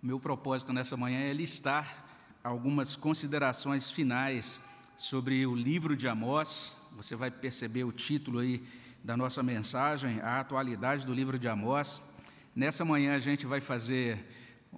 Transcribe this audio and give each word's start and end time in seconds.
Meu 0.00 0.20
propósito 0.20 0.72
nessa 0.72 0.96
manhã 0.96 1.18
é 1.18 1.32
listar 1.32 2.06
algumas 2.44 2.94
considerações 2.94 3.90
finais 3.90 4.62
sobre 4.96 5.44
o 5.44 5.56
livro 5.56 5.96
de 5.96 6.06
Amós. 6.06 6.76
Você 6.96 7.16
vai 7.16 7.32
perceber 7.32 7.82
o 7.82 7.90
título 7.90 8.38
aí 8.38 8.62
da 9.02 9.16
nossa 9.16 9.42
mensagem, 9.42 10.20
a 10.20 10.38
atualidade 10.38 11.04
do 11.04 11.12
livro 11.12 11.36
de 11.36 11.48
Amós. 11.48 12.00
Nessa 12.54 12.84
manhã 12.84 13.16
a 13.16 13.18
gente 13.18 13.44
vai 13.44 13.60
fazer 13.60 14.24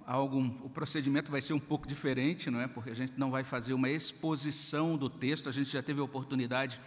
algo, 0.07 0.39
o 0.63 0.69
procedimento 0.71 1.29
vai 1.29 1.43
ser 1.43 1.53
um 1.53 1.59
pouco 1.59 1.87
diferente, 1.87 2.49
não 2.49 2.59
é? 2.59 2.67
Porque 2.67 2.89
a 2.89 2.95
gente 2.95 3.13
não 3.15 3.29
vai 3.29 3.43
fazer 3.43 3.75
uma 3.75 3.91
exposição 3.91 4.97
do 4.97 5.07
texto, 5.07 5.47
a 5.47 5.51
gente 5.51 5.69
já 5.69 5.83
teve 5.83 6.01
a 6.01 6.03
oportunidade 6.03 6.81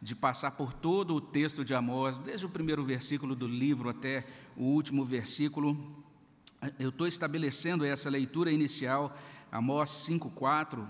de 0.00 0.16
passar 0.16 0.52
por 0.52 0.72
todo 0.72 1.14
o 1.14 1.20
texto 1.20 1.62
de 1.62 1.74
Amós, 1.74 2.18
desde 2.18 2.46
o 2.46 2.48
primeiro 2.48 2.82
versículo 2.82 3.34
do 3.34 3.46
livro 3.46 3.90
até 3.90 4.24
o 4.56 4.62
último 4.62 5.04
versículo 5.04 6.02
eu 6.78 6.88
estou 6.88 7.06
estabelecendo 7.06 7.84
essa 7.84 8.08
leitura 8.08 8.50
inicial, 8.50 9.16
Amós 9.50 10.06
5,4, 10.08 10.86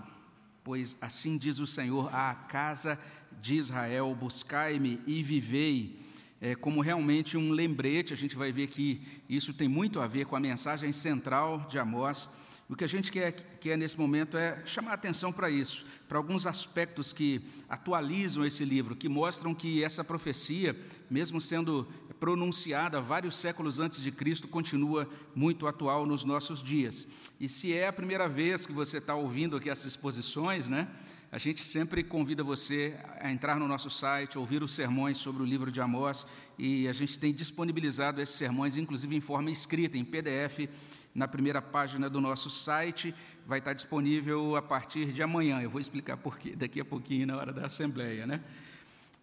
pois 0.63 0.97
assim 1.01 1.37
diz 1.37 1.59
o 1.59 1.67
Senhor 1.67 2.13
à 2.13 2.33
casa 2.33 2.99
de 3.41 3.55
Israel: 3.55 4.15
buscai-me 4.15 5.01
e 5.05 5.21
vivei. 5.21 5.99
É, 6.41 6.53
como 6.53 6.81
realmente 6.81 7.37
um 7.37 7.51
lembrete, 7.51 8.13
a 8.13 8.17
gente 8.17 8.35
vai 8.35 8.51
ver 8.51 8.67
que 8.67 9.01
isso 9.27 9.53
tem 9.53 9.67
muito 9.67 9.99
a 9.99 10.07
ver 10.07 10.25
com 10.25 10.35
a 10.35 10.39
mensagem 10.39 10.91
central 10.91 11.65
de 11.69 11.79
Amós. 11.79 12.29
O 12.67 12.75
que 12.75 12.83
a 12.83 12.87
gente 12.87 13.11
quer, 13.11 13.31
quer 13.31 13.77
nesse 13.77 13.97
momento 13.97 14.37
é 14.37 14.61
chamar 14.65 14.93
atenção 14.93 15.31
para 15.31 15.49
isso, 15.49 15.85
para 16.09 16.17
alguns 16.17 16.47
aspectos 16.47 17.13
que 17.13 17.41
atualizam 17.69 18.45
esse 18.45 18.65
livro, 18.65 18.95
que 18.95 19.07
mostram 19.07 19.53
que 19.53 19.83
essa 19.83 20.03
profecia, 20.03 20.75
mesmo 21.09 21.39
sendo 21.39 21.87
pronunciada 22.25 22.99
vários 22.99 23.35
séculos 23.35 23.79
antes 23.79 24.01
de 24.01 24.11
Cristo, 24.11 24.47
continua 24.47 25.07
muito 25.35 25.67
atual 25.67 26.07
nos 26.07 26.25
nossos 26.25 26.63
dias. 26.63 27.05
E 27.39 27.47
se 27.47 27.71
é 27.71 27.87
a 27.87 27.93
primeira 27.93 28.27
vez 28.27 28.65
que 28.65 28.73
você 28.73 28.97
está 28.97 29.13
ouvindo 29.13 29.55
aqui 29.55 29.69
essas 29.69 29.85
exposições, 29.85 30.67
né? 30.67 30.87
A 31.31 31.37
gente 31.37 31.63
sempre 31.63 32.03
convida 32.03 32.43
você 32.43 32.97
a 33.19 33.31
entrar 33.31 33.59
no 33.59 33.67
nosso 33.67 33.91
site, 33.91 34.39
ouvir 34.39 34.63
os 34.63 34.73
sermões 34.73 35.19
sobre 35.19 35.43
o 35.43 35.45
livro 35.45 35.71
de 35.71 35.79
Amós, 35.79 36.25
e 36.57 36.87
a 36.87 36.93
gente 36.93 37.19
tem 37.19 37.31
disponibilizado 37.31 38.19
esses 38.19 38.35
sermões, 38.35 38.75
inclusive 38.75 39.15
em 39.15 39.21
forma 39.21 39.51
escrita, 39.51 39.95
em 39.95 40.03
PDF, 40.03 40.67
na 41.13 41.27
primeira 41.27 41.61
página 41.61 42.09
do 42.09 42.19
nosso 42.19 42.49
site. 42.49 43.13
Vai 43.45 43.59
estar 43.59 43.73
disponível 43.73 44.55
a 44.55 44.63
partir 44.63 45.13
de 45.13 45.21
amanhã. 45.21 45.61
Eu 45.61 45.69
vou 45.69 45.79
explicar 45.79 46.17
por 46.17 46.39
quê 46.39 46.55
daqui 46.55 46.79
a 46.79 46.85
pouquinho, 46.85 47.27
na 47.27 47.37
hora 47.37 47.53
da 47.53 47.67
Assembleia. 47.67 48.25
Né? 48.25 48.41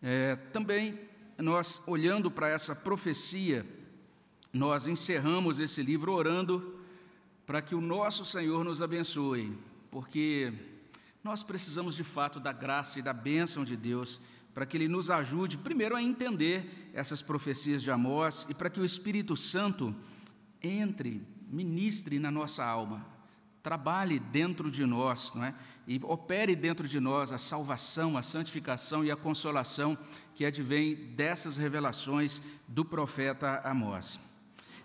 É, 0.00 0.36
também 0.52 1.10
nós, 1.38 1.82
olhando 1.86 2.30
para 2.30 2.48
essa 2.48 2.74
profecia, 2.74 3.66
nós 4.52 4.86
encerramos 4.86 5.58
esse 5.58 5.82
livro 5.82 6.12
orando 6.12 6.80
para 7.46 7.62
que 7.62 7.74
o 7.74 7.80
nosso 7.80 8.24
Senhor 8.24 8.64
nos 8.64 8.82
abençoe, 8.82 9.56
porque 9.90 10.52
nós 11.24 11.42
precisamos 11.42 11.94
de 11.94 12.04
fato 12.04 12.38
da 12.38 12.52
graça 12.52 12.98
e 12.98 13.02
da 13.02 13.12
bênção 13.12 13.64
de 13.64 13.76
Deus 13.76 14.20
para 14.54 14.66
que 14.66 14.76
Ele 14.76 14.88
nos 14.88 15.08
ajude, 15.08 15.56
primeiro, 15.56 15.96
a 15.96 16.02
entender 16.02 16.90
essas 16.92 17.22
profecias 17.22 17.82
de 17.82 17.90
Amós 17.90 18.46
e 18.48 18.54
para 18.54 18.68
que 18.68 18.80
o 18.80 18.84
Espírito 18.84 19.36
Santo 19.36 19.94
entre, 20.62 21.26
ministre 21.48 22.18
na 22.18 22.30
nossa 22.30 22.64
alma, 22.64 23.06
trabalhe 23.62 24.18
dentro 24.18 24.70
de 24.70 24.84
nós, 24.84 25.32
não 25.34 25.44
é? 25.44 25.54
E 25.86 26.00
opere 26.04 26.54
dentro 26.54 26.86
de 26.86 27.00
nós 27.00 27.32
a 27.32 27.38
salvação, 27.38 28.16
a 28.16 28.22
santificação 28.22 29.04
e 29.04 29.10
a 29.10 29.16
consolação 29.16 29.98
que 30.34 30.44
advém 30.44 30.94
dessas 30.94 31.56
revelações 31.56 32.40
do 32.68 32.84
profeta 32.84 33.60
Amós. 33.64 34.18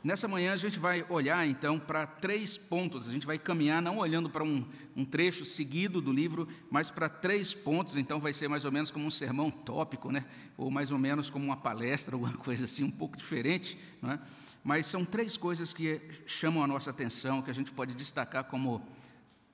Nessa 0.03 0.27
manhã 0.27 0.53
a 0.53 0.57
gente 0.57 0.79
vai 0.79 1.05
olhar 1.09 1.45
então 1.47 1.79
para 1.79 2.05
três 2.05 2.57
pontos, 2.57 3.09
a 3.09 3.11
gente 3.11 3.25
vai 3.25 3.37
caminhar 3.37 3.81
não 3.81 3.97
olhando 3.97 4.29
para 4.29 4.43
um, 4.43 4.65
um, 4.95 5.03
trecho 5.03 5.45
seguido 5.45 5.99
do 5.99 6.13
livro, 6.13 6.47
mas 6.69 6.89
para 6.89 7.09
três 7.09 7.53
pontos, 7.53 7.95
então 7.95 8.19
vai 8.19 8.31
ser 8.31 8.47
mais 8.47 8.63
ou 8.63 8.71
menos 8.71 8.91
como 8.91 9.05
um 9.05 9.11
sermão 9.11 9.49
tópico, 9.49 10.11
né? 10.11 10.25
ou 10.55 10.71
mais 10.71 10.91
ou 10.91 10.97
menos 10.97 11.29
como 11.29 11.45
uma 11.45 11.57
palestra, 11.57 12.15
alguma 12.15 12.33
coisa 12.37 12.65
assim, 12.65 12.83
um 12.83 12.91
pouco 12.91 13.17
diferente, 13.17 13.77
não 14.01 14.11
é? 14.11 14.19
mas 14.63 14.85
são 14.85 15.03
três 15.03 15.35
coisas 15.35 15.73
que 15.73 15.99
chamam 16.25 16.63
a 16.63 16.67
nossa 16.67 16.89
atenção, 16.89 17.41
que 17.41 17.49
a 17.49 17.53
gente 17.53 17.71
pode 17.71 17.93
destacar 17.93 18.43
como 18.43 18.85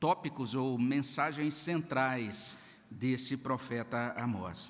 tópicos 0.04 0.54
ou 0.54 0.78
mensagens 0.78 1.54
centrais 1.54 2.58
desse 2.92 3.38
profeta 3.38 4.14
Amós. 4.18 4.70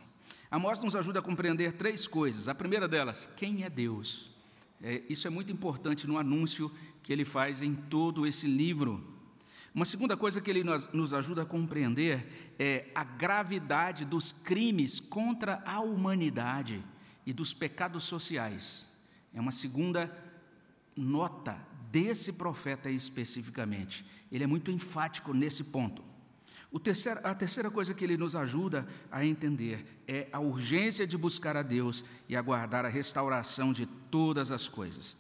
Amós 0.52 0.80
nos 0.80 0.96
ajuda 0.96 1.18
a 1.18 1.24
compreender 1.24 1.74
três 1.74 2.06
coisas. 2.06 2.48
A 2.48 2.54
primeira 2.54 2.88
delas, 2.88 3.28
quem 3.36 3.64
é 3.64 3.70
Deus? 3.72 4.30
É, 4.80 5.02
isso 5.10 5.26
é 5.26 5.32
muito 5.32 5.52
importante 5.52 6.06
no 6.06 6.20
anúncio 6.20 6.72
que 7.02 7.12
ele 7.12 7.26
faz 7.26 7.64
em 7.64 7.74
todo 7.74 8.28
esse 8.28 8.46
livro. 8.46 9.04
Uma 9.74 9.86
segunda 9.86 10.16
coisa 10.16 10.40
que 10.40 10.52
ele 10.52 10.64
nos, 10.64 10.94
nos 10.94 11.16
ajuda 11.16 11.42
a 11.42 11.48
compreender 11.48 12.54
é 12.60 12.92
a 12.94 13.04
gravidade 13.04 14.06
dos 14.06 14.32
crimes 14.32 15.00
contra 15.00 15.64
a 15.66 15.80
humanidade 15.80 16.86
e 17.26 17.34
dos 17.34 17.56
pecados 17.56 18.04
sociais. 18.04 18.88
É 19.34 19.42
uma 19.42 19.52
segunda 19.52 20.16
nota 20.96 21.58
desse 21.90 22.34
profeta 22.34 22.88
especificamente. 22.88 24.06
Ele 24.34 24.44
é 24.44 24.48
muito 24.48 24.72
enfático 24.72 25.34
nesse 25.34 25.66
ponto. 25.66 26.04
Terceiro, 26.84 27.20
a 27.24 27.36
terceira 27.36 27.70
coisa 27.70 27.94
que 27.94 28.04
ele 28.04 28.18
nos 28.18 28.36
ajuda 28.36 28.88
a 29.12 29.24
entender 29.24 29.86
é 30.08 30.28
a 30.34 30.40
urgência 30.40 31.06
de 31.06 31.16
buscar 31.16 31.56
a 31.56 31.62
Deus 31.62 32.04
e 32.28 32.36
aguardar 32.36 32.84
a 32.84 32.90
restauração 32.90 33.72
de 33.72 33.86
todas 33.86 34.52
as 34.52 34.68
coisas. 34.68 35.16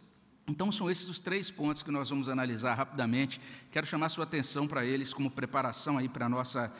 Então, 0.47 0.71
são 0.71 0.89
esses 0.89 1.07
os 1.07 1.19
três 1.19 1.51
pontos 1.51 1.83
que 1.83 1.91
nós 1.91 2.09
vamos 2.09 2.27
analisar 2.27 2.73
rapidamente. 2.73 3.39
Quero 3.71 3.85
chamar 3.85 4.09
sua 4.09 4.23
atenção 4.23 4.67
para 4.67 4.83
eles 4.83 5.13
como 5.13 5.29
preparação 5.29 5.99
aí 5.99 6.09
para 6.09 6.25
a 6.25 6.29
nossa 6.29 6.73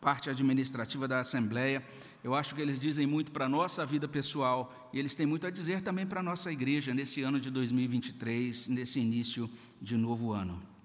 parte 0.00 0.28
administrativa 0.28 1.06
da 1.06 1.20
Assembleia. 1.20 1.86
Eu 2.22 2.34
acho 2.34 2.54
que 2.54 2.60
eles 2.60 2.80
dizem 2.80 3.06
muito 3.06 3.30
para 3.30 3.46
a 3.46 3.48
nossa 3.48 3.86
vida 3.86 4.08
pessoal 4.08 4.90
e 4.92 4.98
eles 4.98 5.14
têm 5.14 5.24
muito 5.24 5.46
a 5.46 5.50
dizer 5.50 5.82
também 5.82 6.04
para 6.04 6.20
a 6.20 6.22
nossa 6.22 6.52
igreja 6.52 6.92
nesse 6.92 7.22
ano 7.22 7.40
de 7.40 7.50
2023, 7.50 8.68
nesse 8.68 8.98
início 8.98 9.48
de 9.80 9.96
novo 9.96 10.32
ano. 10.32 10.75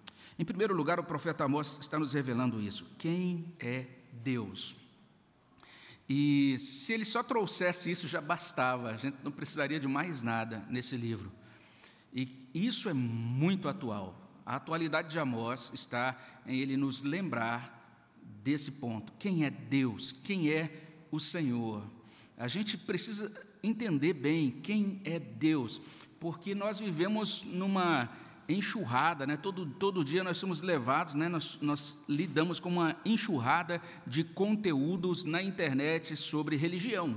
Em 0.42 0.44
primeiro 0.44 0.74
lugar, 0.74 1.00
o 1.00 1.04
profeta 1.04 1.44
Amós 1.44 1.78
está 1.80 2.00
nos 2.00 2.14
revelando 2.14 2.60
isso. 2.60 2.96
Quem 2.98 3.54
é 3.60 3.86
Deus? 4.24 4.76
E 6.10 6.58
se 6.58 6.94
ele 6.94 7.06
só 7.06 7.22
trouxesse 7.22 7.92
isso, 7.92 8.08
já 8.08 8.20
bastava, 8.20 8.90
a 8.90 8.98
gente 8.98 9.18
não 9.24 9.32
precisaria 9.32 9.80
de 9.80 9.88
mais 9.88 10.24
nada 10.24 10.66
nesse 10.68 10.98
livro. 10.98 11.32
E 12.12 12.50
isso 12.56 12.90
é 12.90 12.94
muito 12.94 13.70
atual. 13.70 14.20
A 14.44 14.56
atualidade 14.56 15.10
de 15.10 15.20
Amós 15.20 15.70
está 15.76 16.18
em 16.48 16.58
ele 16.58 16.76
nos 16.76 17.04
lembrar 17.04 18.04
desse 18.44 18.72
ponto. 18.72 19.14
Quem 19.20 19.46
é 19.46 19.52
Deus? 19.52 20.12
Quem 20.12 20.50
é 20.50 21.06
o 21.12 21.20
Senhor? 21.20 21.84
A 22.36 22.48
gente 22.48 22.80
precisa 22.80 23.32
entender 23.62 24.14
bem 24.14 24.50
quem 24.50 25.02
é 25.06 25.20
Deus, 25.20 25.80
porque 26.20 26.56
nós 26.56 26.80
vivemos 26.80 27.44
numa 27.44 28.10
enxurrada, 28.52 29.26
né? 29.26 29.38
todo, 29.38 29.66
todo 29.66 30.04
dia 30.04 30.24
nós 30.24 30.38
somos 30.38 30.62
levados, 30.62 31.14
né? 31.14 31.30
nós, 31.30 31.60
nós 31.62 32.04
lidamos 32.08 32.60
com 32.60 32.70
uma 32.70 32.96
enxurrada 33.06 33.82
de 34.06 34.24
conteúdos 34.24 35.24
na 35.26 35.42
internet 35.42 36.16
sobre 36.16 36.56
religião. 36.56 37.16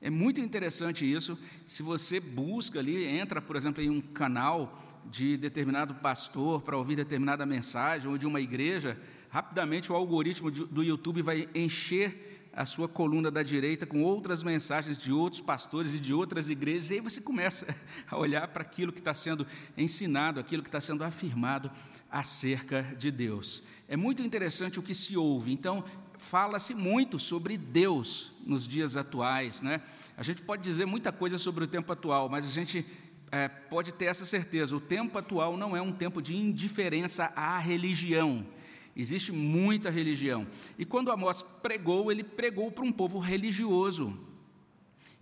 É 0.00 0.10
muito 0.10 0.40
interessante 0.40 1.10
isso. 1.10 1.38
Se 1.66 1.82
você 1.82 2.20
busca 2.20 2.78
ali, 2.78 3.04
entra, 3.04 3.40
por 3.40 3.56
exemplo, 3.56 3.82
em 3.82 3.88
um 3.88 4.00
canal 4.00 4.80
de 5.10 5.36
determinado 5.36 5.94
pastor 5.94 6.62
para 6.62 6.76
ouvir 6.76 6.96
determinada 6.96 7.46
mensagem, 7.46 8.10
ou 8.10 8.18
de 8.18 8.26
uma 8.26 8.40
igreja, 8.40 8.98
rapidamente 9.30 9.90
o 9.90 9.94
algoritmo 9.94 10.50
do 10.50 10.82
YouTube 10.82 11.22
vai 11.22 11.48
encher 11.54 12.33
a 12.56 12.64
sua 12.64 12.88
coluna 12.88 13.30
da 13.30 13.42
direita 13.42 13.84
com 13.84 14.02
outras 14.02 14.42
mensagens 14.42 14.96
de 14.96 15.12
outros 15.12 15.40
pastores 15.40 15.92
e 15.92 15.98
de 15.98 16.14
outras 16.14 16.48
igrejas, 16.48 16.90
e 16.90 16.94
aí 16.94 17.00
você 17.00 17.20
começa 17.20 17.66
a 18.08 18.16
olhar 18.16 18.46
para 18.48 18.62
aquilo 18.62 18.92
que 18.92 19.00
está 19.00 19.12
sendo 19.12 19.46
ensinado, 19.76 20.38
aquilo 20.38 20.62
que 20.62 20.68
está 20.68 20.80
sendo 20.80 21.02
afirmado 21.02 21.70
acerca 22.10 22.82
de 22.96 23.10
Deus. 23.10 23.62
É 23.88 23.96
muito 23.96 24.22
interessante 24.22 24.78
o 24.78 24.82
que 24.82 24.94
se 24.94 25.16
ouve, 25.16 25.52
então, 25.52 25.84
fala-se 26.16 26.74
muito 26.74 27.18
sobre 27.18 27.58
Deus 27.58 28.32
nos 28.46 28.68
dias 28.68 28.96
atuais, 28.96 29.60
né? 29.60 29.80
A 30.16 30.22
gente 30.22 30.40
pode 30.42 30.62
dizer 30.62 30.86
muita 30.86 31.10
coisa 31.10 31.38
sobre 31.38 31.64
o 31.64 31.66
tempo 31.66 31.92
atual, 31.92 32.28
mas 32.28 32.46
a 32.46 32.50
gente 32.50 32.86
é, 33.32 33.48
pode 33.48 33.92
ter 33.92 34.04
essa 34.04 34.24
certeza: 34.24 34.76
o 34.76 34.80
tempo 34.80 35.18
atual 35.18 35.56
não 35.56 35.76
é 35.76 35.82
um 35.82 35.92
tempo 35.92 36.22
de 36.22 36.36
indiferença 36.36 37.32
à 37.34 37.58
religião 37.58 38.46
Existe 38.96 39.32
muita 39.32 39.90
religião. 39.90 40.46
E 40.78 40.84
quando 40.84 41.10
Amós 41.10 41.42
pregou, 41.42 42.12
ele 42.12 42.22
pregou 42.22 42.70
para 42.70 42.84
um 42.84 42.92
povo 42.92 43.18
religioso. 43.18 44.16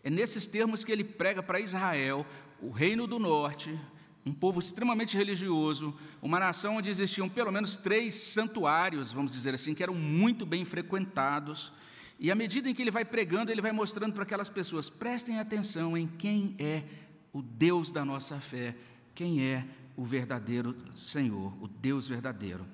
É 0.05 0.11
nesses 0.11 0.47
termos 0.47 0.85
que 0.85 0.93
ele 0.93 1.05
prega 1.05 1.43
para 1.43 1.61
Israel, 1.61 2.27
o 2.61 2.71
reino 2.71 3.07
do 3.07 3.19
norte, 3.19 3.79
um 4.27 4.33
povo 4.33 4.61
extremamente 4.61 5.17
religioso, 5.17 5.97
uma 6.21 6.39
nação 6.39 6.77
onde 6.77 6.91
existiam 6.91 7.29
pelo 7.29 7.51
menos 7.51 7.77
três 7.77 8.15
santuários, 8.15 9.11
vamos 9.11 9.33
dizer 9.33 9.55
assim, 9.55 9.75
que 9.75 9.83
eram 9.83 9.95
muito 9.95 10.45
bem 10.45 10.65
frequentados. 10.65 11.73
E 12.19 12.31
à 12.31 12.35
medida 12.35 12.69
em 12.69 12.75
que 12.75 12.83
ele 12.83 12.91
vai 12.91 13.05
pregando, 13.05 13.51
ele 13.51 13.63
vai 13.63 13.73
mostrando 13.73 14.13
para 14.13 14.23
aquelas 14.23 14.51
pessoas: 14.51 14.91
prestem 14.91 15.39
atenção 15.39 15.97
em 15.97 16.07
quem 16.07 16.55
é 16.59 16.85
o 17.33 17.41
Deus 17.43 17.91
da 17.91 18.05
nossa 18.05 18.39
fé, 18.39 18.77
quem 19.15 19.43
é 19.45 19.67
o 19.97 20.05
verdadeiro 20.05 20.77
Senhor, 20.95 21.53
o 21.61 21.67
Deus 21.67 22.07
verdadeiro. 22.07 22.65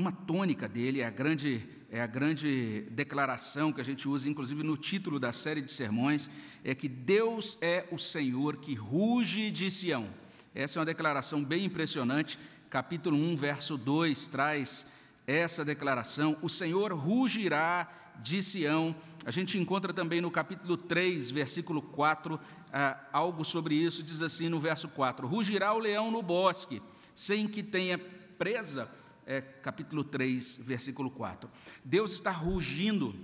Uma 0.00 0.12
tônica 0.12 0.66
dele 0.66 1.02
é 1.02 1.04
a 1.04 1.10
grande 1.10 1.62
é 1.90 2.00
a 2.00 2.06
grande 2.06 2.86
declaração 2.90 3.70
que 3.70 3.82
a 3.82 3.84
gente 3.84 4.08
usa, 4.08 4.30
inclusive 4.30 4.62
no 4.62 4.74
título 4.74 5.20
da 5.20 5.30
série 5.30 5.60
de 5.60 5.70
sermões, 5.70 6.30
é 6.64 6.74
que 6.74 6.88
Deus 6.88 7.58
é 7.60 7.86
o 7.90 7.98
Senhor 7.98 8.56
que 8.56 8.72
ruge 8.72 9.50
de 9.50 9.70
Sião. 9.70 10.08
Essa 10.54 10.78
é 10.78 10.80
uma 10.80 10.86
declaração 10.86 11.44
bem 11.44 11.66
impressionante. 11.66 12.38
Capítulo 12.70 13.14
1, 13.14 13.36
verso 13.36 13.76
2 13.76 14.26
traz 14.28 14.86
essa 15.26 15.66
declaração: 15.66 16.34
O 16.40 16.48
Senhor 16.48 16.94
rugirá 16.94 17.86
de 18.22 18.42
Sião. 18.42 18.96
A 19.26 19.30
gente 19.30 19.58
encontra 19.58 19.92
também 19.92 20.22
no 20.22 20.30
capítulo 20.30 20.78
3, 20.78 21.30
versículo 21.30 21.82
4, 21.82 22.40
ah, 22.72 22.98
algo 23.12 23.44
sobre 23.44 23.74
isso, 23.74 24.02
diz 24.02 24.22
assim 24.22 24.48
no 24.48 24.60
verso 24.60 24.88
4: 24.88 25.26
Rugirá 25.26 25.74
o 25.74 25.78
leão 25.78 26.10
no 26.10 26.22
bosque, 26.22 26.80
sem 27.14 27.46
que 27.46 27.62
tenha 27.62 27.98
presa. 28.38 28.88
É, 29.32 29.40
capítulo 29.40 30.02
3, 30.02 30.58
versículo 30.64 31.08
4. 31.08 31.48
Deus 31.84 32.14
está 32.14 32.32
rugindo 32.32 33.14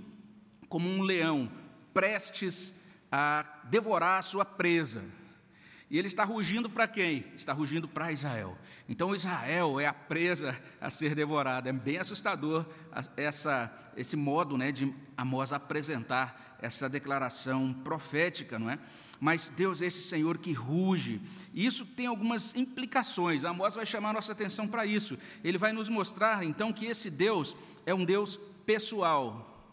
como 0.69 0.89
um 0.89 1.03
leão, 1.03 1.51
prestes 1.93 2.77
a 3.11 3.45
devorar 3.65 4.21
a 4.21 4.23
sua 4.23 4.45
presa. 4.45 5.03
E 5.91 5.99
ele 5.99 6.07
está 6.07 6.23
rugindo 6.23 6.71
para 6.71 6.87
quem? 6.87 7.25
Está 7.35 7.53
rugindo 7.53 7.89
para 7.89 8.13
Israel. 8.13 8.57
Então 8.89 9.17
Israel 9.17 9.81
é 9.81 9.87
a 9.87 9.93
presa 9.93 10.57
a 10.81 10.91
ser 10.91 11.13
devorada. 11.13 11.71
É 11.71 11.73
bem 11.73 11.99
assustador 11.99 12.65
essa, 13.17 13.77
esse 13.97 14.15
modo 14.15 14.57
né, 14.57 14.71
de 14.71 14.95
Amós 15.17 15.53
apresentar 15.53 16.57
essa 16.63 16.89
declaração 16.89 17.73
profética, 17.83 18.61
não 18.61 18.71
é? 18.71 18.79
Mas 19.21 19.49
Deus 19.49 19.81
é 19.81 19.87
esse 19.87 20.03
Senhor 20.03 20.39
que 20.39 20.53
ruge. 20.53 21.21
E 21.55 21.65
isso 21.65 21.87
tem 21.87 22.07
algumas 22.07 22.55
implicações. 22.55 23.45
Amós 23.45 23.75
vai 23.75 23.87
chamar 23.87 24.13
nossa 24.13 24.33
atenção 24.33 24.69
para 24.69 24.85
isso. 24.85 25.19
Ele 25.43 25.59
vai 25.59 25.73
nos 25.73 25.89
mostrar 25.89 26.45
então 26.45 26.73
que 26.73 26.87
esse 26.87 27.11
Deus 27.11 27.57
é 27.85 27.95
um 27.95 28.05
Deus 28.05 28.39
pessoal. 28.65 29.65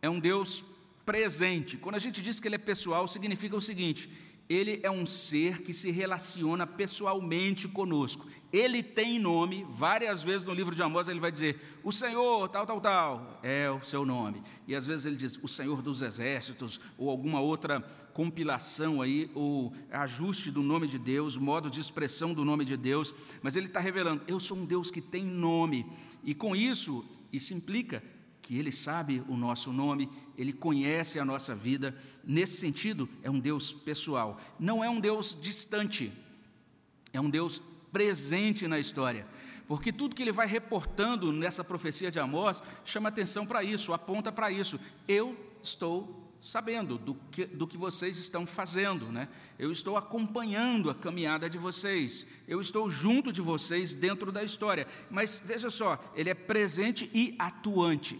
É 0.00 0.08
um 0.08 0.20
Deus 0.20 0.64
presente. 1.04 1.76
Quando 1.76 1.96
a 1.96 2.00
gente 2.00 2.22
diz 2.22 2.38
que 2.38 2.48
ele 2.48 2.54
é 2.54 2.58
pessoal, 2.58 3.06
significa 3.08 3.56
o 3.56 3.60
seguinte: 3.60 4.10
ele 4.48 4.80
é 4.82 4.90
um 4.90 5.04
ser 5.04 5.62
que 5.62 5.74
se 5.74 5.90
relaciona 5.90 6.66
pessoalmente 6.66 7.68
conosco. 7.68 8.26
Ele 8.52 8.82
tem 8.82 9.18
nome, 9.18 9.66
várias 9.68 10.22
vezes 10.22 10.46
no 10.46 10.54
livro 10.54 10.74
de 10.74 10.82
Amós 10.82 11.06
ele 11.06 11.20
vai 11.20 11.30
dizer: 11.30 11.78
O 11.82 11.92
Senhor, 11.92 12.48
tal, 12.48 12.66
tal, 12.66 12.80
tal, 12.80 13.40
é 13.42 13.70
o 13.70 13.82
seu 13.82 14.06
nome. 14.06 14.42
E 14.66 14.74
às 14.74 14.86
vezes 14.86 15.04
ele 15.04 15.16
diz: 15.16 15.36
O 15.42 15.48
Senhor 15.48 15.82
dos 15.82 16.00
exércitos, 16.00 16.80
ou 16.96 17.10
alguma 17.10 17.40
outra 17.40 17.80
compilação 18.14 19.02
aí, 19.02 19.30
ou 19.34 19.74
ajuste 19.90 20.50
do 20.50 20.62
nome 20.62 20.88
de 20.88 20.98
Deus, 20.98 21.36
modo 21.36 21.70
de 21.70 21.78
expressão 21.78 22.32
do 22.32 22.44
nome 22.44 22.64
de 22.64 22.76
Deus. 22.76 23.12
Mas 23.42 23.54
ele 23.54 23.66
está 23.66 23.80
revelando: 23.80 24.22
Eu 24.26 24.40
sou 24.40 24.56
um 24.56 24.64
Deus 24.64 24.90
que 24.90 25.02
tem 25.02 25.24
nome. 25.24 25.84
E 26.24 26.34
com 26.34 26.56
isso, 26.56 27.04
isso 27.30 27.52
implica 27.52 28.02
que 28.48 28.56
Ele 28.56 28.72
sabe 28.72 29.22
o 29.28 29.36
nosso 29.36 29.70
nome, 29.74 30.08
Ele 30.34 30.54
conhece 30.54 31.18
a 31.18 31.24
nossa 31.24 31.54
vida. 31.54 31.94
Nesse 32.24 32.56
sentido, 32.56 33.06
é 33.22 33.30
um 33.30 33.38
Deus 33.38 33.74
pessoal, 33.74 34.40
não 34.58 34.82
é 34.82 34.88
um 34.88 35.00
Deus 35.00 35.38
distante, 35.38 36.10
é 37.12 37.20
um 37.20 37.28
Deus 37.28 37.60
presente 37.92 38.66
na 38.66 38.78
história. 38.78 39.26
Porque 39.66 39.92
tudo 39.92 40.14
que 40.14 40.22
ele 40.22 40.32
vai 40.32 40.46
reportando 40.46 41.30
nessa 41.30 41.62
profecia 41.62 42.10
de 42.10 42.18
Amós 42.18 42.62
chama 42.84 43.10
atenção 43.10 43.46
para 43.46 43.62
isso, 43.62 43.92
aponta 43.92 44.32
para 44.32 44.50
isso. 44.50 44.80
Eu 45.06 45.36
estou 45.62 46.26
sabendo 46.40 46.96
do 46.96 47.14
que, 47.30 47.44
do 47.44 47.66
que 47.66 47.76
vocês 47.76 48.18
estão 48.18 48.46
fazendo, 48.46 49.10
né? 49.10 49.28
eu 49.58 49.72
estou 49.72 49.96
acompanhando 49.96 50.88
a 50.88 50.94
caminhada 50.94 51.50
de 51.50 51.58
vocês, 51.58 52.26
eu 52.46 52.60
estou 52.60 52.88
junto 52.88 53.32
de 53.32 53.40
vocês 53.40 53.92
dentro 53.92 54.30
da 54.30 54.42
história. 54.42 54.86
Mas 55.10 55.42
veja 55.44 55.68
só, 55.68 55.98
ele 56.14 56.30
é 56.30 56.34
presente 56.34 57.10
e 57.12 57.34
atuante. 57.38 58.18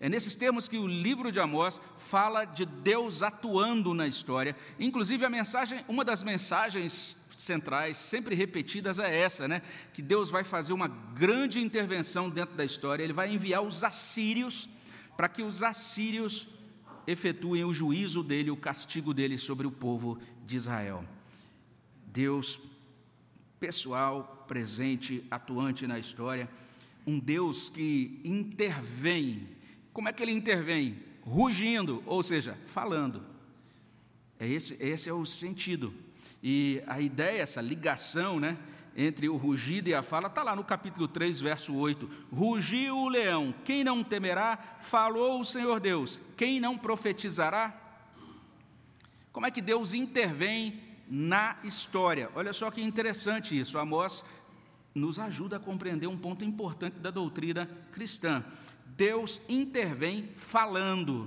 É 0.00 0.08
nesses 0.08 0.34
termos 0.34 0.68
que 0.68 0.76
o 0.76 0.86
livro 0.86 1.30
de 1.30 1.40
Amós 1.40 1.80
fala 1.98 2.44
de 2.44 2.66
Deus 2.66 3.22
atuando 3.22 3.94
na 3.94 4.06
história. 4.06 4.56
Inclusive 4.78 5.24
a 5.24 5.30
mensagem, 5.30 5.84
uma 5.88 6.04
das 6.04 6.22
mensagens 6.22 7.23
centrais, 7.36 7.98
sempre 7.98 8.34
repetidas 8.34 8.98
é 8.98 9.16
essa, 9.16 9.48
né? 9.48 9.62
Que 9.92 10.02
Deus 10.02 10.30
vai 10.30 10.44
fazer 10.44 10.72
uma 10.72 10.88
grande 10.88 11.60
intervenção 11.60 12.30
dentro 12.30 12.54
da 12.54 12.64
história. 12.64 13.02
Ele 13.02 13.12
vai 13.12 13.32
enviar 13.32 13.62
os 13.62 13.84
assírios 13.84 14.68
para 15.16 15.28
que 15.28 15.42
os 15.42 15.62
assírios 15.62 16.48
efetuem 17.06 17.64
o 17.64 17.72
juízo 17.72 18.22
dele, 18.22 18.50
o 18.50 18.56
castigo 18.56 19.12
dele 19.12 19.38
sobre 19.38 19.66
o 19.66 19.70
povo 19.70 20.18
de 20.44 20.56
Israel. 20.56 21.04
Deus 22.06 22.60
pessoal, 23.60 24.44
presente, 24.46 25.24
atuante 25.30 25.86
na 25.86 25.98
história, 25.98 26.48
um 27.06 27.18
Deus 27.18 27.68
que 27.68 28.20
intervém 28.24 29.54
como 29.94 30.08
é 30.08 30.12
que 30.12 30.20
ele 30.24 30.32
intervém? 30.32 30.98
Rugindo, 31.22 32.02
ou 32.04 32.20
seja, 32.20 32.58
falando. 32.66 33.24
É 34.40 34.46
esse, 34.46 34.76
esse 34.82 35.08
é 35.08 35.12
o 35.12 35.24
sentido. 35.24 35.94
E 36.46 36.82
a 36.86 37.00
ideia, 37.00 37.40
essa 37.40 37.62
ligação 37.62 38.38
né, 38.38 38.58
entre 38.94 39.30
o 39.30 39.36
rugido 39.38 39.88
e 39.88 39.94
a 39.94 40.02
fala, 40.02 40.26
está 40.26 40.42
lá 40.42 40.54
no 40.54 40.62
capítulo 40.62 41.08
3, 41.08 41.40
verso 41.40 41.74
8. 41.74 42.10
Rugiu 42.30 42.98
o 42.98 43.08
leão, 43.08 43.54
quem 43.64 43.82
não 43.82 44.04
temerá? 44.04 44.58
Falou 44.82 45.40
o 45.40 45.44
Senhor 45.46 45.80
Deus, 45.80 46.20
quem 46.36 46.60
não 46.60 46.76
profetizará? 46.76 47.74
Como 49.32 49.46
é 49.46 49.50
que 49.50 49.62
Deus 49.62 49.94
intervém 49.94 50.82
na 51.08 51.56
história? 51.64 52.30
Olha 52.34 52.52
só 52.52 52.70
que 52.70 52.82
interessante 52.82 53.58
isso. 53.58 53.78
Amós 53.78 54.22
nos 54.94 55.18
ajuda 55.18 55.56
a 55.56 55.60
compreender 55.60 56.08
um 56.08 56.18
ponto 56.18 56.44
importante 56.44 56.98
da 56.98 57.10
doutrina 57.10 57.66
cristã. 57.90 58.44
Deus 58.84 59.40
intervém 59.48 60.28
falando. 60.34 61.26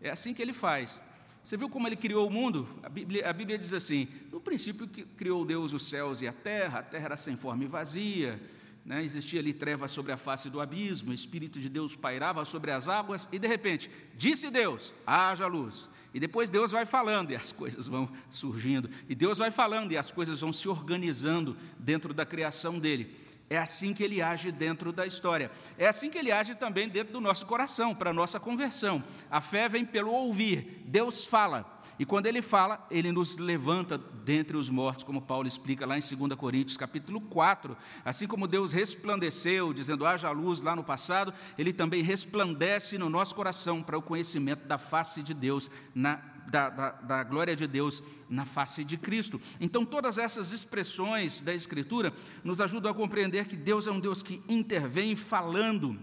É 0.00 0.10
assim 0.10 0.34
que 0.34 0.42
ele 0.42 0.52
faz. 0.52 1.00
Você 1.48 1.56
viu 1.56 1.70
como 1.70 1.88
ele 1.88 1.96
criou 1.96 2.28
o 2.28 2.30
mundo? 2.30 2.68
A 2.82 2.90
Bíblia, 2.90 3.26
a 3.26 3.32
Bíblia, 3.32 3.56
diz 3.56 3.72
assim: 3.72 4.06
no 4.30 4.38
princípio 4.38 4.86
criou 5.16 5.46
Deus 5.46 5.72
os 5.72 5.82
céus 5.88 6.20
e 6.20 6.28
a 6.28 6.32
terra, 6.32 6.80
a 6.80 6.82
terra 6.82 7.06
era 7.06 7.16
sem 7.16 7.38
forma 7.38 7.64
e 7.64 7.66
vazia, 7.66 8.38
né? 8.84 9.02
existia 9.02 9.40
ali 9.40 9.54
trevas 9.54 9.90
sobre 9.90 10.12
a 10.12 10.18
face 10.18 10.50
do 10.50 10.60
abismo, 10.60 11.10
o 11.10 11.14
Espírito 11.14 11.58
de 11.58 11.70
Deus 11.70 11.96
pairava 11.96 12.44
sobre 12.44 12.70
as 12.70 12.86
águas, 12.86 13.26
e 13.32 13.38
de 13.38 13.48
repente, 13.48 13.90
disse 14.14 14.50
Deus: 14.50 14.92
haja 15.06 15.46
luz. 15.46 15.88
E 16.12 16.20
depois 16.20 16.50
Deus 16.50 16.70
vai 16.70 16.84
falando 16.84 17.30
e 17.30 17.34
as 17.34 17.50
coisas 17.50 17.86
vão 17.86 18.10
surgindo, 18.28 18.90
e 19.08 19.14
Deus 19.14 19.38
vai 19.38 19.50
falando 19.50 19.90
e 19.92 19.96
as 19.96 20.10
coisas 20.10 20.40
vão 20.40 20.52
se 20.52 20.68
organizando 20.68 21.56
dentro 21.78 22.12
da 22.12 22.26
criação 22.26 22.78
dele. 22.78 23.16
É 23.50 23.56
assim 23.56 23.94
que 23.94 24.02
ele 24.02 24.20
age 24.20 24.52
dentro 24.52 24.92
da 24.92 25.06
história. 25.06 25.50
É 25.78 25.86
assim 25.86 26.10
que 26.10 26.18
ele 26.18 26.30
age 26.30 26.54
também 26.54 26.88
dentro 26.88 27.12
do 27.14 27.20
nosso 27.20 27.46
coração, 27.46 27.94
para 27.94 28.10
a 28.10 28.14
nossa 28.14 28.38
conversão. 28.38 29.02
A 29.30 29.40
fé 29.40 29.68
vem 29.68 29.84
pelo 29.84 30.12
ouvir. 30.12 30.82
Deus 30.86 31.24
fala. 31.24 31.78
E 31.98 32.04
quando 32.04 32.26
ele 32.26 32.40
fala, 32.40 32.86
ele 32.90 33.10
nos 33.10 33.38
levanta 33.38 33.98
dentre 33.98 34.56
os 34.56 34.70
mortos, 34.70 35.02
como 35.02 35.20
Paulo 35.20 35.48
explica 35.48 35.84
lá 35.84 35.98
em 35.98 36.00
2 36.00 36.34
Coríntios, 36.36 36.76
capítulo 36.76 37.20
4. 37.20 37.76
Assim 38.04 38.26
como 38.28 38.46
Deus 38.46 38.72
resplandeceu, 38.72 39.72
dizendo 39.72 40.06
haja 40.06 40.30
luz 40.30 40.60
lá 40.60 40.76
no 40.76 40.84
passado, 40.84 41.34
ele 41.56 41.72
também 41.72 42.02
resplandece 42.02 42.98
no 42.98 43.10
nosso 43.10 43.34
coração 43.34 43.82
para 43.82 43.98
o 43.98 44.02
conhecimento 44.02 44.64
da 44.66 44.78
face 44.78 45.22
de 45.22 45.34
Deus 45.34 45.68
na 45.92 46.20
da, 46.50 46.70
da, 46.70 46.90
da, 46.92 47.24
glória 47.24 47.54
de 47.54 47.66
Deus 47.66 48.02
na 48.28 48.44
face 48.44 48.82
de 48.82 48.96
Cristo. 48.96 49.40
Então, 49.60 49.84
todas 49.84 50.18
essas 50.18 50.52
expressões 50.52 51.40
da 51.40 51.54
Escritura 51.54 52.12
nos 52.42 52.60
ajudam 52.60 52.90
a 52.90 52.94
compreender 52.94 53.46
que 53.46 53.56
Deus 53.56 53.86
é 53.86 53.90
um 53.90 54.00
Deus 54.00 54.22
que 54.22 54.42
intervém 54.48 55.14
falando. 55.14 55.98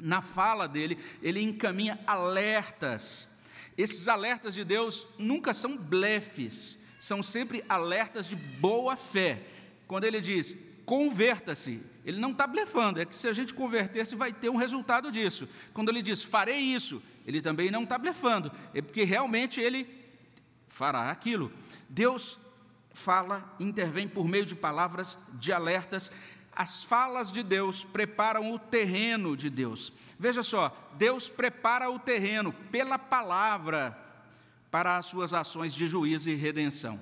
Na 0.00 0.20
fala 0.20 0.66
dele, 0.66 0.98
ele 1.22 1.40
encaminha 1.40 1.98
alertas. 2.06 3.30
Esses 3.76 4.08
alertas 4.08 4.54
de 4.54 4.64
Deus 4.64 5.06
nunca 5.18 5.52
são 5.52 5.76
blefes, 5.76 6.78
são 7.00 7.22
sempre 7.22 7.64
alertas 7.68 8.26
de 8.26 8.36
boa 8.36 8.96
fé. 8.96 9.42
Quando 9.86 10.04
ele 10.04 10.20
diz, 10.20 10.56
converta-se, 10.84 11.80
ele 12.04 12.18
não 12.18 12.30
está 12.30 12.46
blefando, 12.46 13.00
é 13.00 13.04
que 13.04 13.16
se 13.16 13.26
a 13.26 13.32
gente 13.32 13.54
converter-se, 13.54 14.14
vai 14.14 14.32
ter 14.32 14.50
um 14.50 14.56
resultado 14.56 15.10
disso. 15.10 15.48
Quando 15.72 15.88
ele 15.88 16.02
diz, 16.02 16.22
farei 16.22 16.58
isso, 16.58 17.02
ele 17.24 17.40
também 17.40 17.70
não 17.70 17.84
está 17.84 17.96
blefando, 17.98 18.52
é 18.72 18.82
porque 18.82 19.04
realmente 19.04 19.60
ele 19.60 19.88
fará 20.68 21.10
aquilo. 21.10 21.52
Deus 21.88 22.38
fala, 22.92 23.54
intervém 23.58 24.06
por 24.06 24.28
meio 24.28 24.46
de 24.46 24.54
palavras, 24.54 25.18
de 25.34 25.52
alertas. 25.52 26.10
As 26.54 26.84
falas 26.84 27.32
de 27.32 27.42
Deus 27.42 27.84
preparam 27.84 28.52
o 28.52 28.58
terreno 28.58 29.36
de 29.36 29.50
Deus. 29.50 29.92
Veja 30.18 30.42
só, 30.42 30.92
Deus 30.96 31.28
prepara 31.28 31.90
o 31.90 31.98
terreno 31.98 32.52
pela 32.70 32.98
palavra 32.98 33.98
para 34.70 34.96
as 34.96 35.06
suas 35.06 35.32
ações 35.32 35.74
de 35.74 35.88
juízo 35.88 36.30
e 36.30 36.34
redenção. 36.34 36.98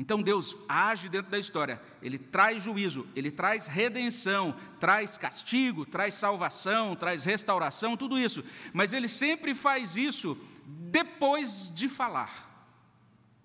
Então 0.00 0.22
Deus 0.22 0.56
age 0.66 1.10
dentro 1.10 1.30
da 1.30 1.38
história, 1.38 1.78
ele 2.00 2.18
traz 2.18 2.62
juízo, 2.62 3.06
ele 3.14 3.30
traz 3.30 3.66
redenção, 3.66 4.56
traz 4.80 5.18
castigo, 5.18 5.84
traz 5.84 6.14
salvação, 6.14 6.96
traz 6.96 7.22
restauração, 7.22 7.98
tudo 7.98 8.18
isso, 8.18 8.42
mas 8.72 8.94
ele 8.94 9.06
sempre 9.06 9.54
faz 9.54 9.96
isso 9.96 10.38
depois 10.64 11.70
de 11.74 11.86
falar. 11.86 12.48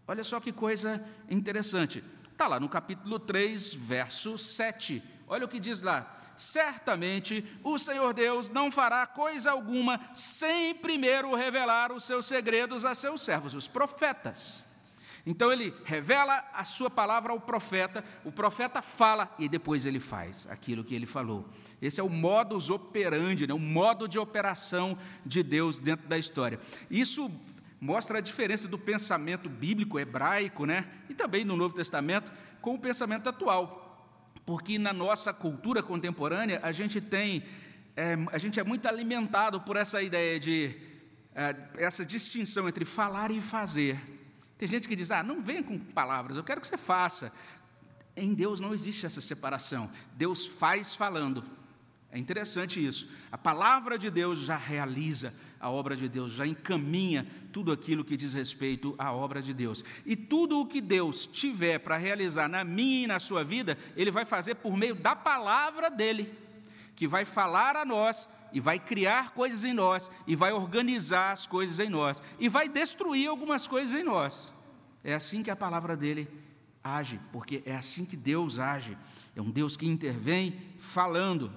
Olha 0.08 0.24
só 0.24 0.40
que 0.40 0.54
coisa 0.54 1.06
interessante. 1.30 2.02
Está 2.32 2.48
lá 2.48 2.58
no 2.58 2.70
capítulo 2.70 3.20
3, 3.20 3.74
verso 3.74 4.38
7. 4.38 5.04
Olha 5.28 5.44
o 5.44 5.50
que 5.50 5.60
diz 5.60 5.82
lá. 5.82 6.10
Certamente 6.38 7.46
o 7.66 7.78
Senhor 7.78 8.14
Deus 8.14 8.48
não 8.48 8.72
fará 8.72 9.06
coisa 9.06 9.52
alguma 9.52 10.00
sem 10.14 10.74
primeiro 10.74 11.36
revelar 11.36 11.92
os 11.92 12.06
seus 12.06 12.26
segredos 12.26 12.86
a 12.86 12.96
seus 12.96 13.24
servos, 13.24 13.54
os 13.54 13.68
profetas. 13.68 14.64
Então 15.26 15.52
ele 15.52 15.74
revela 15.84 16.44
a 16.54 16.64
sua 16.64 16.90
palavra 16.90 17.32
ao 17.32 17.40
profeta, 17.40 18.04
o 18.24 18.32
profeta 18.32 18.82
fala 18.82 19.34
e 19.40 19.50
depois 19.50 19.86
ele 19.86 20.00
faz 20.00 20.46
aquilo 20.50 20.84
que 20.84 20.94
ele 20.94 21.08
falou. 21.08 21.50
Esse 21.82 22.00
é 22.00 22.04
o 22.04 22.10
modus 22.10 22.70
operandi, 22.70 23.48
né, 23.48 23.54
o 23.54 23.60
modo 23.60 24.08
de 24.08 24.20
operação 24.20 24.98
de 25.26 25.42
Deus 25.42 25.80
dentro 25.80 26.08
da 26.08 26.18
história. 26.18 26.60
Isso 26.92 27.32
mostra 27.82 28.20
a 28.20 28.22
diferença 28.22 28.68
do 28.68 28.78
pensamento 28.78 29.50
bíblico 29.50 30.00
hebraico, 30.00 30.66
né, 30.66 30.86
e 31.10 31.14
também 31.16 31.44
no 31.44 31.56
Novo 31.56 31.76
Testamento, 31.76 32.32
com 32.62 32.76
o 32.76 32.80
pensamento 32.80 33.28
atual. 33.28 33.82
Porque 34.46 34.78
na 34.78 34.94
nossa 34.94 35.34
cultura 35.34 35.82
contemporânea 35.82 36.60
a 36.62 36.72
gente 36.72 37.02
tem, 37.02 37.44
é, 37.96 38.16
a 38.32 38.38
gente 38.38 38.60
é 38.60 38.64
muito 38.64 38.88
alimentado 38.88 39.60
por 39.60 39.76
essa 39.76 40.04
ideia 40.04 40.40
de 40.40 40.76
é, 41.34 41.56
essa 41.78 42.06
distinção 42.06 42.70
entre 42.70 42.86
falar 42.86 43.32
e 43.32 43.42
fazer. 43.42 44.15
Tem 44.58 44.68
gente 44.68 44.88
que 44.88 44.96
diz: 44.96 45.12
ah, 45.12 45.24
não 45.24 45.42
vem 45.42 45.62
com 45.62 45.78
palavras, 45.78 46.38
eu 46.38 46.44
quero 46.44 46.62
que 46.62 46.68
você 46.68 46.78
faça. 46.78 47.32
Em 48.16 48.34
Deus 48.34 48.62
não 48.62 48.74
existe 48.74 49.06
essa 49.06 49.20
separação. 49.20 49.92
Deus 50.16 50.48
faz 50.48 50.96
falando. 50.96 51.44
É 52.10 52.18
interessante 52.18 52.84
isso. 52.84 53.10
A 53.30 53.38
palavra 53.38 53.98
de 53.98 54.10
Deus 54.10 54.40
já 54.40 54.56
realiza 54.56 55.34
a 55.60 55.70
obra 55.70 55.98
de 55.98 56.08
Deus, 56.08 56.32
já 56.32 56.48
encaminha 56.48 57.28
tudo 57.52 57.72
aquilo 57.72 58.06
que 58.06 58.16
diz 58.16 58.34
respeito 58.34 58.96
à 58.98 59.12
obra 59.12 59.42
de 59.42 59.54
Deus. 59.54 59.84
E 60.06 60.16
tudo 60.16 60.62
o 60.62 60.66
que 60.66 60.80
Deus 60.80 61.26
tiver 61.26 61.80
para 61.80 61.98
realizar 61.98 62.48
na 62.48 62.64
minha 62.64 63.04
e 63.04 63.08
na 63.08 63.20
sua 63.20 63.44
vida, 63.44 63.78
Ele 63.98 64.12
vai 64.12 64.24
fazer 64.24 64.56
por 64.56 64.78
meio 64.78 64.96
da 64.96 65.16
palavra 65.16 65.90
dEle, 65.90 66.34
que 66.96 67.08
vai 67.08 67.26
falar 67.26 67.76
a 67.76 67.84
nós 67.84 68.30
e 68.52 68.60
vai 68.60 68.80
criar 68.80 69.32
coisas 69.32 69.64
em 69.64 69.74
nós, 69.74 70.10
e 70.26 70.36
vai 70.36 70.52
organizar 70.52 71.32
as 71.32 71.46
coisas 71.46 71.80
em 71.80 71.90
nós, 71.90 72.22
e 72.40 72.48
vai 72.48 72.70
destruir 72.70 73.28
algumas 73.28 73.68
coisas 73.68 73.94
em 74.00 74.04
nós. 74.04 74.54
É 75.04 75.14
assim 75.14 75.44
que 75.44 75.52
a 75.52 75.56
palavra 75.56 75.96
dele 75.96 76.28
age, 76.84 77.20
porque 77.32 77.64
é 77.66 77.76
assim 77.76 78.06
que 78.06 78.16
Deus 78.16 78.60
age. 78.60 78.98
É 79.36 79.42
um 79.42 79.50
Deus 79.50 79.76
que 79.76 79.88
intervém 79.88 80.60
falando. 80.78 81.52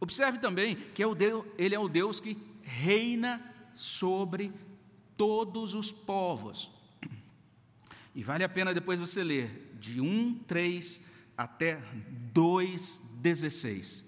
Observe 0.00 0.38
também 0.38 0.74
que 0.74 1.02
é 1.02 1.06
o 1.06 1.14
Deus, 1.14 1.44
ele 1.56 1.74
é 1.74 1.78
o 1.78 1.88
Deus 1.88 2.18
que 2.18 2.36
reina 2.62 3.40
sobre 3.74 4.52
todos 5.16 5.74
os 5.74 5.92
povos. 5.92 6.70
E 8.14 8.22
vale 8.22 8.44
a 8.44 8.48
pena 8.48 8.74
depois 8.74 8.98
você 8.98 9.22
ler 9.22 9.76
de 9.78 10.00
1, 10.00 10.40
3 10.46 11.02
até 11.36 11.80
2, 12.32 13.02
16. 13.14 14.04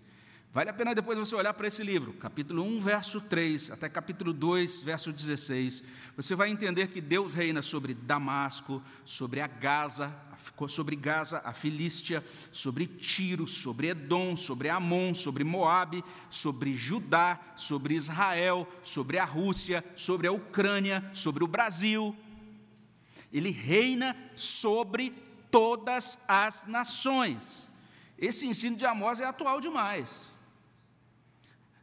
Vale 0.55 0.71
a 0.71 0.73
pena 0.73 0.95
depois 0.95 1.19
você 1.19 1.35
olhar 1.35 1.53
para 1.53 1.67
esse 1.67 1.83
livro, 1.83 2.13
capítulo 2.13 2.63
1, 2.63 2.79
verso 2.79 3.21
3, 3.21 3.73
até 3.73 3.89
capítulo 3.89 4.33
2, 4.33 4.83
verso 4.83 5.13
16. 5.13 5.83
Você 6.17 6.37
vai 6.37 6.49
entender 6.49 6.87
que 6.87 7.01
Deus 7.01 7.35
reina 7.35 7.61
sobre 7.61 7.93
Damasco, 7.93 8.81
sobre 9.05 9.41
a 9.41 9.49
Gaza, 9.49 10.15
sobre 10.69 10.95
Gaza, 10.95 11.43
a 11.45 11.53
Filístia, 11.53 12.25
sobre 12.53 12.87
Tiro, 12.87 13.49
sobre 13.49 13.89
Edom, 13.89 14.37
sobre 14.37 14.69
Amon, 14.69 15.13
sobre 15.13 15.43
Moabe, 15.43 16.05
sobre 16.31 16.77
Judá, 16.77 17.41
sobre 17.57 17.95
Israel, 17.95 18.65
sobre 18.85 19.19
a 19.19 19.25
Rússia, 19.25 19.85
sobre 19.97 20.29
a 20.29 20.33
Ucrânia, 20.33 21.05
sobre 21.13 21.43
o 21.43 21.49
Brasil. 21.49 22.17
Ele 23.33 23.51
reina 23.51 24.17
sobre 24.37 25.11
todas 25.51 26.21
as 26.29 26.65
nações. 26.69 27.67
Esse 28.17 28.47
ensino 28.47 28.77
de 28.77 28.87
Amós 28.87 29.19
é 29.19 29.25
atual 29.25 29.61
demais. 29.61 30.33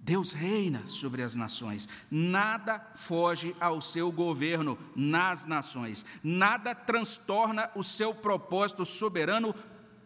Deus 0.03 0.31
reina 0.31 0.81
sobre 0.87 1.21
as 1.21 1.35
nações, 1.35 1.87
nada 2.09 2.79
foge 2.95 3.55
ao 3.59 3.81
seu 3.81 4.11
governo 4.11 4.77
nas 4.95 5.45
nações, 5.45 6.05
nada 6.23 6.73
transtorna 6.73 7.69
o 7.75 7.83
seu 7.83 8.13
propósito 8.13 8.83
soberano 8.83 9.53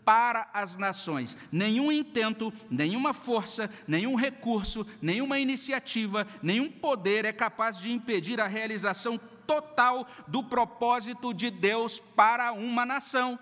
para 0.03 0.49
as 0.53 0.75
nações. 0.75 1.37
Nenhum 1.49 1.91
intento, 1.91 2.53
nenhuma 2.69 3.13
força, 3.13 3.69
nenhum 3.87 4.15
recurso, 4.15 4.85
nenhuma 5.01 5.39
iniciativa, 5.39 6.27
nenhum 6.43 6.69
poder 6.69 7.23
é 7.23 7.31
capaz 7.31 7.79
de 7.79 7.89
impedir 7.89 8.41
a 8.41 8.47
realização 8.47 9.17
total 9.47 10.05
do 10.27 10.43
propósito 10.43 11.33
de 11.33 11.49
Deus 11.49 11.99
para 11.99 12.51
uma 12.51 12.85
nação. 12.85 13.39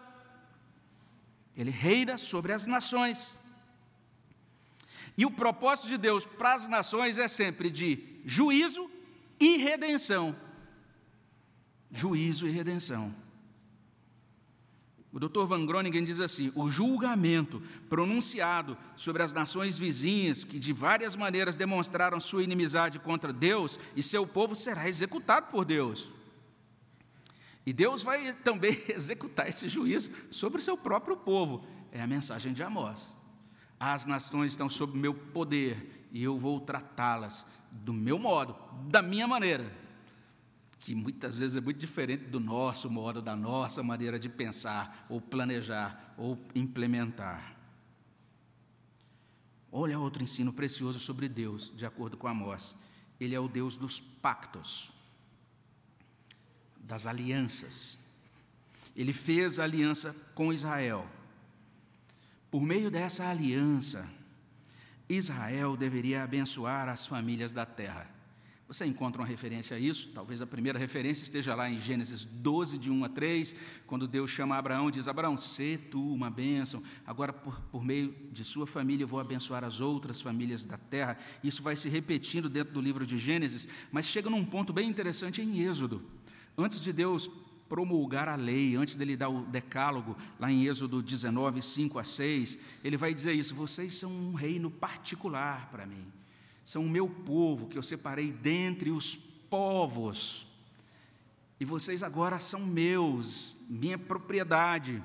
Ele 1.57 1.71
reina 1.71 2.17
sobre 2.17 2.53
as 2.53 2.67
nações. 2.67 3.39
E 5.17 5.25
o 5.25 5.31
propósito 5.31 5.87
de 5.87 5.97
Deus 5.97 6.25
para 6.25 6.53
as 6.53 6.67
nações 6.67 7.17
é 7.17 7.27
sempre 7.27 7.69
de 7.69 8.21
juízo 8.25 8.89
e 9.39 9.57
redenção. 9.57 10.35
Juízo 11.91 12.47
e 12.47 12.51
redenção. 12.51 13.13
O 15.13 15.19
Dr. 15.19 15.45
Van 15.45 15.63
Groningen 15.63 16.03
diz 16.03 16.19
assim: 16.19 16.51
o 16.55 16.67
julgamento 16.71 17.61
pronunciado 17.87 18.75
sobre 18.95 19.21
as 19.21 19.31
nações 19.31 19.77
vizinhas, 19.77 20.43
que 20.43 20.57
de 20.57 20.73
várias 20.73 21.15
maneiras 21.15 21.55
demonstraram 21.55 22.19
sua 22.19 22.43
inimizade 22.43 22.97
contra 22.97 23.31
Deus 23.31 23.79
e 23.95 24.01
seu 24.01 24.25
povo, 24.25 24.55
será 24.55 24.89
executado 24.89 25.51
por 25.51 25.65
Deus. 25.65 26.09
E 27.63 27.71
Deus 27.71 28.01
vai 28.01 28.33
também 28.43 28.81
executar 28.89 29.47
esse 29.47 29.69
juízo 29.69 30.09
sobre 30.31 30.59
o 30.59 30.63
seu 30.63 30.75
próprio 30.75 31.15
povo. 31.15 31.63
É 31.91 32.01
a 32.01 32.07
mensagem 32.07 32.51
de 32.51 32.63
Amós. 32.63 33.15
As 33.85 34.05
nações 34.05 34.53
estão 34.53 34.69
sob 34.69 34.97
meu 34.97 35.13
poder 35.13 36.07
e 36.09 36.23
eu 36.23 36.39
vou 36.39 36.61
tratá-las 36.61 37.45
do 37.69 37.91
meu 37.91 38.17
modo, 38.17 38.55
da 38.89 39.01
minha 39.01 39.27
maneira, 39.27 39.69
que 40.79 40.95
muitas 40.95 41.35
vezes 41.35 41.57
é 41.57 41.59
muito 41.59 41.79
diferente 41.79 42.23
do 42.23 42.39
nosso 42.39 42.89
modo, 42.89 43.21
da 43.21 43.35
nossa 43.35 43.83
maneira 43.83 44.17
de 44.17 44.29
pensar, 44.29 45.05
ou 45.09 45.19
planejar, 45.19 46.15
ou 46.17 46.39
implementar. 46.55 47.57
Olha 49.69 49.99
outro 49.99 50.23
ensino 50.23 50.53
precioso 50.53 50.97
sobre 50.97 51.27
Deus, 51.27 51.69
de 51.75 51.85
acordo 51.85 52.15
com 52.15 52.29
Amós. 52.29 52.77
Ele 53.19 53.35
é 53.35 53.39
o 53.39 53.49
Deus 53.49 53.75
dos 53.75 53.99
pactos, 53.99 54.93
das 56.77 57.05
alianças. 57.05 57.99
Ele 58.95 59.11
fez 59.11 59.59
aliança 59.59 60.15
com 60.33 60.53
Israel 60.53 61.05
por 62.53 62.61
meio 62.61 62.91
dessa 62.91 63.27
aliança, 63.27 64.07
Israel 65.09 65.75
deveria 65.75 66.23
abençoar 66.23 66.87
as 66.87 67.03
famílias 67.03 67.51
da 67.51 67.65
terra. 67.65 68.07
Você 68.67 68.85
encontra 68.85 69.19
uma 69.19 69.27
referência 69.27 69.75
a 69.75 69.79
isso? 69.79 70.11
Talvez 70.13 70.39
a 70.39 70.45
primeira 70.45 70.77
referência 70.77 71.23
esteja 71.23 71.55
lá 71.55 71.67
em 71.67 71.81
Gênesis 71.81 72.23
12, 72.23 72.77
de 72.77 72.91
1 72.91 73.05
a 73.05 73.09
3, 73.09 73.55
quando 73.87 74.07
Deus 74.07 74.29
chama 74.29 74.55
Abraão 74.55 74.87
e 74.87 74.91
diz: 74.91 75.07
Abraão, 75.07 75.35
sê 75.35 75.79
tu 75.89 76.13
uma 76.13 76.29
bênção. 76.29 76.83
Agora, 77.07 77.33
por, 77.33 77.59
por 77.71 77.83
meio 77.83 78.15
de 78.31 78.45
sua 78.45 78.67
família, 78.67 79.03
eu 79.03 79.07
vou 79.07 79.19
abençoar 79.19 79.63
as 79.63 79.81
outras 79.81 80.21
famílias 80.21 80.63
da 80.63 80.77
terra. 80.77 81.17
Isso 81.43 81.63
vai 81.63 81.75
se 81.75 81.89
repetindo 81.89 82.47
dentro 82.47 82.71
do 82.71 82.81
livro 82.81 83.03
de 83.03 83.17
Gênesis, 83.17 83.67
mas 83.91 84.05
chega 84.05 84.29
num 84.29 84.45
ponto 84.45 84.71
bem 84.71 84.87
interessante 84.87 85.41
em 85.41 85.59
Êxodo. 85.59 86.03
Antes 86.55 86.79
de 86.79 86.93
Deus 86.93 87.27
promulgar 87.73 88.29
a 88.29 88.35
lei, 88.35 88.75
antes 88.75 88.95
dele 88.95 89.17
dar 89.17 89.29
o 89.29 89.45
decálogo, 89.45 90.15
lá 90.39 90.51
em 90.51 90.67
Êxodo 90.67 91.01
19, 91.01 91.59
5 91.59 91.97
a 91.97 92.03
6, 92.03 92.59
ele 92.83 92.95
vai 92.95 93.15
dizer 93.15 93.33
isso: 93.33 93.55
vocês 93.55 93.95
são 93.95 94.11
um 94.11 94.35
reino 94.35 94.69
particular 94.69 95.71
para 95.71 95.83
mim, 95.83 96.05
são 96.63 96.85
o 96.85 96.89
meu 96.89 97.09
povo 97.09 97.67
que 97.67 97.75
eu 97.75 97.81
separei 97.81 98.31
dentre 98.31 98.91
os 98.91 99.15
povos, 99.15 100.45
e 101.59 101.65
vocês 101.65 102.03
agora 102.03 102.37
são 102.37 102.59
meus, 102.59 103.55
minha 103.67 103.97
propriedade. 103.97 105.01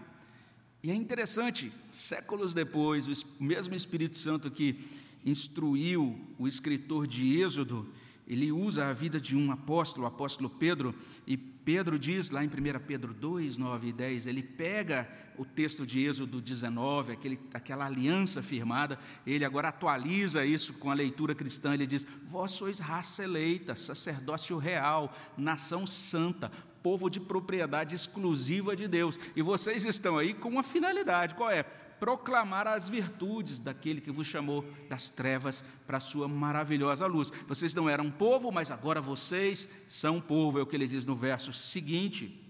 E 0.82 0.90
é 0.90 0.94
interessante, 0.94 1.72
séculos 1.90 2.52
depois, 2.52 3.06
o 3.08 3.42
mesmo 3.42 3.74
Espírito 3.74 4.18
Santo 4.18 4.50
que 4.50 4.86
instruiu 5.24 6.20
o 6.38 6.46
escritor 6.46 7.06
de 7.06 7.40
Êxodo, 7.40 7.88
ele 8.26 8.52
usa 8.52 8.88
a 8.88 8.92
vida 8.92 9.18
de 9.18 9.34
um 9.34 9.50
apóstolo, 9.50 10.04
o 10.04 10.06
apóstolo 10.06 10.50
Pedro, 10.50 10.94
e 11.26 11.34
Pedro 11.68 11.98
diz 11.98 12.30
lá 12.30 12.42
em 12.42 12.48
1 12.48 12.50
Pedro 12.86 13.12
2, 13.12 13.58
9 13.58 13.88
e 13.88 13.92
10, 13.92 14.26
ele 14.26 14.42
pega 14.42 15.06
o 15.36 15.44
texto 15.44 15.86
de 15.86 16.02
Êxodo 16.02 16.40
19, 16.40 17.12
aquele, 17.12 17.38
aquela 17.52 17.84
aliança 17.84 18.42
firmada, 18.42 18.98
ele 19.26 19.44
agora 19.44 19.68
atualiza 19.68 20.46
isso 20.46 20.72
com 20.78 20.90
a 20.90 20.94
leitura 20.94 21.34
cristã, 21.34 21.74
ele 21.74 21.86
diz: 21.86 22.06
Vós 22.24 22.52
sois 22.52 22.78
raça 22.78 23.22
eleita, 23.22 23.76
sacerdócio 23.76 24.56
real, 24.56 25.14
nação 25.36 25.86
santa, 25.86 26.50
povo 26.82 27.10
de 27.10 27.20
propriedade 27.20 27.94
exclusiva 27.94 28.74
de 28.74 28.88
Deus, 28.88 29.20
e 29.36 29.42
vocês 29.42 29.84
estão 29.84 30.16
aí 30.16 30.32
com 30.32 30.48
uma 30.48 30.62
finalidade, 30.62 31.34
qual 31.34 31.50
é? 31.50 31.66
Proclamar 31.98 32.66
as 32.66 32.88
virtudes 32.88 33.58
daquele 33.58 34.00
que 34.00 34.10
vos 34.10 34.26
chamou 34.26 34.64
das 34.88 35.10
trevas 35.10 35.62
para 35.86 35.98
a 35.98 36.00
sua 36.00 36.28
maravilhosa 36.28 37.06
luz. 37.06 37.30
Vocês 37.46 37.74
não 37.74 37.88
eram 37.88 38.10
povo, 38.10 38.50
mas 38.50 38.70
agora 38.70 39.00
vocês 39.00 39.68
são 39.88 40.20
povo, 40.20 40.58
é 40.58 40.62
o 40.62 40.66
que 40.66 40.76
ele 40.76 40.86
diz 40.86 41.04
no 41.04 41.16
verso 41.16 41.52
seguinte. 41.52 42.44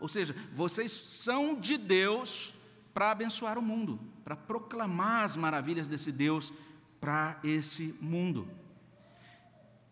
Ou 0.00 0.08
seja, 0.08 0.34
vocês 0.52 0.92
são 0.92 1.58
de 1.58 1.76
Deus 1.76 2.54
para 2.92 3.10
abençoar 3.10 3.58
o 3.58 3.62
mundo, 3.62 4.00
para 4.24 4.36
proclamar 4.36 5.24
as 5.24 5.36
maravilhas 5.36 5.88
desse 5.88 6.10
Deus 6.10 6.52
para 7.00 7.38
esse 7.44 7.94
mundo. 8.00 8.48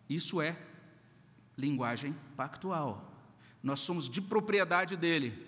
Isso 0.09 0.41
é 0.41 0.57
linguagem 1.57 2.15
pactual. 2.35 3.13
Nós 3.61 3.79
somos 3.79 4.09
de 4.09 4.21
propriedade 4.21 4.95
dele. 4.95 5.46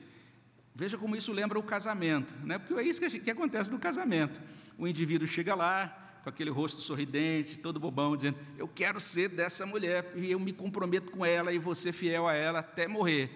Veja 0.79 0.97
como 0.97 1.13
isso 1.13 1.33
lembra 1.33 1.59
o 1.59 1.63
casamento, 1.63 2.33
né? 2.41 2.57
porque 2.57 2.73
é 2.73 2.81
isso 2.81 3.01
que, 3.01 3.19
que 3.19 3.29
acontece 3.29 3.69
no 3.69 3.77
casamento. 3.77 4.39
O 4.77 4.87
indivíduo 4.87 5.27
chega 5.27 5.53
lá, 5.53 6.21
com 6.23 6.29
aquele 6.29 6.49
rosto 6.49 6.79
sorridente, 6.79 7.57
todo 7.57 7.81
bobão, 7.81 8.15
dizendo: 8.15 8.37
Eu 8.57 8.65
quero 8.65 8.97
ser 8.97 9.27
dessa 9.27 9.65
mulher, 9.65 10.13
e 10.15 10.31
eu 10.31 10.39
me 10.39 10.53
comprometo 10.53 11.11
com 11.11 11.25
ela, 11.25 11.51
e 11.51 11.75
ser 11.75 11.91
fiel 11.91 12.29
a 12.29 12.33
ela 12.33 12.59
até 12.59 12.87
morrer. 12.87 13.29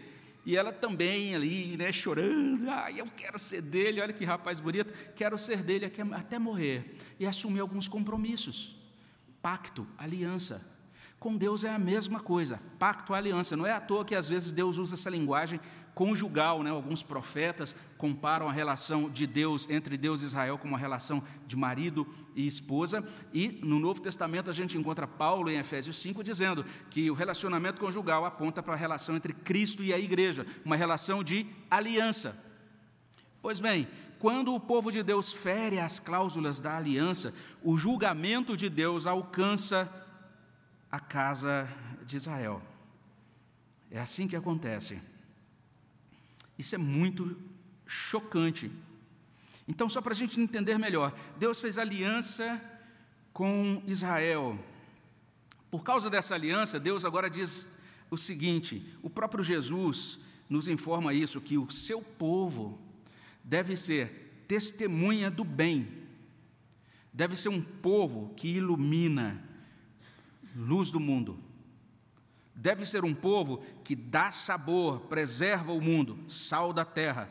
E 0.46 0.56
ela 0.56 0.72
também 0.72 1.36
ali, 1.36 1.76
né, 1.76 1.92
chorando, 1.92 2.70
ah, 2.70 2.90
eu 2.90 3.08
quero 3.08 3.38
ser 3.38 3.62
dele, 3.62 4.00
olha 4.00 4.14
que 4.14 4.24
rapaz 4.24 4.62
bonito, 4.62 4.94
quero 5.14 5.38
ser 5.38 5.62
dele 5.64 5.92
até 6.14 6.40
morrer. 6.40 6.96
E 7.20 7.28
assumir 7.28 7.60
alguns 7.60 7.90
compromissos. 7.90 8.78
Pacto, 9.42 9.86
aliança. 9.98 10.73
Com 11.24 11.38
Deus 11.38 11.64
é 11.64 11.70
a 11.70 11.80
mesma 11.80 12.20
coisa, 12.20 12.60
pacto, 12.78 13.14
aliança. 13.14 13.56
Não 13.56 13.66
é 13.66 13.72
à 13.72 13.80
toa 13.80 14.04
que 14.04 14.14
às 14.14 14.28
vezes 14.28 14.52
Deus 14.52 14.78
usa 14.78 14.96
essa 14.96 15.10
linguagem 15.10 15.58
conjugal, 15.96 16.62
né? 16.62 16.70
alguns 16.70 17.02
profetas 17.02 17.78
comparam 17.98 18.50
a 18.50 18.52
relação 18.52 19.10
de 19.10 19.26
Deus 19.26 19.66
entre 19.70 19.96
Deus 19.96 20.22
e 20.22 20.26
Israel 20.26 20.58
como 20.58 20.74
uma 20.74 20.78
relação 20.78 21.24
de 21.48 21.56
marido 21.56 22.06
e 22.36 22.46
esposa, 22.46 23.08
e 23.34 23.58
no 23.64 23.80
Novo 23.80 24.02
Testamento 24.02 24.50
a 24.50 24.54
gente 24.54 24.78
encontra 24.78 25.08
Paulo 25.08 25.50
em 25.50 25.58
Efésios 25.58 25.98
5 26.02 26.22
dizendo 26.26 26.66
que 26.90 27.10
o 27.10 27.14
relacionamento 27.14 27.80
conjugal 27.80 28.26
aponta 28.26 28.62
para 28.62 28.74
a 28.74 28.78
relação 28.78 29.16
entre 29.16 29.32
Cristo 29.32 29.82
e 29.82 29.94
a 29.94 29.98
igreja, 29.98 30.46
uma 30.66 30.76
relação 30.76 31.24
de 31.24 31.48
aliança. 31.72 32.38
Pois 33.42 33.62
bem, 33.62 33.88
quando 34.20 34.54
o 34.54 34.60
povo 34.60 34.92
de 34.92 35.02
Deus 35.02 35.32
fere 35.32 35.80
as 35.80 36.02
cláusulas 36.02 36.60
da 36.60 36.76
aliança, 36.76 37.34
o 37.64 37.78
julgamento 37.78 38.58
de 38.58 38.68
Deus 38.68 39.06
alcança 39.06 40.03
a 40.94 41.00
casa 41.00 41.68
de 42.06 42.16
Israel. 42.16 42.62
É 43.90 44.00
assim 44.00 44.28
que 44.28 44.36
acontece. 44.36 45.02
Isso 46.56 46.76
é 46.76 46.78
muito 46.78 47.36
chocante. 47.84 48.72
Então, 49.68 49.90
só 49.90 50.04
para 50.04 50.14
a 50.14 50.16
gente 50.16 50.40
entender 50.40 50.78
melhor, 50.78 51.12
Deus 51.40 51.60
fez 51.60 51.80
aliança 51.80 52.62
com 53.34 53.82
Israel. 53.88 54.64
Por 55.72 55.84
causa 55.84 56.12
dessa 56.12 56.36
aliança, 56.36 56.80
Deus 56.80 57.04
agora 57.04 57.28
diz 57.28 57.70
o 58.12 58.18
seguinte: 58.18 58.96
o 59.02 59.10
próprio 59.10 59.44
Jesus 59.44 60.20
nos 60.48 60.68
informa 60.68 61.12
isso, 61.12 61.42
que 61.42 61.58
o 61.58 61.72
seu 61.72 62.04
povo 62.04 62.80
deve 63.44 63.76
ser 63.76 64.46
testemunha 64.48 65.32
do 65.32 65.44
bem, 65.44 65.92
deve 67.12 67.36
ser 67.36 67.50
um 67.50 67.64
povo 67.64 68.32
que 68.36 68.48
ilumina, 68.50 69.53
luz 70.56 70.92
do 70.92 71.00
mundo. 71.00 71.40
Deve 72.56 72.86
ser 72.86 73.04
um 73.04 73.14
povo 73.14 73.64
que 73.84 73.96
dá 73.96 74.32
sabor, 74.32 75.02
preserva 75.02 75.72
o 75.72 75.82
mundo, 75.82 76.20
sal 76.30 76.72
da 76.72 76.86
terra. 76.86 77.30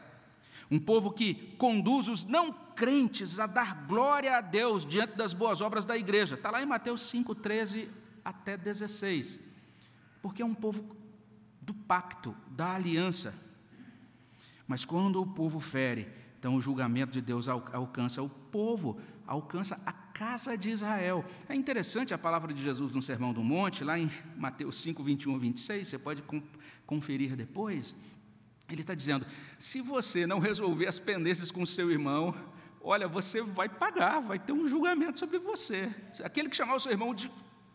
Um 0.71 0.81
povo 0.81 1.12
que 1.12 1.35
conduz 1.59 2.09
os 2.09 2.25
não 2.25 2.52
crentes 2.52 3.38
a 3.38 3.47
dar 3.47 3.87
glória 3.87 4.37
a 4.37 4.41
Deus 4.41 4.85
diante 4.85 5.17
das 5.17 5.33
boas 5.33 5.61
obras 5.61 5.85
da 5.85 5.97
igreja. 5.97 6.35
Está 6.35 6.50
lá 6.50 6.62
em 6.62 6.67
Mateus 6.67 7.02
5, 7.02 7.35
13 7.35 7.88
até 8.25 8.57
16. 8.57 9.38
Porque 10.21 10.43
é 10.43 10.45
um 10.45 10.55
povo 10.55 10.97
do 11.61 11.75
pacto, 11.75 12.35
da 12.50 12.75
aliança. 12.75 13.35
Mas 14.67 14.85
quando 14.85 15.21
o 15.21 15.26
povo 15.26 15.61
fere, 15.61 16.09
então 16.38 16.57
o 16.57 16.61
julgamento 16.61 17.12
de 17.12 17.21
Deus 17.21 17.47
alcança 17.47 18.23
o 18.23 18.29
povo, 18.29 18.99
alcança 19.26 19.81
a 19.87 19.93
casa 20.23 20.57
de 20.57 20.71
Israel. 20.71 21.25
É 21.49 21.55
interessante 21.57 22.14
a 22.14 22.19
palavra 22.19 22.55
de 22.55 22.62
Jesus 22.62 22.94
no 22.94 23.03
Sermão 23.03 23.33
do 23.33 23.42
Monte, 23.42 23.83
lá 23.83 23.99
em 23.99 24.09
Mateus 24.37 24.77
5, 24.77 25.03
21 25.03 25.35
e 25.35 25.38
26, 25.40 25.88
você 25.88 25.99
pode 25.99 26.23
conferir 26.87 27.35
depois. 27.35 27.92
Ele 28.70 28.83
está 28.83 28.94
dizendo: 28.94 29.27
se 29.59 29.81
você 29.81 30.25
não 30.25 30.38
resolver 30.38 30.87
as 30.87 31.01
pendências 31.01 31.51
com 31.51 31.66
seu 31.66 31.90
irmão, 31.90 32.37
olha, 32.81 33.09
você 33.09 33.42
vai 33.42 33.68
pagar, 33.68 34.20
vai 34.20 34.38
ter 34.38 34.53
um 34.53 34.68
julgamento 34.68 35.18
sobre 35.18 35.40
você. 35.40 35.92
Aquele 36.23 36.49
que 36.49 36.55
chamar 36.55 36.77
o 36.77 36.81
seu 36.81 36.92
irmão 36.92 37.12
de 37.12 37.29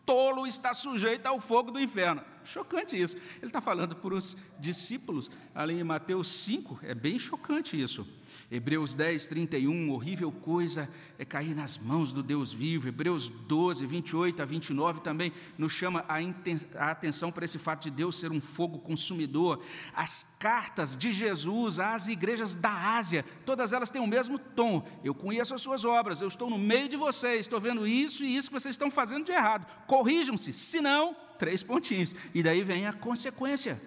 tolo 0.06 0.46
está 0.46 0.72
sujeito 0.72 1.26
ao 1.26 1.38
fogo 1.38 1.70
do 1.70 1.78
inferno. 1.78 2.22
Chocante 2.44 2.98
isso. 2.98 3.14
Ele 3.42 3.48
está 3.48 3.60
falando 3.60 3.94
para 3.94 4.14
os 4.14 4.38
discípulos, 4.58 5.30
ali 5.54 5.78
em 5.78 5.84
Mateus 5.84 6.28
5, 6.28 6.80
é 6.82 6.94
bem 6.94 7.18
chocante 7.18 7.78
isso. 7.78 8.08
Hebreus 8.50 8.94
10, 8.94 9.26
31, 9.26 9.90
horrível 9.90 10.32
coisa 10.32 10.88
é 11.18 11.24
cair 11.24 11.54
nas 11.54 11.76
mãos 11.76 12.14
do 12.14 12.22
Deus 12.22 12.50
vivo. 12.50 12.88
Hebreus 12.88 13.28
12, 13.28 13.84
28 13.84 14.40
a 14.40 14.46
29 14.46 15.02
também 15.02 15.34
nos 15.58 15.74
chama 15.74 16.02
a 16.08 16.90
atenção 16.90 17.30
para 17.30 17.44
esse 17.44 17.58
fato 17.58 17.82
de 17.82 17.90
Deus 17.90 18.16
ser 18.16 18.32
um 18.32 18.40
fogo 18.40 18.78
consumidor. 18.78 19.62
As 19.94 20.34
cartas 20.38 20.96
de 20.96 21.12
Jesus 21.12 21.78
às 21.78 22.08
igrejas 22.08 22.54
da 22.54 22.96
Ásia, 22.96 23.22
todas 23.44 23.74
elas 23.74 23.90
têm 23.90 24.00
o 24.00 24.06
mesmo 24.06 24.38
tom. 24.38 24.82
Eu 25.04 25.14
conheço 25.14 25.54
as 25.54 25.60
suas 25.60 25.84
obras, 25.84 26.22
eu 26.22 26.28
estou 26.28 26.48
no 26.48 26.56
meio 26.56 26.88
de 26.88 26.96
vocês, 26.96 27.40
estou 27.40 27.60
vendo 27.60 27.86
isso 27.86 28.24
e 28.24 28.34
isso 28.34 28.48
que 28.48 28.58
vocês 28.58 28.72
estão 28.72 28.90
fazendo 28.90 29.26
de 29.26 29.32
errado. 29.32 29.70
Corrijam-se, 29.86 30.54
se 30.54 30.80
não, 30.80 31.14
três 31.38 31.62
pontinhos. 31.62 32.14
E 32.32 32.42
daí 32.42 32.62
vem 32.62 32.86
a 32.86 32.94
consequência. 32.94 33.78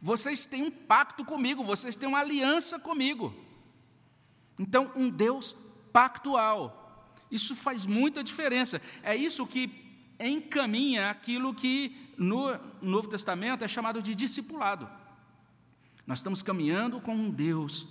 Vocês 0.00 0.44
têm 0.44 0.62
um 0.62 0.70
pacto 0.70 1.24
comigo, 1.24 1.64
vocês 1.64 1.96
têm 1.96 2.08
uma 2.08 2.20
aliança 2.20 2.78
comigo. 2.78 3.34
Então, 4.58 4.90
um 4.94 5.10
Deus 5.10 5.56
pactual. 5.92 7.12
Isso 7.30 7.56
faz 7.56 7.86
muita 7.86 8.22
diferença. 8.22 8.80
É 9.02 9.14
isso 9.14 9.46
que 9.46 9.84
encaminha 10.18 11.10
aquilo 11.10 11.54
que 11.54 12.12
no 12.16 12.56
Novo 12.80 13.08
Testamento 13.08 13.64
é 13.64 13.68
chamado 13.68 14.02
de 14.02 14.14
discipulado. 14.14 14.88
Nós 16.06 16.18
estamos 16.18 16.42
caminhando 16.42 17.00
com 17.00 17.14
um 17.14 17.30
Deus 17.30 17.86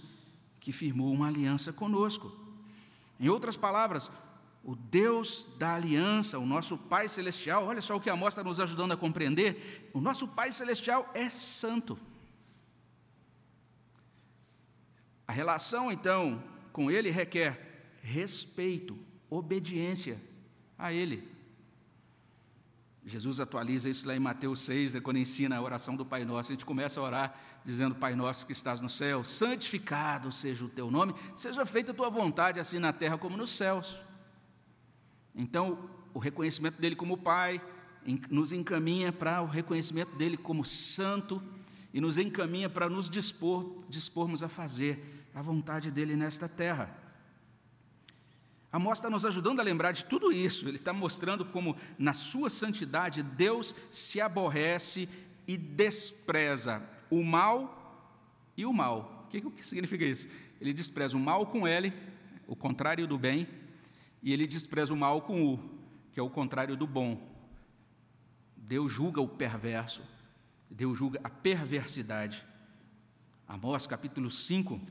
que 0.60 0.72
firmou 0.72 1.12
uma 1.12 1.28
aliança 1.28 1.74
conosco. 1.74 2.32
Em 3.20 3.28
outras 3.28 3.58
palavras, 3.58 4.12
o 4.64 4.76
Deus 4.76 5.50
da 5.58 5.76
aliança, 5.76 6.40
o 6.40 6.46
nosso 6.46 6.78
Pai 6.78 7.10
Celestial, 7.10 7.66
olha 7.66 7.82
só 7.82 7.98
o 7.98 8.02
que 8.02 8.10
a 8.10 8.16
mostra 8.16 8.44
nos 8.44 8.60
ajudando 8.60 8.94
a 8.94 8.98
compreender: 8.98 9.92
o 9.94 10.00
nosso 10.00 10.30
Pai 10.30 10.52
Celestial 10.52 11.10
é 11.14 11.30
santo. 11.30 12.00
A 15.28 15.34
relação, 15.34 15.92
então, 15.92 16.42
com 16.74 16.92
Ele 16.92 17.12
requer 17.12 18.02
respeito, 18.02 18.98
obediência 19.30 20.20
a 20.78 20.92
Ele. 20.92 21.32
Jesus 23.06 23.40
atualiza 23.40 23.90
isso 23.90 24.08
lá 24.08 24.16
em 24.16 24.20
Mateus 24.20 24.62
6, 24.62 24.94
né, 24.94 25.00
quando 25.02 25.18
ensina 25.18 25.58
a 25.58 25.62
oração 25.62 25.96
do 25.96 26.06
Pai 26.06 26.26
Nosso. 26.26 26.52
A 26.52 26.56
gente 26.56 26.66
começa 26.66 27.00
a 27.00 27.04
orar 27.04 27.40
dizendo: 27.64 27.96
Pai 27.96 28.16
Nosso 28.16 28.46
que 28.46 28.54
estás 28.54 28.82
no 28.82 28.90
céu, 28.90 29.24
santificado 29.24 30.32
seja 30.32 30.66
o 30.66 30.70
teu 30.70 30.90
nome, 30.90 31.14
seja 31.36 31.66
feita 31.66 31.92
a 31.92 31.94
tua 31.94 32.10
vontade, 32.10 32.60
assim 32.60 32.80
na 32.80 32.92
terra 32.94 33.18
como 33.18 33.38
nos 33.38 33.52
céus. 33.52 34.02
Então, 35.36 35.90
o 36.14 36.20
reconhecimento 36.20 36.80
dele 36.80 36.96
como 36.96 37.18
Pai 37.18 37.62
nos 38.30 38.52
encaminha 38.52 39.12
para 39.12 39.42
o 39.42 39.48
reconhecimento 39.48 40.16
dele 40.16 40.38
como 40.38 40.64
Santo 40.64 41.42
e 41.94 42.00
nos 42.00 42.18
encaminha 42.18 42.70
para 42.70 42.90
nos 42.90 43.10
dispor, 43.10 43.84
dispormos 43.90 44.42
a 44.42 44.50
fazer 44.50 45.13
a 45.34 45.42
vontade 45.42 45.92
dele 45.92 46.16
nesta 46.16 46.48
terra. 46.48 47.04
Amós 48.72 48.98
está 48.98 49.10
nos 49.10 49.24
ajudando 49.24 49.60
a 49.60 49.64
lembrar 49.64 49.92
de 49.92 50.06
tudo 50.06 50.32
isso. 50.32 50.68
Ele 50.68 50.78
está 50.78 50.92
mostrando 50.92 51.46
como, 51.46 51.76
na 51.98 52.14
sua 52.14 52.50
santidade, 52.50 53.22
Deus 53.22 53.76
se 53.92 54.20
aborrece 54.20 55.08
e 55.48 55.56
despreza 55.58 56.82
o 57.10 57.24
mal 57.24 58.12
e 58.58 58.66
o 58.66 58.74
mal. 58.74 59.26
O 59.26 59.30
que, 59.30 59.42
que 59.42 59.68
significa 59.68 60.04
isso? 60.04 60.28
Ele 60.60 60.74
despreza 60.74 61.16
o 61.16 61.20
mal 61.20 61.46
com 61.46 61.68
L, 61.68 61.94
o 62.48 62.56
contrário 62.56 63.06
do 63.08 63.18
bem, 63.18 63.48
e 64.24 64.34
ele 64.34 64.48
despreza 64.48 64.94
o 64.94 64.98
mal 64.98 65.22
com 65.22 65.54
U, 65.54 65.60
que 66.12 66.20
é 66.20 66.24
o 66.24 66.30
contrário 66.30 66.76
do 66.76 66.88
bom. 66.88 67.32
Deus 68.56 68.92
julga 68.92 69.22
o 69.22 69.28
perverso, 69.28 70.02
Deus 70.70 70.98
julga 70.98 71.20
a 71.24 71.30
perversidade. 71.30 72.44
Amós 73.48 73.86
capítulo 73.86 74.32
5, 74.32 74.82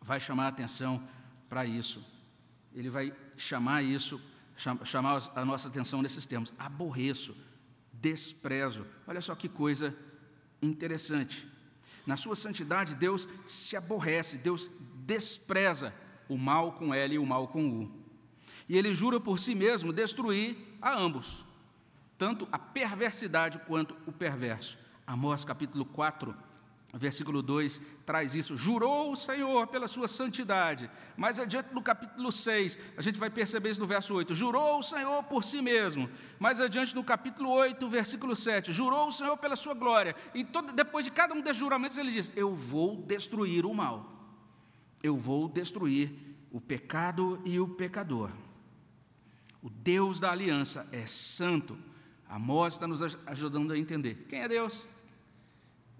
vai 0.00 0.20
chamar 0.20 0.46
a 0.46 0.48
atenção 0.48 1.02
para 1.48 1.64
isso. 1.64 2.04
Ele 2.74 2.88
vai 2.88 3.12
chamar 3.36 3.82
isso, 3.82 4.20
chamar 4.84 5.22
a 5.34 5.44
nossa 5.44 5.68
atenção 5.68 6.02
nesses 6.02 6.26
termos. 6.26 6.54
Aborreço, 6.58 7.36
desprezo. 7.92 8.86
Olha 9.06 9.20
só 9.20 9.34
que 9.34 9.48
coisa 9.48 9.94
interessante. 10.62 11.46
Na 12.06 12.16
sua 12.16 12.36
santidade, 12.36 12.94
Deus 12.94 13.28
se 13.46 13.76
aborrece, 13.76 14.38
Deus 14.38 14.68
despreza 15.04 15.94
o 16.28 16.38
mal 16.38 16.72
com 16.72 16.94
L 16.94 17.14
e 17.14 17.18
o 17.18 17.26
mal 17.26 17.48
com 17.48 17.82
U. 17.82 18.00
E 18.68 18.76
ele 18.76 18.94
jura 18.94 19.18
por 19.18 19.38
si 19.38 19.54
mesmo 19.54 19.92
destruir 19.92 20.56
a 20.80 20.96
ambos, 20.96 21.44
tanto 22.16 22.48
a 22.52 22.58
perversidade 22.58 23.58
quanto 23.66 23.96
o 24.06 24.12
perverso. 24.12 24.78
Amós 25.06 25.44
capítulo 25.44 25.84
4, 25.84 26.34
versículo 26.98 27.40
2 27.42 27.80
traz 28.04 28.34
isso. 28.34 28.56
Jurou 28.56 29.12
o 29.12 29.16
Senhor 29.16 29.66
pela 29.68 29.86
sua 29.86 30.08
santidade. 30.08 30.90
Mais 31.16 31.38
adiante 31.38 31.72
no 31.72 31.82
capítulo 31.82 32.32
6, 32.32 32.78
a 32.96 33.02
gente 33.02 33.18
vai 33.18 33.30
perceber 33.30 33.70
isso 33.70 33.80
no 33.80 33.86
verso 33.86 34.14
8. 34.14 34.34
Jurou 34.34 34.78
o 34.78 34.82
Senhor 34.82 35.22
por 35.24 35.44
si 35.44 35.62
mesmo. 35.62 36.10
Mais 36.38 36.60
adiante 36.60 36.94
no 36.94 37.04
capítulo 37.04 37.50
8, 37.50 37.88
versículo 37.88 38.34
7. 38.34 38.72
Jurou 38.72 39.08
o 39.08 39.12
Senhor 39.12 39.36
pela 39.36 39.54
sua 39.54 39.74
glória. 39.74 40.16
E 40.34 40.44
todo, 40.44 40.72
depois 40.72 41.04
de 41.04 41.10
cada 41.10 41.34
um 41.34 41.40
desses 41.40 41.58
juramentos, 41.58 41.96
ele 41.96 42.10
diz: 42.10 42.32
Eu 42.34 42.54
vou 42.54 42.96
destruir 43.02 43.64
o 43.64 43.72
mal. 43.72 44.10
Eu 45.02 45.16
vou 45.16 45.48
destruir 45.48 46.12
o 46.50 46.60
pecado 46.60 47.40
e 47.44 47.60
o 47.60 47.68
pecador. 47.68 48.30
O 49.62 49.70
Deus 49.70 50.18
da 50.18 50.32
aliança 50.32 50.88
é 50.90 51.06
santo. 51.06 51.78
Amós 52.28 52.74
está 52.74 52.86
nos 52.86 53.00
ajudando 53.26 53.72
a 53.72 53.78
entender. 53.78 54.26
Quem 54.28 54.40
é 54.40 54.48
Deus? 54.48 54.86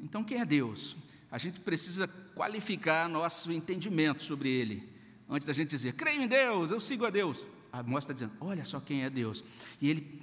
Então, 0.03 0.25
quem 0.25 0.41
é 0.41 0.45
Deus? 0.45 0.97
A 1.31 1.39
gente 1.39 1.61
precisa 1.61 2.09
qualificar 2.35 3.09
nosso 3.09 3.53
entendimento 3.53 4.23
sobre 4.23 4.49
Ele. 4.49 4.89
Antes 5.29 5.47
da 5.47 5.53
gente 5.53 5.71
dizer, 5.71 5.93
creio 5.93 6.23
em 6.23 6.27
Deus, 6.27 6.71
eu 6.71 6.81
sigo 6.81 7.07
a 7.07 7.11
Deus. 7.11 7.47
A 7.73 7.83
mostra 7.83 8.13
está 8.13 8.27
dizendo, 8.27 8.33
olha 8.41 8.65
só 8.65 8.81
quem 8.81 9.05
é 9.05 9.11
Deus. 9.11 9.45
E 9.81 9.89
ele, 9.89 10.23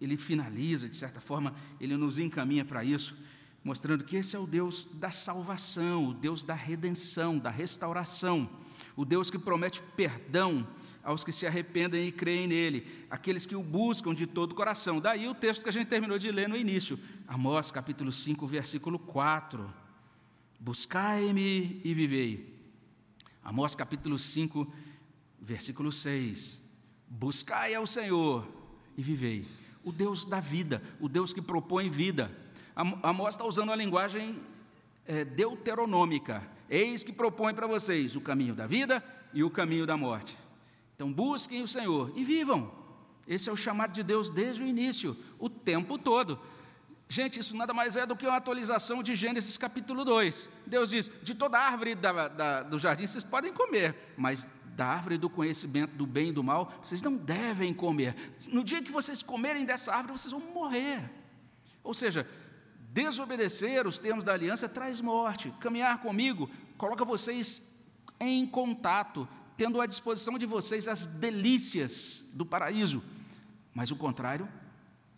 ele 0.00 0.16
finaliza, 0.16 0.88
de 0.88 0.96
certa 0.96 1.20
forma, 1.20 1.54
ele 1.78 1.94
nos 1.96 2.16
encaminha 2.16 2.64
para 2.64 2.82
isso, 2.82 3.18
mostrando 3.62 4.02
que 4.02 4.16
esse 4.16 4.34
é 4.34 4.38
o 4.38 4.46
Deus 4.46 4.94
da 4.94 5.10
salvação, 5.10 6.08
o 6.08 6.14
Deus 6.14 6.42
da 6.42 6.54
redenção, 6.54 7.38
da 7.38 7.50
restauração, 7.50 8.48
o 8.96 9.04
Deus 9.04 9.30
que 9.30 9.38
promete 9.38 9.82
perdão 9.94 10.66
aos 11.02 11.22
que 11.22 11.32
se 11.32 11.46
arrependem 11.46 12.08
e 12.08 12.12
creem 12.12 12.48
nele, 12.48 12.86
aqueles 13.10 13.44
que 13.44 13.54
o 13.54 13.62
buscam 13.62 14.14
de 14.14 14.26
todo 14.26 14.52
o 14.52 14.54
coração. 14.54 15.00
Daí 15.00 15.28
o 15.28 15.34
texto 15.34 15.62
que 15.62 15.68
a 15.68 15.72
gente 15.72 15.86
terminou 15.86 16.18
de 16.18 16.32
ler 16.32 16.48
no 16.48 16.56
início, 16.56 16.98
Amós 17.28 17.72
capítulo 17.72 18.12
5, 18.12 18.46
versículo 18.46 19.00
4. 19.00 19.68
Buscai-me 20.60 21.80
e 21.82 21.92
vivei. 21.92 22.54
Amós 23.42 23.74
capítulo 23.74 24.16
5, 24.16 24.72
versículo 25.40 25.90
6. 25.90 26.60
Buscai 27.08 27.74
ao 27.74 27.84
Senhor 27.84 28.46
e 28.96 29.02
vivei. 29.02 29.44
O 29.82 29.90
Deus 29.90 30.24
da 30.24 30.38
vida, 30.38 30.80
o 31.00 31.08
Deus 31.08 31.34
que 31.34 31.42
propõe 31.42 31.90
vida. 31.90 32.30
Amós 32.76 33.34
está 33.34 33.44
usando 33.44 33.72
a 33.72 33.76
linguagem 33.76 34.38
é, 35.04 35.24
deuteronômica. 35.24 36.48
Eis 36.70 37.02
que 37.02 37.12
propõe 37.12 37.54
para 37.54 37.66
vocês 37.66 38.14
o 38.14 38.20
caminho 38.20 38.54
da 38.54 38.68
vida 38.68 39.04
e 39.34 39.42
o 39.42 39.50
caminho 39.50 39.84
da 39.84 39.96
morte. 39.96 40.38
Então 40.94 41.12
busquem 41.12 41.60
o 41.60 41.68
Senhor 41.68 42.12
e 42.14 42.24
vivam. 42.24 42.70
Esse 43.26 43.48
é 43.48 43.52
o 43.52 43.56
chamado 43.56 43.92
de 43.92 44.04
Deus 44.04 44.30
desde 44.30 44.62
o 44.62 44.66
início, 44.66 45.16
o 45.40 45.50
tempo 45.50 45.98
todo. 45.98 46.38
Gente, 47.08 47.38
isso 47.38 47.56
nada 47.56 47.72
mais 47.72 47.94
é 47.94 48.04
do 48.04 48.16
que 48.16 48.26
uma 48.26 48.36
atualização 48.36 49.02
de 49.02 49.14
Gênesis 49.14 49.56
capítulo 49.56 50.04
2. 50.04 50.48
Deus 50.66 50.90
diz: 50.90 51.10
de 51.22 51.34
toda 51.34 51.58
árvore 51.58 51.94
da, 51.94 52.28
da, 52.28 52.62
do 52.62 52.78
jardim 52.78 53.06
vocês 53.06 53.22
podem 53.22 53.52
comer, 53.52 53.94
mas 54.16 54.48
da 54.74 54.86
árvore 54.86 55.16
do 55.16 55.30
conhecimento 55.30 55.94
do 55.94 56.04
bem 56.04 56.30
e 56.30 56.32
do 56.32 56.42
mal 56.42 56.72
vocês 56.82 57.00
não 57.02 57.16
devem 57.16 57.72
comer. 57.72 58.34
No 58.48 58.64
dia 58.64 58.82
que 58.82 58.90
vocês 58.90 59.22
comerem 59.22 59.64
dessa 59.64 59.94
árvore, 59.94 60.18
vocês 60.18 60.32
vão 60.32 60.40
morrer. 60.52 61.08
Ou 61.84 61.94
seja, 61.94 62.28
desobedecer 62.90 63.86
os 63.86 63.98
termos 63.98 64.24
da 64.24 64.32
aliança 64.32 64.68
traz 64.68 65.00
morte. 65.00 65.54
Caminhar 65.60 66.00
comigo 66.00 66.50
coloca 66.76 67.04
vocês 67.04 67.72
em 68.18 68.44
contato, 68.44 69.28
tendo 69.56 69.80
à 69.80 69.86
disposição 69.86 70.36
de 70.36 70.44
vocês 70.44 70.88
as 70.88 71.06
delícias 71.06 72.24
do 72.32 72.44
paraíso, 72.44 73.02
mas 73.72 73.92
o 73.92 73.96
contrário 73.96 74.48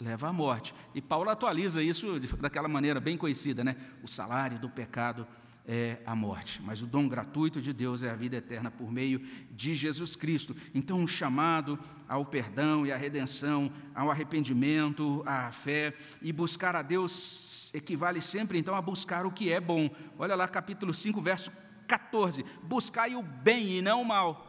leva 0.01 0.29
à 0.29 0.33
morte. 0.33 0.75
E 0.95 1.01
Paulo 1.01 1.31
atualiza 1.31 1.83
isso 1.83 2.21
daquela 2.39 2.69
maneira 2.69 3.01
bem 3.01 3.17
conhecida, 3.17 3.65
né? 3.65 3.77
O 4.03 4.09
salário 4.09 4.59
do 4.59 4.69
pecado 4.69 5.27
é 5.71 5.99
a 6.07 6.17
morte, 6.17 6.63
mas 6.63 6.81
o 6.81 6.87
dom 6.87 7.07
gratuito 7.07 7.61
de 7.61 7.75
Deus 7.75 8.03
é 8.03 8.11
a 8.11 8.17
vida 8.17 8.37
eterna 8.37 8.71
por 8.71 8.91
meio 8.91 9.21
de 9.51 9.75
Jesus 9.75 10.17
Cristo. 10.17 10.57
Então, 10.75 10.99
um 10.99 11.07
chamado 11.07 11.79
ao 12.09 12.25
perdão 12.25 12.87
e 12.87 12.93
à 12.93 12.97
redenção, 12.97 13.71
ao 13.95 14.11
arrependimento, 14.11 15.23
à 15.27 15.53
fé 15.53 15.95
e 16.23 16.33
buscar 16.33 16.75
a 16.75 16.81
Deus 16.81 17.71
equivale 17.75 18.23
sempre 18.23 18.59
então 18.59 18.75
a 18.75 18.81
buscar 18.81 19.27
o 19.27 19.31
que 19.31 19.53
é 19.53 19.61
bom. 19.61 19.91
Olha 20.19 20.35
lá 20.35 20.49
capítulo 20.49 20.95
5, 20.95 21.21
verso 21.21 21.53
14: 21.87 22.47
buscai 22.63 23.15
o 23.15 23.23
bem 23.23 23.77
e 23.77 23.83
não 23.83 24.01
o 24.01 24.07
mal. 24.07 24.47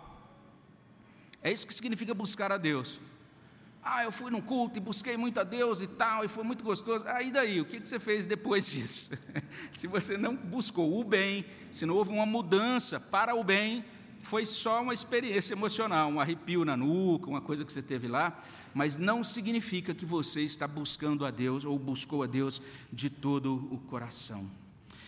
É 1.43 1.51
isso 1.51 1.67
que 1.67 1.73
significa 1.73 2.13
buscar 2.13 2.49
a 2.49 2.57
Deus. 2.57 2.97
Ah, 3.91 4.03
eu 4.03 4.11
fui 4.11 4.29
num 4.29 4.39
culto 4.39 4.77
e 4.77 4.79
busquei 4.79 5.17
muito 5.17 5.39
a 5.39 5.43
Deus 5.43 5.81
e 5.81 5.87
tal, 5.87 6.23
e 6.23 6.27
foi 6.27 6.43
muito 6.43 6.63
gostoso. 6.63 7.03
Aí 7.07 7.31
daí, 7.31 7.59
o 7.59 7.65
que 7.65 7.79
você 7.79 7.99
fez 7.99 8.27
depois 8.27 8.67
disso? 8.69 9.17
se 9.71 9.87
você 9.87 10.15
não 10.15 10.35
buscou 10.35 10.99
o 10.99 11.03
bem, 11.03 11.43
se 11.71 11.87
não 11.87 11.95
houve 11.95 12.11
uma 12.11 12.25
mudança 12.25 12.99
para 12.99 13.33
o 13.33 13.43
bem, 13.43 13.83
foi 14.21 14.45
só 14.45 14.83
uma 14.83 14.93
experiência 14.93 15.53
emocional, 15.55 16.07
um 16.07 16.19
arrepio 16.19 16.63
na 16.63 16.77
nuca, 16.77 17.27
uma 17.27 17.41
coisa 17.41 17.65
que 17.65 17.73
você 17.73 17.81
teve 17.81 18.07
lá, 18.07 18.43
mas 18.75 18.95
não 18.95 19.23
significa 19.23 19.91
que 19.95 20.05
você 20.05 20.41
está 20.43 20.67
buscando 20.67 21.25
a 21.25 21.31
Deus 21.31 21.65
ou 21.65 21.79
buscou 21.79 22.21
a 22.21 22.27
Deus 22.27 22.61
de 22.93 23.09
todo 23.09 23.55
o 23.71 23.79
coração. 23.79 24.47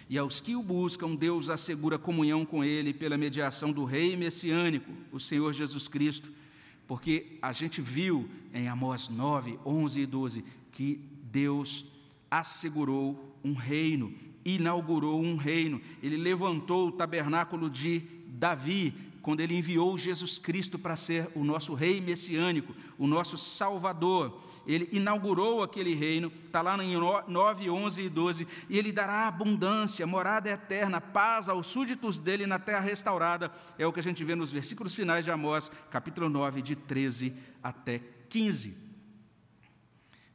E 0.10 0.18
aos 0.18 0.42
que 0.42 0.56
o 0.56 0.64
buscam, 0.64 1.14
Deus 1.14 1.50
assegura 1.50 2.00
comunhão 2.00 2.48
com 2.48 2.64
ele 2.64 2.96
pela 2.96 3.16
mediação 3.16 3.72
do 3.72 3.86
Rei 3.86 4.18
messiânico, 4.18 4.92
o 5.12 5.20
Senhor 5.20 5.54
Jesus 5.54 5.88
Cristo, 5.88 6.41
porque 6.88 7.38
a 7.42 7.52
gente 7.54 7.82
viu 7.82 8.30
em 8.54 8.68
Amós 8.68 9.10
9, 9.10 9.60
11 9.66 10.00
e 10.00 10.06
12 10.06 10.46
que 10.72 11.00
Deus 11.24 11.88
assegurou 12.30 13.36
um 13.44 13.54
reino, 13.54 14.14
inaugurou 14.44 15.22
um 15.22 15.36
reino, 15.36 15.82
ele 16.02 16.18
levantou 16.18 16.88
o 16.88 16.92
tabernáculo 16.92 17.70
de 17.70 18.02
Davi, 18.28 18.94
quando 19.22 19.42
ele 19.42 19.56
enviou 19.56 19.98
Jesus 19.98 20.40
Cristo 20.40 20.80
para 20.80 20.96
ser 20.96 21.30
o 21.36 21.44
nosso 21.44 21.74
rei 21.74 22.02
messiânico, 22.02 22.76
o 22.98 23.06
nosso 23.06 23.38
salvador 23.38 24.42
ele 24.66 24.88
inaugurou 24.92 25.64
aquele 25.64 25.94
reino, 25.94 26.32
está 26.46 26.62
lá 26.62 26.82
em 26.84 26.96
9, 26.96 27.70
11 27.70 28.02
e 28.02 28.10
12, 28.10 28.48
e 28.70 28.78
ele 28.78 28.92
dará 28.92 29.28
abundância, 29.28 30.06
morada 30.06 30.50
eterna, 30.50 31.02
paz 31.02 31.50
aos 31.50 31.68
súditos 31.68 32.20
dele 32.20 32.46
na 32.46 32.60
terra 32.60 32.82
restaurada, 32.82 33.52
é 33.78 33.86
o 33.86 33.94
que 33.94 34.00
a 34.00 34.04
gente 34.04 34.24
vê 34.24 34.36
nos 34.36 34.52
versículos 34.52 34.94
finais 34.94 35.26
de 35.26 35.32
Amós, 35.32 35.72
capítulo 35.90 36.30
9, 36.30 36.62
de 36.62 36.76
13 36.76 37.36
até 37.62 38.00
15. 38.30 38.78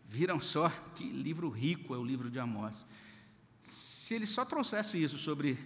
Viram 0.09 0.41
só 0.41 0.71
que 0.95 1.05
livro 1.05 1.49
rico 1.49 1.95
é 1.95 1.99
o 1.99 2.05
livro 2.05 2.31
de 2.31 2.39
Amós. 2.39 2.87
Se 3.61 4.15
ele 4.15 4.27
só 4.27 4.45
trouxesse 4.45 5.03
isso 5.03 5.19
sobre 5.19 5.59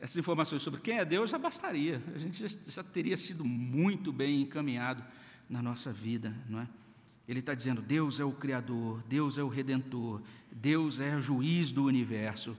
essas 0.00 0.16
informações 0.16 0.62
sobre 0.62 0.80
quem 0.80 0.98
é 0.98 1.04
Deus, 1.04 1.30
já 1.30 1.38
bastaria, 1.38 2.02
a 2.14 2.18
gente 2.18 2.46
já, 2.46 2.58
já 2.68 2.84
teria 2.84 3.16
sido 3.16 3.44
muito 3.44 4.12
bem 4.12 4.42
encaminhado 4.42 5.04
na 5.48 5.60
nossa 5.62 5.92
vida, 5.92 6.34
não 6.48 6.60
é? 6.60 6.68
Ele 7.28 7.40
está 7.40 7.52
dizendo: 7.52 7.82
Deus 7.82 8.18
é 8.18 8.24
o 8.24 8.32
Criador, 8.32 9.02
Deus 9.06 9.36
é 9.36 9.42
o 9.42 9.48
Redentor, 9.48 10.22
Deus 10.50 10.98
é 10.98 11.20
juiz 11.20 11.70
do 11.70 11.84
universo. 11.84 12.56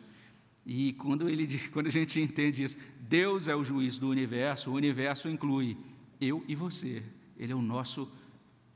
E 0.66 0.94
quando, 0.94 1.28
ele, 1.28 1.58
quando 1.74 1.88
a 1.88 1.92
gente 1.92 2.22
entende 2.22 2.64
isso, 2.64 2.78
Deus 3.00 3.48
é 3.48 3.56
o 3.56 3.64
juiz 3.64 3.98
do 3.98 4.08
universo, 4.08 4.70
o 4.70 4.76
universo 4.76 5.28
inclui 5.28 5.76
eu 6.22 6.46
e 6.48 6.54
você. 6.54 7.04
Ele 7.36 7.52
é 7.52 7.56
o 7.56 7.62
nosso 7.62 8.12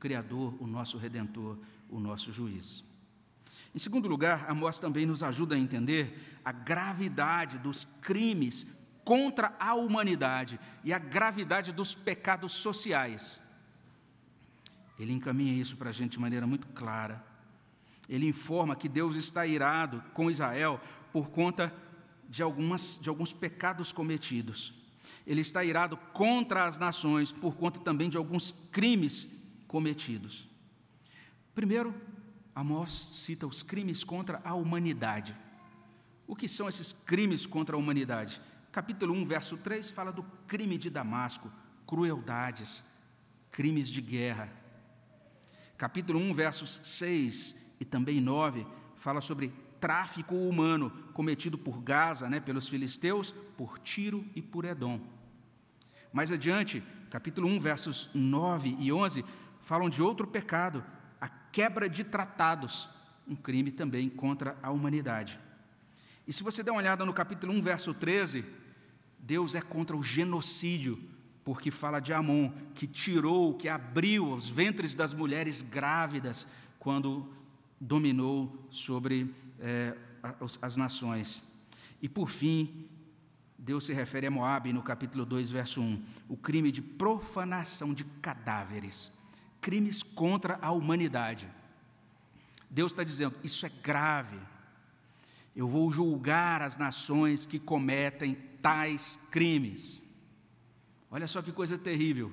Criador, 0.00 0.60
o 0.60 0.66
nosso 0.66 0.98
Redentor, 0.98 1.56
o 1.88 2.00
nosso 2.00 2.32
juiz. 2.32 2.82
Em 3.72 3.78
segundo 3.78 4.08
lugar, 4.08 4.50
Amós 4.50 4.80
também 4.80 5.06
nos 5.06 5.22
ajuda 5.22 5.54
a 5.54 5.58
entender 5.58 6.38
a 6.44 6.50
gravidade 6.50 7.58
dos 7.58 7.84
crimes 7.84 8.74
contra 9.04 9.54
a 9.60 9.74
humanidade 9.74 10.58
e 10.82 10.92
a 10.92 10.98
gravidade 10.98 11.72
dos 11.72 11.94
pecados 11.94 12.52
sociais. 12.52 13.43
Ele 14.98 15.12
encaminha 15.12 15.52
isso 15.52 15.76
para 15.76 15.90
a 15.90 15.92
gente 15.92 16.12
de 16.12 16.20
maneira 16.20 16.46
muito 16.46 16.66
clara. 16.68 17.24
Ele 18.08 18.26
informa 18.26 18.76
que 18.76 18.88
Deus 18.88 19.16
está 19.16 19.46
irado 19.46 20.02
com 20.12 20.30
Israel 20.30 20.80
por 21.12 21.30
conta 21.30 21.72
de, 22.28 22.42
algumas, 22.42 22.98
de 23.00 23.08
alguns 23.08 23.32
pecados 23.32 23.92
cometidos. 23.92 24.74
Ele 25.26 25.40
está 25.40 25.64
irado 25.64 25.96
contra 26.12 26.66
as 26.66 26.78
nações 26.78 27.32
por 27.32 27.56
conta 27.56 27.80
também 27.80 28.08
de 28.08 28.16
alguns 28.16 28.52
crimes 28.70 29.42
cometidos. 29.66 30.46
Primeiro, 31.54 31.94
Amós 32.54 32.90
cita 32.90 33.46
os 33.46 33.62
crimes 33.62 34.04
contra 34.04 34.40
a 34.44 34.54
humanidade. 34.54 35.34
O 36.26 36.36
que 36.36 36.46
são 36.46 36.68
esses 36.68 36.92
crimes 36.92 37.46
contra 37.46 37.74
a 37.74 37.78
humanidade? 37.78 38.40
Capítulo 38.70 39.12
1, 39.14 39.24
verso 39.24 39.58
3 39.58 39.90
fala 39.90 40.12
do 40.12 40.22
crime 40.46 40.78
de 40.78 40.88
Damasco, 40.88 41.50
crueldades, 41.86 42.84
crimes 43.50 43.88
de 43.88 44.00
guerra, 44.00 44.52
Capítulo 45.76 46.20
1, 46.20 46.34
versos 46.34 46.80
6 46.84 47.76
e 47.80 47.84
também 47.84 48.20
9, 48.20 48.66
fala 48.94 49.20
sobre 49.20 49.52
tráfico 49.80 50.34
humano 50.34 50.90
cometido 51.12 51.58
por 51.58 51.82
Gaza, 51.82 52.28
né, 52.28 52.40
pelos 52.40 52.68
filisteus, 52.68 53.30
por 53.30 53.78
Tiro 53.78 54.24
e 54.34 54.40
por 54.40 54.64
Edom. 54.64 55.00
Mais 56.12 56.30
adiante, 56.30 56.82
capítulo 57.10 57.48
1, 57.48 57.58
versos 57.58 58.10
9 58.14 58.76
e 58.78 58.92
11, 58.92 59.24
falam 59.60 59.90
de 59.90 60.00
outro 60.00 60.26
pecado, 60.26 60.84
a 61.20 61.28
quebra 61.28 61.88
de 61.88 62.04
tratados, 62.04 62.88
um 63.26 63.34
crime 63.34 63.72
também 63.72 64.08
contra 64.08 64.56
a 64.62 64.70
humanidade. 64.70 65.40
E 66.26 66.32
se 66.32 66.42
você 66.42 66.62
der 66.62 66.70
uma 66.70 66.80
olhada 66.80 67.04
no 67.04 67.12
capítulo 67.12 67.52
1, 67.52 67.60
verso 67.60 67.92
13, 67.92 68.44
Deus 69.18 69.54
é 69.54 69.60
contra 69.60 69.96
o 69.96 70.02
genocídio, 70.02 70.98
porque 71.44 71.70
fala 71.70 72.00
de 72.00 72.12
Amon, 72.12 72.50
que 72.74 72.86
tirou, 72.86 73.54
que 73.54 73.68
abriu 73.68 74.32
os 74.32 74.48
ventres 74.48 74.94
das 74.94 75.12
mulheres 75.12 75.60
grávidas 75.60 76.46
quando 76.78 77.28
dominou 77.78 78.66
sobre 78.70 79.34
é, 79.60 79.94
as, 80.62 80.76
nações. 80.76 81.44
E 82.00 82.08
por 82.08 82.30
fim, 82.30 82.88
Deus 83.58 83.84
se 83.84 83.92
refere 83.92 84.26
a 84.26 84.30
Moabe 84.30 84.72
no 84.72 84.82
capítulo 84.82 85.26
2, 85.26 85.50
verso 85.50 85.80
1, 85.80 86.02
o 86.28 86.36
crime 86.36 86.72
de 86.72 86.80
profanação 86.80 87.92
de 87.92 88.04
cadáveres, 88.04 89.12
crimes 89.60 90.02
contra 90.02 90.58
a 90.62 90.70
humanidade. 90.70 91.48
Deus 92.70 92.92
está 92.92 93.04
dizendo: 93.04 93.34
isso 93.42 93.66
é 93.66 93.70
grave. 93.82 94.38
Eu 95.54 95.68
vou 95.68 95.90
julgar 95.90 96.62
as 96.62 96.76
nações 96.76 97.46
que 97.46 97.58
cometem 97.58 98.34
tais 98.60 99.18
crimes. 99.30 100.03
Olha 101.14 101.28
só 101.28 101.40
que 101.40 101.52
coisa 101.52 101.78
terrível. 101.78 102.32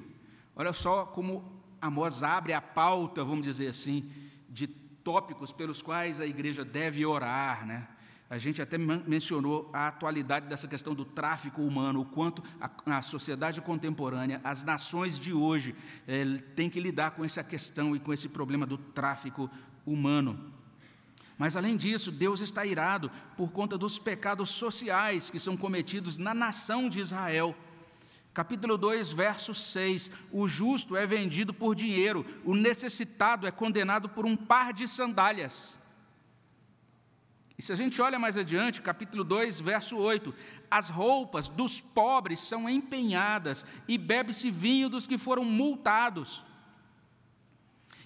Olha 0.55 0.73
só 0.73 1.05
como 1.05 1.61
Amós 1.79 2.23
abre 2.23 2.51
a 2.51 2.59
pauta, 2.59 3.23
vamos 3.23 3.45
dizer 3.45 3.67
assim, 3.67 4.11
de 4.49 4.65
tópicos 4.65 5.51
pelos 5.51 5.83
quais 5.83 6.19
a 6.19 6.25
igreja 6.25 6.65
deve 6.65 7.05
orar, 7.05 7.63
né? 7.63 7.87
A 8.27 8.39
gente 8.39 8.59
até 8.59 8.79
mencionou 8.79 9.69
a 9.71 9.89
atualidade 9.89 10.47
dessa 10.47 10.67
questão 10.67 10.95
do 10.95 11.05
tráfico 11.05 11.61
humano, 11.61 12.01
o 12.01 12.05
quanto 12.05 12.41
a, 12.59 12.97
a 12.97 13.01
sociedade 13.03 13.61
contemporânea, 13.61 14.41
as 14.43 14.63
nações 14.63 15.19
de 15.19 15.31
hoje, 15.31 15.75
é, 16.07 16.25
têm 16.55 16.67
que 16.67 16.79
lidar 16.79 17.11
com 17.11 17.23
essa 17.23 17.43
questão 17.43 17.95
e 17.95 17.99
com 17.99 18.11
esse 18.11 18.29
problema 18.29 18.65
do 18.65 18.79
tráfico 18.79 19.47
humano. 19.85 20.51
Mas 21.37 21.55
além 21.55 21.77
disso, 21.77 22.11
Deus 22.11 22.39
está 22.41 22.65
irado 22.65 23.11
por 23.37 23.51
conta 23.51 23.77
dos 23.77 23.99
pecados 23.99 24.49
sociais 24.49 25.29
que 25.29 25.39
são 25.39 25.55
cometidos 25.55 26.17
na 26.17 26.33
nação 26.33 26.89
de 26.89 26.99
Israel. 26.99 27.55
Capítulo 28.33 28.77
2, 28.77 29.11
verso 29.11 29.53
6: 29.53 30.11
O 30.31 30.47
justo 30.47 30.95
é 30.95 31.05
vendido 31.05 31.53
por 31.53 31.75
dinheiro, 31.75 32.25
o 32.45 32.55
necessitado 32.55 33.45
é 33.45 33.51
condenado 33.51 34.07
por 34.07 34.25
um 34.25 34.37
par 34.37 34.71
de 34.71 34.87
sandálias. 34.87 35.77
E 37.57 37.61
se 37.61 37.71
a 37.71 37.75
gente 37.75 38.01
olha 38.01 38.17
mais 38.17 38.37
adiante, 38.37 38.81
capítulo 38.81 39.23
2, 39.23 39.59
verso 39.59 39.97
8: 39.97 40.33
As 40.69 40.89
roupas 40.89 41.49
dos 41.49 41.81
pobres 41.81 42.39
são 42.39 42.69
empenhadas 42.69 43.65
e 43.87 43.97
bebe-se 43.97 44.49
vinho 44.49 44.89
dos 44.89 45.05
que 45.05 45.17
foram 45.17 45.43
multados. 45.43 46.43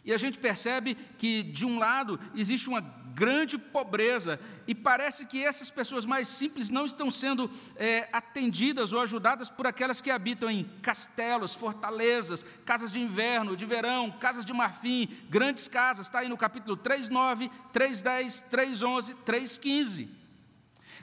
E 0.05 0.13
a 0.13 0.17
gente 0.17 0.37
percebe 0.37 0.95
que, 1.17 1.41
de 1.41 1.65
um 1.65 1.79
lado, 1.79 2.19
existe 2.35 2.69
uma 2.69 2.81
grande 3.15 3.57
pobreza, 3.57 4.39
e 4.67 4.75
parece 4.75 5.25
que 5.25 5.43
essas 5.43 5.71
pessoas 5.71 6.05
mais 6.05 6.27
simples 6.27 6.69
não 6.69 6.85
estão 6.85 7.09
sendo 7.09 7.49
é, 7.77 8.09
atendidas 8.11 8.91
ou 8.91 8.99
ajudadas 8.99 9.49
por 9.49 9.65
aquelas 9.65 10.01
que 10.01 10.11
habitam 10.11 10.51
em 10.51 10.65
castelos, 10.81 11.55
fortalezas, 11.55 12.45
casas 12.65 12.91
de 12.91 12.99
inverno, 12.99 13.55
de 13.55 13.65
verão, 13.65 14.11
casas 14.11 14.45
de 14.45 14.51
marfim, 14.51 15.07
grandes 15.29 15.69
casas, 15.69 16.07
está 16.07 16.19
aí 16.19 16.27
no 16.27 16.37
capítulo 16.37 16.75
3,9, 16.75 17.49
3,10, 17.73 18.49
3,11, 18.51 19.15
3,15. 19.25 20.24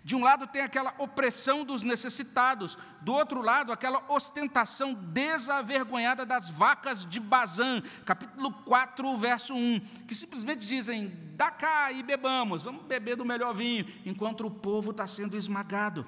De 0.04 0.16
um 0.16 0.20
lado 0.20 0.48
tem 0.48 0.62
aquela 0.62 0.92
opressão 0.98 1.64
dos 1.64 1.84
necessitados, 1.84 2.76
do 3.02 3.12
outro 3.12 3.40
lado, 3.40 3.72
aquela 3.72 4.04
ostentação 4.08 4.94
desavergonhada 4.94 6.26
das 6.26 6.50
vacas 6.50 7.06
de 7.06 7.20
Bazã, 7.20 7.80
capítulo 8.04 8.50
4, 8.50 9.16
verso 9.16 9.54
1, 9.54 9.80
que 10.08 10.14
simplesmente 10.14 10.66
dizem: 10.66 11.12
dá 11.36 11.52
cá 11.52 11.92
e 11.92 12.02
bebamos, 12.02 12.62
vamos 12.62 12.84
beber 12.84 13.14
do 13.14 13.24
melhor 13.24 13.54
vinho, 13.54 13.86
enquanto 14.04 14.44
o 14.44 14.50
povo 14.50 14.90
está 14.90 15.06
sendo 15.06 15.36
esmagado. 15.36 16.04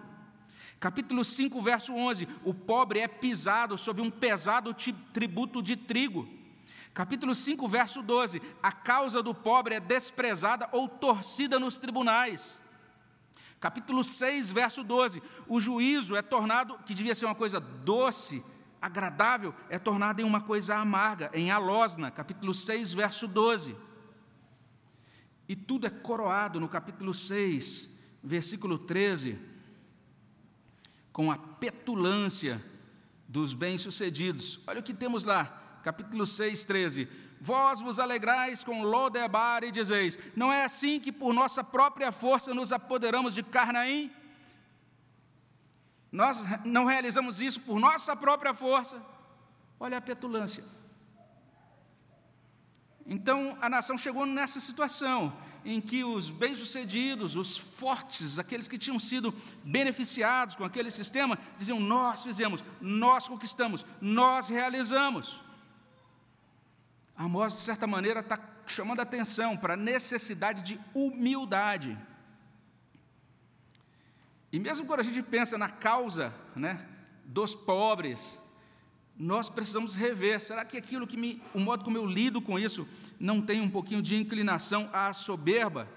Capítulo 0.80 1.24
5, 1.24 1.62
verso 1.62 1.94
11: 1.94 2.28
o 2.42 2.52
pobre 2.52 2.98
é 2.98 3.06
pisado 3.06 3.78
sob 3.78 4.02
um 4.02 4.10
pesado 4.10 4.74
tributo 5.12 5.62
de 5.62 5.76
trigo. 5.76 6.28
Capítulo 6.92 7.32
5, 7.32 7.68
verso 7.68 8.02
12: 8.02 8.42
a 8.60 8.72
causa 8.72 9.22
do 9.22 9.32
pobre 9.32 9.76
é 9.76 9.80
desprezada 9.80 10.68
ou 10.72 10.88
torcida 10.88 11.60
nos 11.60 11.78
tribunais. 11.78 12.63
Capítulo 13.64 14.04
6, 14.04 14.52
verso 14.52 14.84
12: 14.84 15.22
o 15.48 15.58
juízo 15.58 16.14
é 16.14 16.20
tornado, 16.20 16.78
que 16.84 16.92
devia 16.92 17.14
ser 17.14 17.24
uma 17.24 17.34
coisa 17.34 17.58
doce, 17.58 18.44
agradável, 18.78 19.54
é 19.70 19.78
tornado 19.78 20.20
em 20.20 20.24
uma 20.24 20.42
coisa 20.42 20.76
amarga, 20.76 21.30
em 21.32 21.50
alosna. 21.50 22.10
Capítulo 22.10 22.52
6, 22.52 22.92
verso 22.92 23.26
12. 23.26 23.74
E 25.48 25.56
tudo 25.56 25.86
é 25.86 25.90
coroado 25.90 26.60
no 26.60 26.68
capítulo 26.68 27.14
6, 27.14 27.88
versículo 28.22 28.76
13, 28.76 29.38
com 31.10 31.32
a 31.32 31.38
petulância 31.38 32.62
dos 33.26 33.54
bem-sucedidos. 33.54 34.60
Olha 34.66 34.80
o 34.80 34.82
que 34.82 34.92
temos 34.92 35.24
lá, 35.24 35.80
capítulo 35.82 36.26
6, 36.26 36.66
13 36.66 37.08
Vós 37.44 37.78
vos 37.78 37.98
alegrais 37.98 38.64
com 38.64 38.82
Lodebar 38.82 39.62
e 39.64 39.70
dizeis: 39.70 40.18
Não 40.34 40.50
é 40.50 40.64
assim 40.64 40.98
que 40.98 41.12
por 41.12 41.34
nossa 41.34 41.62
própria 41.62 42.10
força 42.10 42.54
nos 42.54 42.72
apoderamos 42.72 43.34
de 43.34 43.42
Carnaim? 43.42 44.10
Nós 46.10 46.42
não 46.64 46.86
realizamos 46.86 47.40
isso 47.40 47.60
por 47.60 47.78
nossa 47.78 48.16
própria 48.16 48.54
força. 48.54 48.96
Olha 49.78 49.98
a 49.98 50.00
petulância. 50.00 50.64
Então 53.06 53.58
a 53.60 53.68
nação 53.68 53.98
chegou 53.98 54.24
nessa 54.24 54.58
situação 54.58 55.30
em 55.66 55.82
que 55.82 56.02
os 56.02 56.30
bem-sucedidos, 56.30 57.36
os 57.36 57.58
fortes, 57.58 58.38
aqueles 58.38 58.66
que 58.66 58.78
tinham 58.78 58.98
sido 58.98 59.34
beneficiados 59.62 60.56
com 60.56 60.64
aquele 60.64 60.90
sistema, 60.90 61.38
diziam: 61.58 61.78
Nós 61.78 62.22
fizemos, 62.22 62.64
nós 62.80 63.28
conquistamos, 63.28 63.84
nós 64.00 64.48
realizamos. 64.48 65.44
Amós, 67.16 67.54
de 67.54 67.60
certa 67.60 67.86
maneira, 67.86 68.20
está 68.20 68.38
chamando 68.66 69.00
atenção 69.00 69.56
para 69.56 69.74
a 69.74 69.76
necessidade 69.76 70.62
de 70.62 70.80
humildade. 70.94 71.98
E 74.50 74.58
mesmo 74.58 74.86
quando 74.86 75.00
a 75.00 75.04
gente 75.04 75.22
pensa 75.22 75.58
na 75.58 75.68
causa 75.68 76.34
né, 76.54 76.86
dos 77.24 77.54
pobres, 77.54 78.38
nós 79.16 79.48
precisamos 79.48 79.94
rever: 79.94 80.40
será 80.40 80.64
que 80.64 80.76
aquilo 80.76 81.06
que 81.06 81.16
me, 81.16 81.42
o 81.52 81.60
modo 81.60 81.84
como 81.84 81.96
eu 81.96 82.06
lido 82.06 82.40
com 82.40 82.58
isso, 82.58 82.88
não 83.18 83.40
tem 83.40 83.60
um 83.60 83.70
pouquinho 83.70 84.02
de 84.02 84.16
inclinação 84.16 84.88
à 84.92 85.12
soberba? 85.12 85.88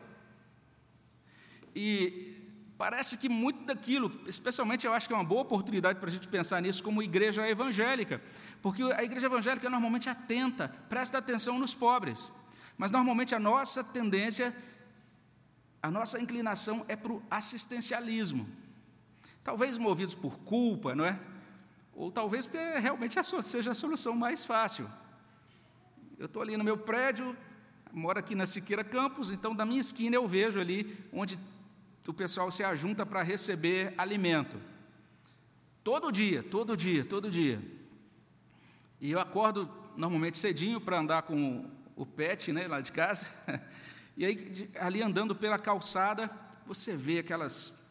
E 1.76 2.27
Parece 2.78 3.18
que 3.18 3.28
muito 3.28 3.66
daquilo, 3.66 4.22
especialmente 4.28 4.86
eu 4.86 4.94
acho 4.94 5.08
que 5.08 5.14
é 5.14 5.18
uma 5.18 5.24
boa 5.24 5.42
oportunidade 5.42 6.00
para 6.00 6.10
a 6.10 6.12
gente 6.12 6.28
pensar 6.28 6.62
nisso 6.62 6.84
como 6.84 7.02
igreja 7.02 7.50
evangélica, 7.50 8.22
porque 8.62 8.84
a 8.84 9.04
igreja 9.04 9.26
evangélica 9.26 9.68
normalmente 9.68 10.08
atenta, 10.08 10.70
presta 10.88 11.18
atenção 11.18 11.58
nos 11.58 11.74
pobres, 11.74 12.32
mas 12.78 12.92
normalmente 12.92 13.34
a 13.34 13.40
nossa 13.40 13.84
tendência, 13.84 14.56
a 15.82 15.90
nossa 15.90 16.22
inclinação 16.22 16.86
é 16.88 16.96
para 16.96 17.12
o 17.12 17.24
assistencialismo, 17.32 18.48
talvez 19.44 19.80
movidos 19.80 20.14
por 20.14 20.38
culpa, 20.40 20.94
não 20.94 21.04
é? 21.04 21.20
Ou 21.96 22.12
talvez 22.12 22.46
porque 22.46 22.78
realmente 22.78 23.16
seja 23.42 23.72
a 23.72 23.76
solução 23.76 24.16
mais 24.16 24.46
fácil. 24.46 24.88
Eu 26.20 26.28
estou 26.28 26.44
ali 26.44 26.56
no 26.56 26.64
meu 26.64 26.78
prédio, 26.78 27.36
moro 27.92 28.20
aqui 28.20 28.36
na 28.36 28.46
Siqueira 28.46 28.84
Campos, 28.84 29.32
então 29.32 29.56
da 29.56 29.66
minha 29.66 29.82
esquina 29.82 30.16
eu 30.16 30.28
vejo 30.28 30.60
ali 30.60 30.96
onde 31.12 31.40
o 32.08 32.14
pessoal 32.14 32.50
se 32.52 32.64
ajunta 32.64 33.06
para 33.06 33.22
receber 33.22 33.94
alimento. 33.98 34.58
Todo 35.84 36.12
dia, 36.12 36.42
todo 36.42 36.76
dia, 36.76 37.04
todo 37.04 37.30
dia. 37.30 37.62
E 39.00 39.12
eu 39.12 39.20
acordo 39.20 39.70
normalmente 39.96 40.38
cedinho 40.38 40.80
para 40.80 41.00
andar 41.00 41.24
com 41.24 41.70
o 41.96 42.06
pet 42.06 42.52
né, 42.54 42.68
lá 42.68 42.82
de 42.82 42.92
casa. 42.92 43.26
E 44.20 44.26
aí, 44.26 44.68
ali 44.80 45.04
andando 45.04 45.36
pela 45.36 45.60
calçada, 45.60 46.28
você 46.66 46.98
vê 46.98 47.20
aquelas 47.20 47.86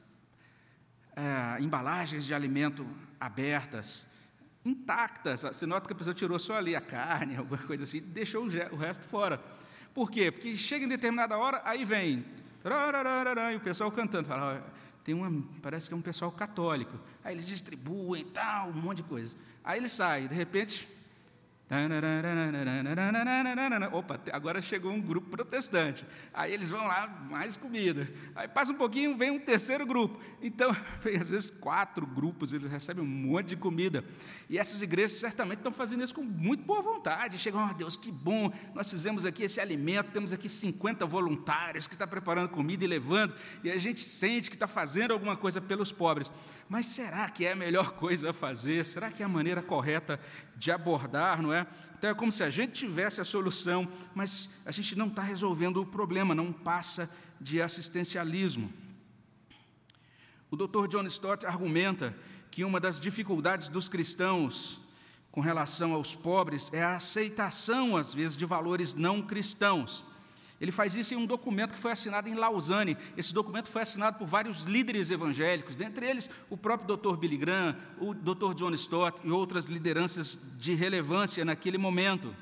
é, 1.15 1.63
embalagens 1.63 2.25
de 2.25 2.35
alimento 2.35 2.85
abertas, 3.21 4.09
intactas. 4.65 5.43
Você 5.43 5.67
nota 5.67 5.87
que 5.87 5.93
a 5.93 5.97
pessoa 5.97 6.13
tirou 6.13 6.37
só 6.41 6.57
ali 6.57 6.75
a 6.75 6.81
carne, 6.81 7.37
alguma 7.39 7.59
coisa 7.59 7.85
assim, 7.85 8.01
deixou 8.01 8.45
o 8.45 8.77
resto 8.77 9.05
fora. 9.05 9.41
Por 9.95 10.11
quê? 10.11 10.33
Porque 10.33 10.57
chega 10.57 10.85
em 10.85 10.89
determinada 10.89 11.39
hora, 11.39 11.63
aí 11.65 11.85
vem 11.85 12.27
e 13.53 13.57
o 13.57 13.61
pessoal 13.61 13.91
cantando, 13.91 14.29
fala, 14.29 14.65
tem 15.05 15.15
uma, 15.15 15.45
parece 15.63 15.89
que 15.89 15.95
é 15.95 15.97
um 15.97 16.03
pessoal 16.03 16.33
católico. 16.33 16.99
Aí 17.23 17.35
eles 17.35 17.47
distribuem 17.47 18.25
tal, 18.25 18.69
um 18.69 18.73
monte 18.73 18.99
de 18.99 19.03
coisa. 19.05 19.37
Aí 19.63 19.79
ele 19.79 19.89
sai, 19.89 20.27
de 20.27 20.35
repente, 20.35 20.89
Opa, 23.93 24.21
agora 24.33 24.63
chegou 24.63 24.93
um 24.93 25.01
grupo 25.01 25.29
protestante. 25.29 26.07
Aí 26.33 26.55
eles 26.55 26.71
vão 26.71 26.87
lá, 26.87 27.09
mais 27.29 27.57
comida. 27.57 28.09
Aí 28.37 28.47
passa 28.47 28.71
um 28.71 28.77
pouquinho, 28.77 29.17
vem 29.17 29.33
um 29.33 29.41
terceiro 29.41 29.85
grupo. 29.85 30.21
Então, 30.41 30.71
às 31.21 31.31
vezes 31.31 31.51
quatro 31.51 32.07
grupos, 32.07 32.53
eles 32.53 32.71
recebem 32.71 33.03
um 33.03 33.07
monte 33.07 33.49
de 33.49 33.57
comida. 33.57 34.05
E 34.49 34.59
essas 34.59 34.81
igrejas 34.81 35.15
certamente 35.15 35.59
estão 35.59 35.73
fazendo 35.73 36.05
isso 36.05 36.15
com 36.15 36.23
muito 36.23 36.63
boa 36.63 36.81
vontade. 36.81 37.37
Chegam, 37.37 37.69
oh 37.69 37.75
Deus, 37.75 37.97
que 37.97 38.13
bom, 38.13 38.53
nós 38.73 38.89
fizemos 38.89 39.25
aqui 39.25 39.43
esse 39.43 39.61
alimento, 39.61 40.13
temos 40.13 40.33
aqui 40.33 40.49
50 40.49 41.05
voluntários 41.05 41.89
que 41.89 41.95
estão 41.95 42.07
preparando 42.07 42.49
comida 42.49 42.85
e 42.85 42.87
levando, 42.87 43.35
e 43.65 43.73
a 43.73 43.77
gente 43.77 44.01
sente 44.01 44.49
que 44.51 44.57
está 44.57 44.69
fazendo 44.69 45.13
alguma 45.13 45.37
coisa 45.37 45.61
pelos 45.61 45.91
pobres. 45.91 46.31
Mas 46.69 46.87
será 46.87 47.29
que 47.29 47.45
é 47.45 47.53
a 47.53 47.57
melhor 47.57 47.93
coisa 47.99 48.31
a 48.31 48.33
fazer? 48.33 48.87
Será 48.87 49.11
que 49.11 49.21
é 49.21 49.27
a 49.27 49.29
maneira 49.29 49.63
correta 49.63 50.21
de 50.57 50.71
abordar, 50.71 51.43
não 51.43 51.53
é? 51.53 51.67
Então 51.99 52.11
é 52.11 52.15
como 52.15 52.33
se 52.33 52.43
a 52.43 52.51
gente 52.51 52.73
tivesse 52.73 53.21
a 53.21 53.25
solução, 53.25 53.91
mas 54.15 54.51
a 54.65 54.71
gente 54.71 54.97
não 54.97 55.07
está 55.07 55.23
resolvendo 55.23 55.79
o 55.79 55.87
problema, 55.87 56.35
não 56.35 56.53
passa 56.53 57.11
de 57.41 57.61
assistencialismo. 57.61 58.73
O 60.51 60.57
Dr. 60.57 60.87
John 60.89 61.05
Stott 61.07 61.45
argumenta 61.45 62.17
que 62.51 62.65
uma 62.65 62.81
das 62.81 62.99
dificuldades 63.01 63.69
dos 63.69 63.89
cristãos 63.89 64.81
com 65.31 65.41
relação 65.41 65.93
aos 65.93 66.15
pobres 66.15 66.73
é 66.73 66.83
a 66.83 66.97
aceitação, 66.97 67.97
às 67.97 68.15
vezes, 68.15 68.37
de 68.37 68.47
valores 68.47 68.95
não 68.95 69.21
cristãos. 69.21 70.03
Ele 70.61 70.73
faz 70.73 70.97
isso 70.97 71.13
em 71.13 71.17
um 71.17 71.27
documento 71.27 71.75
que 71.75 71.79
foi 71.79 71.93
assinado 71.93 72.29
em 72.29 72.35
Lausanne. 72.35 72.97
Esse 73.17 73.35
documento 73.35 73.69
foi 73.69 73.83
assinado 73.83 74.19
por 74.19 74.27
vários 74.27 74.63
líderes 74.63 75.11
evangélicos, 75.11 75.77
dentre 75.77 76.07
eles 76.07 76.31
o 76.49 76.57
próprio 76.57 76.97
Dr. 76.97 77.17
Billy 77.17 77.37
Graham, 77.37 77.77
o 78.01 78.15
Dr. 78.15 78.55
John 78.55 78.73
Stott 78.75 79.21
e 79.23 79.31
outras 79.31 79.67
lideranças 79.67 80.39
de 80.59 80.75
relevância 80.75 81.45
naquele 81.45 81.77
momento. 81.77 82.35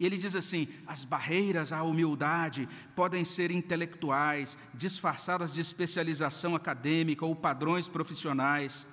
E 0.00 0.06
ele 0.06 0.18
diz 0.18 0.34
assim: 0.34 0.66
as 0.84 1.04
barreiras 1.04 1.72
à 1.72 1.82
humildade 1.84 2.68
podem 2.96 3.24
ser 3.24 3.52
intelectuais, 3.52 4.58
disfarçadas 4.74 5.52
de 5.52 5.60
especialização 5.60 6.56
acadêmica 6.56 7.24
ou 7.24 7.36
padrões 7.36 7.86
profissionais. 7.86 8.84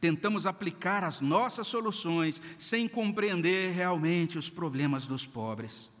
Tentamos 0.00 0.44
aplicar 0.44 1.04
as 1.04 1.20
nossas 1.20 1.68
soluções 1.68 2.40
sem 2.58 2.88
compreender 2.88 3.72
realmente 3.72 4.38
os 4.38 4.50
problemas 4.50 5.06
dos 5.06 5.24
pobres. 5.24 5.93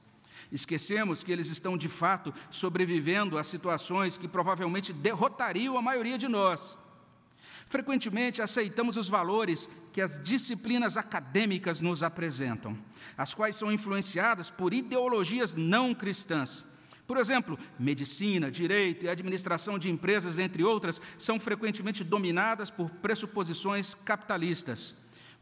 Esquecemos 0.54 1.24
que 1.24 1.32
eles 1.32 1.48
estão 1.50 1.76
de 1.76 1.88
fato 1.88 2.32
sobrevivendo 2.48 3.36
a 3.36 3.42
situações 3.42 4.16
que 4.16 4.28
provavelmente 4.28 4.92
derrotariam 4.92 5.76
a 5.76 5.82
maioria 5.82 6.16
de 6.16 6.28
nós. 6.28 6.78
Frequentemente 7.66 8.40
aceitamos 8.40 8.96
os 8.96 9.08
valores 9.08 9.68
que 9.92 10.00
as 10.00 10.22
disciplinas 10.22 10.96
acadêmicas 10.96 11.80
nos 11.80 12.04
apresentam, 12.04 12.78
as 13.18 13.34
quais 13.34 13.56
são 13.56 13.72
influenciadas 13.72 14.48
por 14.48 14.72
ideologias 14.72 15.56
não 15.56 15.92
cristãs. 15.92 16.64
Por 17.04 17.16
exemplo, 17.16 17.58
medicina, 17.76 18.48
direito 18.48 19.06
e 19.06 19.08
administração 19.08 19.76
de 19.76 19.90
empresas, 19.90 20.38
entre 20.38 20.62
outras, 20.62 21.00
são 21.18 21.40
frequentemente 21.40 22.04
dominadas 22.04 22.70
por 22.70 22.88
pressuposições 22.88 23.92
capitalistas. 23.92 24.94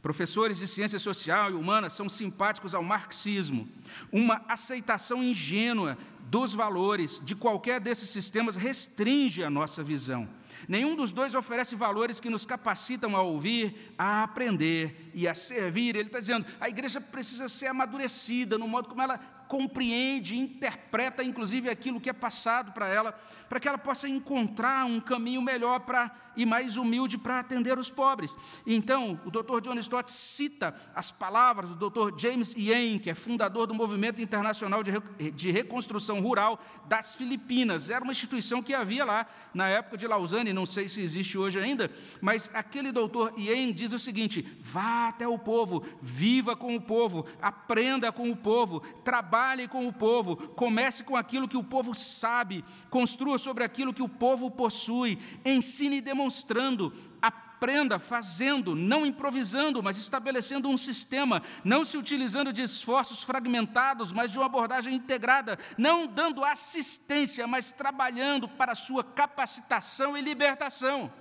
Professores 0.03 0.59
de 0.59 0.67
ciência 0.67 0.99
social 0.99 1.53
e 1.53 1.55
humana 1.55 1.88
são 1.88 2.09
simpáticos 2.09 2.75
ao 2.75 2.83
marxismo. 2.83 3.69
Uma 4.11 4.43
aceitação 4.49 5.23
ingênua 5.23 5.97
dos 6.23 6.53
valores 6.53 7.21
de 7.23 7.37
qualquer 7.37 7.79
desses 7.79 8.11
sistemas 8.11 8.57
restringe 8.57 9.45
a 9.45 9.51
nossa 9.51 9.81
visão. 9.81 10.29
Nenhum 10.69 10.97
dos 10.97 11.12
dois 11.12 11.37
oferece 11.37 11.77
valores 11.77 12.19
que 12.19 12.31
nos 12.31 12.45
capacitam 12.45 13.15
a 13.15 13.23
ouvir, 13.23 13.95
a 13.97 14.25
aprender 14.25 15.11
e 15.15 15.29
a 15.29 15.35
servir. 15.35 15.95
Ele 15.95 16.09
está 16.09 16.19
dizendo, 16.19 16.47
a 16.61 16.69
igreja 16.69 17.01
precisa 17.01 17.49
ser 17.49 17.67
amadurecida 17.67 18.59
no 18.59 18.67
modo 18.67 18.88
como 18.88 19.03
ela 19.03 19.19
compreende, 19.47 20.37
interpreta 20.37 21.23
inclusive 21.23 21.69
aquilo 21.69 22.01
que 22.01 22.09
é 22.09 22.12
passado 22.12 22.73
para 22.73 22.88
ela, 22.88 23.12
para 23.49 23.61
que 23.61 23.69
ela 23.69 23.79
possa 23.79 24.09
encontrar 24.09 24.85
um 24.87 24.99
caminho 24.99 25.43
melhor 25.43 25.81
para 25.81 26.11
e 26.37 26.47
mais 26.47 26.77
humilde 26.77 27.18
para 27.18 27.40
atender 27.40 27.79
os 27.79 27.90
pobres. 27.90 28.37
Então, 28.66 29.21
o 29.25 29.31
Dr. 29.31 29.61
John 29.61 29.79
Stott 29.79 30.11
cita 30.11 30.75
as 30.95 31.11
palavras 31.11 31.75
do 31.75 31.90
Dr. 31.90 32.18
James 32.18 32.55
Yen, 32.55 32.99
que 32.99 33.11
é 33.11 33.14
fundador 33.14 33.66
do 33.66 33.75
Movimento 33.75 34.21
Internacional 34.21 34.83
de, 34.83 35.51
Reconstrução 35.51 36.21
Rural 36.21 36.61
das 36.87 37.14
Filipinas. 37.14 37.90
Era 37.90 38.03
uma 38.03 38.12
instituição 38.12 38.62
que 38.62 38.75
havia 38.75 39.05
lá 39.05 39.27
na 39.55 39.68
época 39.68 39.97
de 39.97 40.07
Lausanne, 40.07 40.53
não 40.53 40.66
sei 40.66 40.88
se 40.88 41.01
existe 41.01 41.37
hoje 41.37 41.59
ainda, 41.59 41.90
mas 42.21 42.51
aquele 42.55 42.92
doutor 42.92 43.33
Yen 43.38 43.73
diz 43.73 43.92
o 43.92 43.99
seguinte: 43.99 44.57
vá 44.59 45.09
até 45.09 45.27
o 45.27 45.38
povo, 45.38 45.85
viva 46.01 46.57
com 46.57 46.75
o 46.75 46.81
povo, 46.81 47.27
aprenda 47.40 48.11
com 48.12 48.31
o 48.31 48.37
povo, 48.37 48.81
trabalhe 49.05 49.68
com 49.68 49.87
o 49.87 49.92
povo, 49.92 50.37
comece 50.37 51.05
com 51.05 51.16
aquilo 51.16 51.49
que 51.49 51.57
o 51.57 51.64
povo 51.64 51.95
sabe, 51.95 52.64
construa 52.90 53.38
sobre 53.38 53.64
aquilo 53.64 53.95
que 53.95 54.03
o 54.03 54.09
povo 54.09 54.51
possui, 54.51 55.18
ensine 55.45 55.97
e 55.97 56.01
demonstrando, 56.22 56.92
aprenda 57.20 57.98
fazendo, 57.98 58.74
não 58.76 59.04
improvisando, 59.04 59.82
mas 59.82 59.96
estabelecendo 59.96 60.68
um 60.68 60.78
sistema, 60.78 61.42
não 61.64 61.85
se 61.85 61.96
utilizando 61.96 62.52
de 62.52 62.62
esforços 62.62 63.24
fragmentados, 63.24 64.12
mas 64.12 64.30
de 64.30 64.38
uma 64.38 64.46
abordagem 64.46 64.94
integrada, 64.94 65.58
não 65.76 66.06
dando 66.06 66.44
assistência, 66.44 67.46
mas 67.46 67.72
trabalhando 67.72 68.48
para 68.48 68.74
sua 68.74 69.02
capacitação 69.02 70.16
e 70.16 70.22
libertação. 70.22 71.12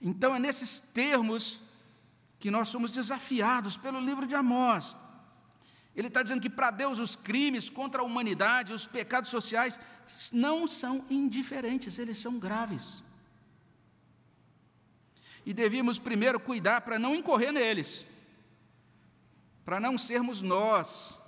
Então 0.00 0.34
é 0.34 0.38
nesses 0.38 0.78
termos 0.78 1.60
que 2.38 2.50
nós 2.50 2.68
somos 2.68 2.90
desafiados 2.90 3.76
pelo 3.76 4.00
livro 4.00 4.26
de 4.26 4.34
Amós. 4.34 4.96
Ele 5.94 6.06
está 6.06 6.22
dizendo 6.22 6.40
que 6.40 6.48
para 6.48 6.70
Deus 6.70 6.98
os 6.98 7.16
crimes 7.16 7.68
contra 7.68 8.00
a 8.00 8.04
humanidade, 8.04 8.72
os 8.72 8.86
pecados 8.86 9.30
sociais, 9.30 9.78
não 10.32 10.66
são 10.66 11.04
indiferentes, 11.10 11.98
eles 11.98 12.18
são 12.18 12.38
graves. 12.38 13.09
E 15.44 15.54
devíamos 15.54 15.98
primeiro 15.98 16.38
cuidar 16.38 16.82
para 16.82 16.98
não 16.98 17.14
incorrer 17.14 17.52
neles, 17.52 18.06
para 19.64 19.80
não 19.80 19.96
sermos 19.96 20.42
nós, 20.42 21.18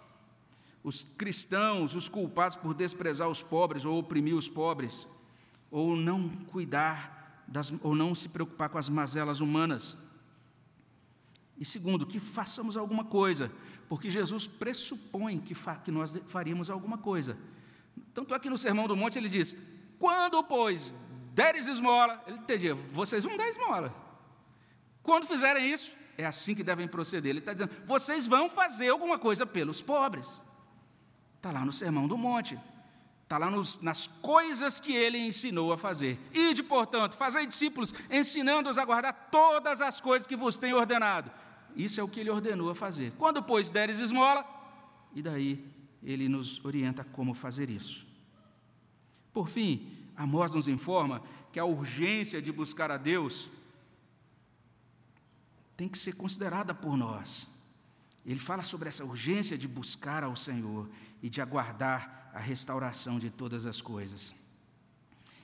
os 0.82 1.02
cristãos, 1.02 1.94
os 1.94 2.08
culpados 2.08 2.56
por 2.56 2.74
desprezar 2.74 3.28
os 3.28 3.42
pobres 3.42 3.84
ou 3.84 3.98
oprimir 3.98 4.34
os 4.34 4.48
pobres, 4.48 5.06
ou 5.70 5.96
não 5.96 6.28
cuidar 6.28 7.44
das, 7.46 7.72
ou 7.82 7.94
não 7.94 8.14
se 8.14 8.28
preocupar 8.30 8.68
com 8.68 8.78
as 8.78 8.88
mazelas 8.88 9.40
humanas. 9.40 9.96
E 11.58 11.64
segundo, 11.64 12.06
que 12.06 12.18
façamos 12.18 12.76
alguma 12.76 13.04
coisa, 13.04 13.50
porque 13.88 14.10
Jesus 14.10 14.46
pressupõe 14.46 15.38
que, 15.38 15.54
fa, 15.54 15.76
que 15.76 15.90
nós 15.90 16.16
faríamos 16.26 16.68
alguma 16.68 16.98
coisa. 16.98 17.36
Tanto 18.12 18.34
é 18.34 18.38
que 18.38 18.50
no 18.50 18.58
Sermão 18.58 18.88
do 18.88 18.96
Monte 18.96 19.18
ele 19.18 19.28
diz: 19.28 19.56
quando, 19.98 20.42
pois, 20.42 20.94
deres 21.32 21.66
esmola, 21.66 22.22
ele 22.26 22.38
entendia, 22.38 22.74
vocês 22.74 23.22
vão 23.22 23.36
dar 23.36 23.48
esmola. 23.48 24.01
Quando 25.02 25.26
fizerem 25.26 25.72
isso, 25.72 25.92
é 26.16 26.24
assim 26.24 26.54
que 26.54 26.62
devem 26.62 26.86
proceder. 26.86 27.30
Ele 27.30 27.38
está 27.38 27.52
dizendo, 27.52 27.72
vocês 27.86 28.26
vão 28.26 28.48
fazer 28.48 28.88
alguma 28.88 29.18
coisa 29.18 29.46
pelos 29.46 29.82
pobres. 29.82 30.40
Está 31.36 31.50
lá 31.50 31.64
no 31.64 31.72
Sermão 31.72 32.06
do 32.06 32.16
Monte. 32.16 32.58
Está 33.24 33.38
lá 33.38 33.50
nos, 33.50 33.80
nas 33.80 34.06
coisas 34.06 34.78
que 34.78 34.94
ele 34.94 35.18
ensinou 35.18 35.72
a 35.72 35.78
fazer. 35.78 36.20
Ide, 36.34 36.62
portanto, 36.62 37.16
fazei 37.16 37.46
discípulos, 37.46 37.94
ensinando-os 38.10 38.76
a 38.76 38.84
guardar 38.84 39.28
todas 39.30 39.80
as 39.80 40.00
coisas 40.00 40.26
que 40.26 40.36
vos 40.36 40.58
tenho 40.58 40.76
ordenado. 40.76 41.30
Isso 41.74 41.98
é 41.98 42.02
o 42.04 42.08
que 42.08 42.20
ele 42.20 42.30
ordenou 42.30 42.68
a 42.68 42.74
fazer. 42.74 43.12
Quando, 43.18 43.42
pois, 43.42 43.70
deres 43.70 43.98
esmola, 43.98 44.44
e 45.14 45.22
daí 45.22 45.64
ele 46.02 46.28
nos 46.28 46.62
orienta 46.64 47.04
como 47.04 47.32
fazer 47.32 47.70
isso. 47.70 48.06
Por 49.32 49.48
fim, 49.48 49.90
Amós 50.14 50.52
nos 50.52 50.68
informa 50.68 51.22
que 51.50 51.58
a 51.58 51.64
urgência 51.64 52.42
de 52.42 52.52
buscar 52.52 52.90
a 52.90 52.96
Deus 52.96 53.48
tem 55.82 55.88
que 55.88 55.98
ser 55.98 56.12
considerada 56.12 56.72
por 56.72 56.96
nós. 56.96 57.48
Ele 58.24 58.38
fala 58.38 58.62
sobre 58.62 58.88
essa 58.88 59.04
urgência 59.04 59.58
de 59.58 59.66
buscar 59.66 60.22
ao 60.22 60.36
Senhor 60.36 60.88
e 61.20 61.28
de 61.28 61.40
aguardar 61.40 62.30
a 62.32 62.38
restauração 62.38 63.18
de 63.18 63.30
todas 63.30 63.66
as 63.66 63.80
coisas. 63.80 64.32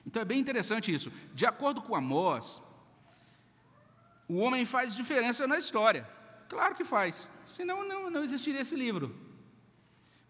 Então 0.07 0.21
é 0.21 0.23
bem 0.23 0.39
interessante 0.39 0.93
isso. 0.93 1.11
De 1.33 1.45
acordo 1.45 1.81
com 1.81 1.93
Amós, 1.93 2.61
o 4.29 4.37
homem 4.37 4.65
faz 4.65 4.95
diferença 4.95 5.45
na 5.45 5.57
história. 5.57 6.09
Claro 6.47 6.73
que 6.73 6.85
faz, 6.85 7.27
senão 7.45 7.85
não, 7.85 8.09
não 8.09 8.23
existiria 8.23 8.61
esse 8.61 8.77
livro. 8.77 9.13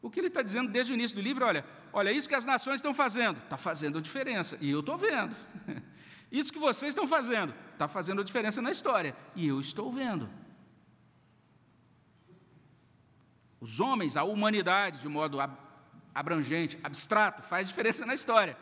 O 0.02 0.10
que 0.10 0.20
ele 0.20 0.28
está 0.30 0.42
dizendo 0.42 0.72
desde 0.72 0.92
o 0.92 0.96
início 0.96 1.16
do 1.16 1.22
livro, 1.22 1.46
olha, 1.46 1.64
olha, 1.94 2.12
isso 2.12 2.28
que 2.28 2.34
as 2.34 2.48
nações 2.48 2.78
estão 2.78 2.96
fazendo, 2.96 3.38
está 3.44 3.58
fazendo 3.60 4.02
diferença, 4.02 4.58
e 4.60 4.72
eu 4.72 4.80
estou 4.80 4.98
vendo. 4.98 5.36
Isso 6.32 6.54
que 6.54 6.60
vocês 6.60 6.90
estão 6.90 7.08
fazendo, 7.08 7.54
está 7.74 7.88
fazendo 7.88 8.24
diferença 8.24 8.62
na 8.62 8.72
história, 8.72 9.16
e 9.36 9.48
eu 9.48 9.60
estou 9.60 9.92
vendo. 9.92 10.30
Os 13.60 13.80
homens, 13.80 14.16
a 14.16 14.24
humanidade, 14.24 15.02
de 15.02 15.10
modo 15.10 15.38
abrangente, 16.14 16.80
abstrato, 16.84 17.42
faz 17.42 17.68
diferença 17.68 18.06
na 18.06 18.14
história. 18.14 18.58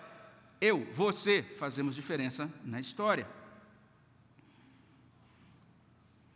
Eu, 0.59 0.87
você, 0.91 1.43
fazemos 1.43 1.93
diferença 1.93 2.51
na 2.63 2.79
história. 2.79 3.27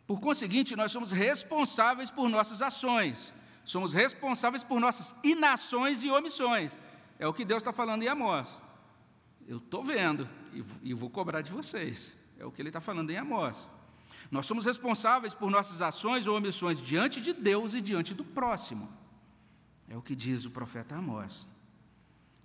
Por 0.06 0.20
conseguinte, 0.20 0.76
nós 0.76 0.92
somos 0.92 1.10
responsáveis 1.10 2.10
por 2.10 2.28
nossas 2.28 2.60
ações, 2.60 3.32
somos 3.64 3.92
responsáveis 3.92 4.62
por 4.62 4.78
nossas 4.78 5.14
inações 5.24 6.02
e 6.02 6.10
omissões. 6.10 6.78
É 7.18 7.26
o 7.26 7.32
que 7.32 7.44
Deus 7.44 7.62
está 7.62 7.72
falando 7.72 8.02
em 8.02 8.08
Amós. 8.08 8.58
Eu 9.48 9.58
estou 9.58 9.82
vendo 9.82 10.28
e 10.82 10.94
vou 10.94 11.10
cobrar 11.10 11.40
de 11.40 11.50
vocês. 11.50 12.12
É 12.38 12.44
o 12.44 12.50
que 12.50 12.60
ele 12.60 12.68
está 12.68 12.80
falando 12.80 13.10
em 13.10 13.16
Amós. 13.16 13.68
Nós 14.30 14.46
somos 14.46 14.64
responsáveis 14.64 15.34
por 15.34 15.50
nossas 15.50 15.80
ações 15.80 16.26
ou 16.26 16.36
omissões 16.36 16.80
diante 16.80 17.20
de 17.20 17.32
Deus 17.32 17.74
e 17.74 17.80
diante 17.80 18.14
do 18.14 18.24
próximo. 18.24 18.88
É 19.88 19.96
o 19.96 20.02
que 20.02 20.14
diz 20.14 20.44
o 20.44 20.50
profeta 20.50 20.96
Amós. 20.96 21.46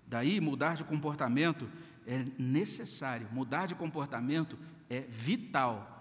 Daí, 0.05 0.39
mudar 0.39 0.75
de 0.75 0.83
comportamento 0.83 1.69
é 2.05 2.25
necessário, 2.39 3.27
mudar 3.31 3.65
de 3.65 3.75
comportamento 3.75 4.57
é 4.89 5.01
vital. 5.01 5.93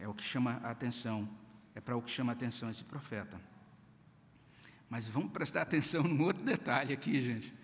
É 0.00 0.08
o 0.08 0.14
que 0.14 0.24
chama 0.24 0.60
a 0.64 0.70
atenção, 0.70 1.28
é 1.74 1.80
para 1.80 1.96
o 1.96 2.02
que 2.02 2.10
chama 2.10 2.32
a 2.32 2.34
atenção 2.34 2.70
esse 2.70 2.84
profeta. 2.84 3.40
Mas 4.88 5.08
vamos 5.08 5.30
prestar 5.30 5.62
atenção 5.62 6.02
num 6.02 6.22
outro 6.24 6.42
detalhe 6.42 6.92
aqui, 6.92 7.22
gente. 7.22 7.61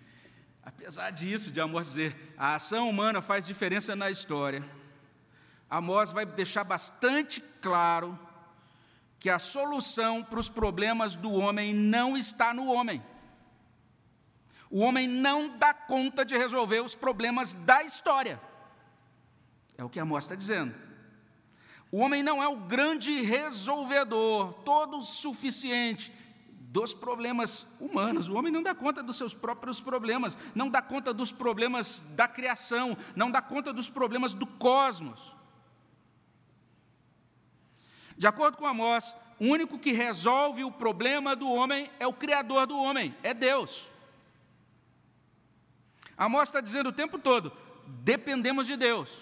Apesar 0.69 1.09
disso, 1.09 1.51
de 1.51 1.59
Amós 1.59 1.87
dizer, 1.87 2.33
a 2.37 2.53
ação 2.53 2.87
humana 2.87 3.23
faz 3.23 3.47
diferença 3.47 3.95
na 3.95 4.11
história, 4.11 4.63
Amós 5.67 6.11
vai 6.11 6.25
deixar 6.25 6.63
bastante 6.63 7.41
claro 7.59 8.17
que 9.19 9.29
a 9.29 9.39
solução 9.39 10.23
para 10.23 10.39
os 10.39 10.47
problemas 10.47 11.15
do 11.15 11.31
homem 11.31 11.73
não 11.73 12.15
está 12.15 12.53
no 12.53 12.67
homem. 12.71 13.03
O 14.69 14.81
homem 14.81 15.07
não 15.07 15.57
dá 15.57 15.73
conta 15.73 16.23
de 16.23 16.37
resolver 16.37 16.81
os 16.81 16.93
problemas 16.93 17.53
da 17.53 17.83
história. 17.83 18.39
É 19.75 19.83
o 19.83 19.89
que 19.89 19.99
Amós 19.99 20.25
está 20.25 20.35
dizendo. 20.35 20.73
O 21.91 21.97
homem 21.97 22.21
não 22.21 22.41
é 22.43 22.47
o 22.47 22.57
grande 22.57 23.21
resolvedor, 23.21 24.53
todo 24.63 25.01
suficiente 25.01 26.13
dos 26.71 26.93
problemas 26.93 27.65
humanos. 27.79 28.29
O 28.29 28.35
homem 28.35 28.53
não 28.53 28.61
dá 28.61 28.75
conta 28.75 29.01
dos 29.01 29.17
seus 29.17 29.33
próprios 29.33 29.81
problemas, 29.81 30.37
não 30.53 30.69
dá 30.69 30.81
conta 30.81 31.11
dos 31.11 31.31
problemas 31.31 32.01
da 32.11 32.27
criação, 32.27 32.95
não 33.15 33.31
dá 33.31 33.41
conta 33.41 33.73
dos 33.73 33.89
problemas 33.89 34.35
do 34.35 34.45
cosmos. 34.45 35.33
De 38.15 38.27
acordo 38.27 38.55
com 38.55 38.67
Amós, 38.67 39.15
o 39.39 39.45
único 39.45 39.79
que 39.79 39.93
resolve 39.93 40.63
o 40.63 40.71
problema 40.71 41.35
do 41.35 41.49
homem 41.49 41.89
é 41.99 42.05
o 42.05 42.13
Criador 42.13 42.67
do 42.67 42.77
homem, 42.77 43.17
é 43.23 43.33
Deus. 43.33 43.87
Amós 46.15 46.49
está 46.49 46.61
dizendo 46.61 46.89
o 46.89 46.93
tempo 46.93 47.17
todo: 47.17 47.51
dependemos 47.87 48.67
de 48.67 48.77
Deus. 48.77 49.21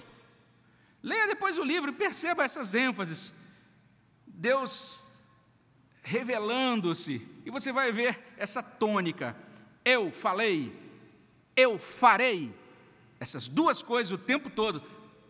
Leia 1.02 1.28
depois 1.28 1.58
o 1.58 1.64
livro 1.64 1.92
e 1.92 1.96
perceba 1.96 2.44
essas 2.44 2.74
ênfases. 2.74 3.32
Deus 4.26 5.07
revelando-se, 6.08 7.22
e 7.46 7.52
você 7.52 7.70
vai 7.70 7.92
ver 7.92 8.18
essa 8.38 8.64
tônica. 8.64 9.36
Eu 9.84 10.10
falei, 10.10 10.74
eu 11.54 11.78
farei. 11.78 12.56
Essas 13.20 13.50
duas 13.50 13.82
coisas 13.82 14.12
o 14.14 14.18
tempo 14.18 14.50
todo, 14.50 14.82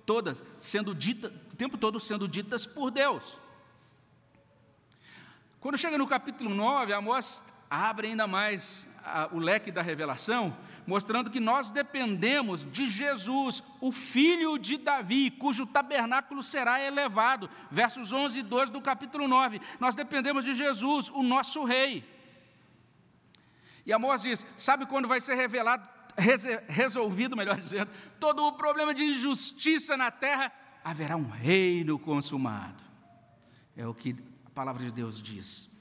todas 0.06 0.44
sendo 0.62 0.94
ditas, 0.94 1.32
o 1.52 1.56
tempo 1.56 1.80
todo 1.80 2.00
sendo 2.00 2.28
ditas 2.28 2.68
por 2.68 2.92
Deus. 2.92 3.40
Quando 5.60 5.80
chega 5.80 5.98
no 5.98 6.06
capítulo 6.06 6.54
9, 6.54 6.94
Amós 6.94 7.42
abre 7.68 8.10
ainda 8.10 8.28
mais 8.28 8.88
a, 9.04 9.30
o 9.32 9.40
leque 9.40 9.72
da 9.72 9.82
revelação, 9.82 10.56
mostrando 10.88 11.30
que 11.30 11.40
nós 11.40 11.70
dependemos 11.70 12.66
de 12.72 12.90
Jesus, 12.90 13.62
o 13.82 13.92
filho 13.92 14.58
de 14.58 14.78
Davi, 14.78 15.30
cujo 15.30 15.68
tabernáculo 15.68 16.42
será 16.42 16.82
elevado. 16.82 17.50
Versos 17.70 18.14
11 18.14 18.40
e 18.40 18.44
12 18.44 18.72
do 18.72 18.82
capítulo 18.82 19.28
9. 19.28 19.60
Nós 19.82 19.94
dependemos 19.96 20.46
de 20.46 20.56
Jesus, 20.56 21.10
o 21.10 21.22
nosso 21.22 21.66
rei. 21.66 22.04
E 23.86 23.92
Amós 23.92 24.22
diz: 24.22 24.46
sabe 24.58 24.86
quando 24.86 25.08
vai 25.08 25.20
ser 25.20 25.36
revelado, 25.36 25.88
resolvido, 26.68 27.36
melhor 27.36 27.58
dizendo, 27.58 27.92
todo 28.20 28.44
o 28.46 28.54
problema 28.54 28.94
de 28.94 29.04
injustiça 29.04 29.98
na 29.98 30.10
terra? 30.10 30.52
Haverá 30.84 31.18
um 31.18 31.30
reino 31.30 32.00
consumado. 32.00 32.82
É 33.76 33.86
o 33.86 33.94
que 33.94 34.16
a 34.46 34.50
palavra 34.50 34.84
de 34.84 34.92
Deus 34.92 35.22
diz. 35.22 35.77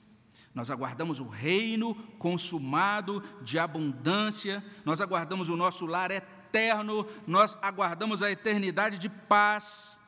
Nós 0.56 0.70
aguardamos 0.70 1.20
o 1.20 1.28
reino 1.28 1.94
consumado 2.18 3.22
de 3.42 3.58
abundância, 3.58 4.64
nós 4.86 5.02
aguardamos 5.02 5.50
o 5.50 5.56
nosso 5.56 5.84
lar 5.84 6.10
eterno, 6.10 7.06
nós 7.26 7.58
aguardamos 7.60 8.22
a 8.22 8.30
eternidade 8.30 8.96
de 8.96 9.10
paz. 9.10 9.98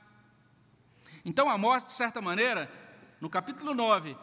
Então, 1.23 1.51
Amós, 1.51 1.85
de 1.85 1.93
certa 1.93 2.23
maneira, 2.23 2.73
no 3.21 3.29
capítulo 3.29 3.75
9, 3.75 4.17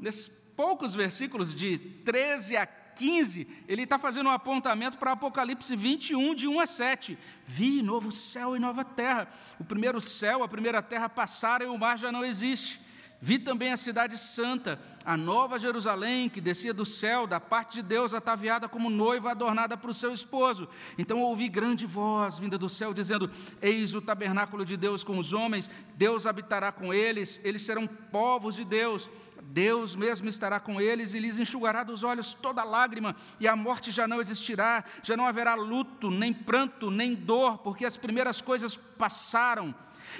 nesses 0.00 0.26
poucos 0.26 0.96
versículos 0.96 1.54
de 1.54 1.78
13 1.78 2.56
a 2.56 2.66
15, 2.66 3.64
ele 3.68 3.82
está 3.84 4.00
fazendo 4.00 4.26
um 4.26 4.32
apontamento 4.32 4.98
para 4.98 5.12
Apocalipse 5.12 5.76
21, 5.76 6.34
de 6.34 6.48
1 6.48 6.58
a 6.58 6.66
7. 6.66 7.16
Vi 7.44 7.82
novo 7.82 8.10
céu 8.10 8.56
e 8.56 8.58
nova 8.58 8.84
terra. 8.84 9.28
O 9.60 9.64
primeiro 9.64 10.00
céu, 10.00 10.42
a 10.42 10.48
primeira 10.48 10.82
terra 10.82 11.08
passaram 11.08 11.66
e 11.66 11.68
o 11.68 11.78
mar 11.78 11.96
já 11.96 12.10
não 12.10 12.24
existe. 12.24 12.87
Vi 13.20 13.38
também 13.38 13.72
a 13.72 13.76
cidade 13.76 14.16
santa, 14.16 14.80
a 15.04 15.16
nova 15.16 15.58
Jerusalém, 15.58 16.28
que 16.28 16.40
descia 16.40 16.72
do 16.72 16.86
céu, 16.86 17.26
da 17.26 17.40
parte 17.40 17.74
de 17.74 17.82
Deus, 17.82 18.14
ataviada 18.14 18.68
como 18.68 18.88
noiva 18.88 19.32
adornada 19.32 19.76
para 19.76 19.90
o 19.90 19.94
seu 19.94 20.14
esposo. 20.14 20.68
Então 20.96 21.20
ouvi 21.20 21.48
grande 21.48 21.84
voz 21.84 22.38
vinda 22.38 22.56
do 22.56 22.68
céu, 22.68 22.94
dizendo: 22.94 23.28
Eis 23.60 23.92
o 23.92 24.00
tabernáculo 24.00 24.64
de 24.64 24.76
Deus 24.76 25.02
com 25.02 25.18
os 25.18 25.32
homens, 25.32 25.68
Deus 25.96 26.26
habitará 26.26 26.70
com 26.70 26.94
eles, 26.94 27.40
eles 27.42 27.62
serão 27.62 27.88
povos 27.88 28.54
de 28.54 28.64
Deus. 28.64 29.10
Deus 29.50 29.96
mesmo 29.96 30.28
estará 30.28 30.60
com 30.60 30.78
eles 30.78 31.14
e 31.14 31.18
lhes 31.18 31.38
enxugará 31.38 31.82
dos 31.82 32.02
olhos 32.02 32.34
toda 32.34 32.62
lágrima, 32.62 33.16
e 33.40 33.48
a 33.48 33.56
morte 33.56 33.90
já 33.90 34.06
não 34.06 34.20
existirá, 34.20 34.84
já 35.02 35.16
não 35.16 35.26
haverá 35.26 35.54
luto, 35.54 36.10
nem 36.10 36.34
pranto, 36.34 36.90
nem 36.90 37.14
dor, 37.14 37.58
porque 37.58 37.86
as 37.86 37.96
primeiras 37.96 38.40
coisas 38.42 38.76
passaram. 38.76 39.74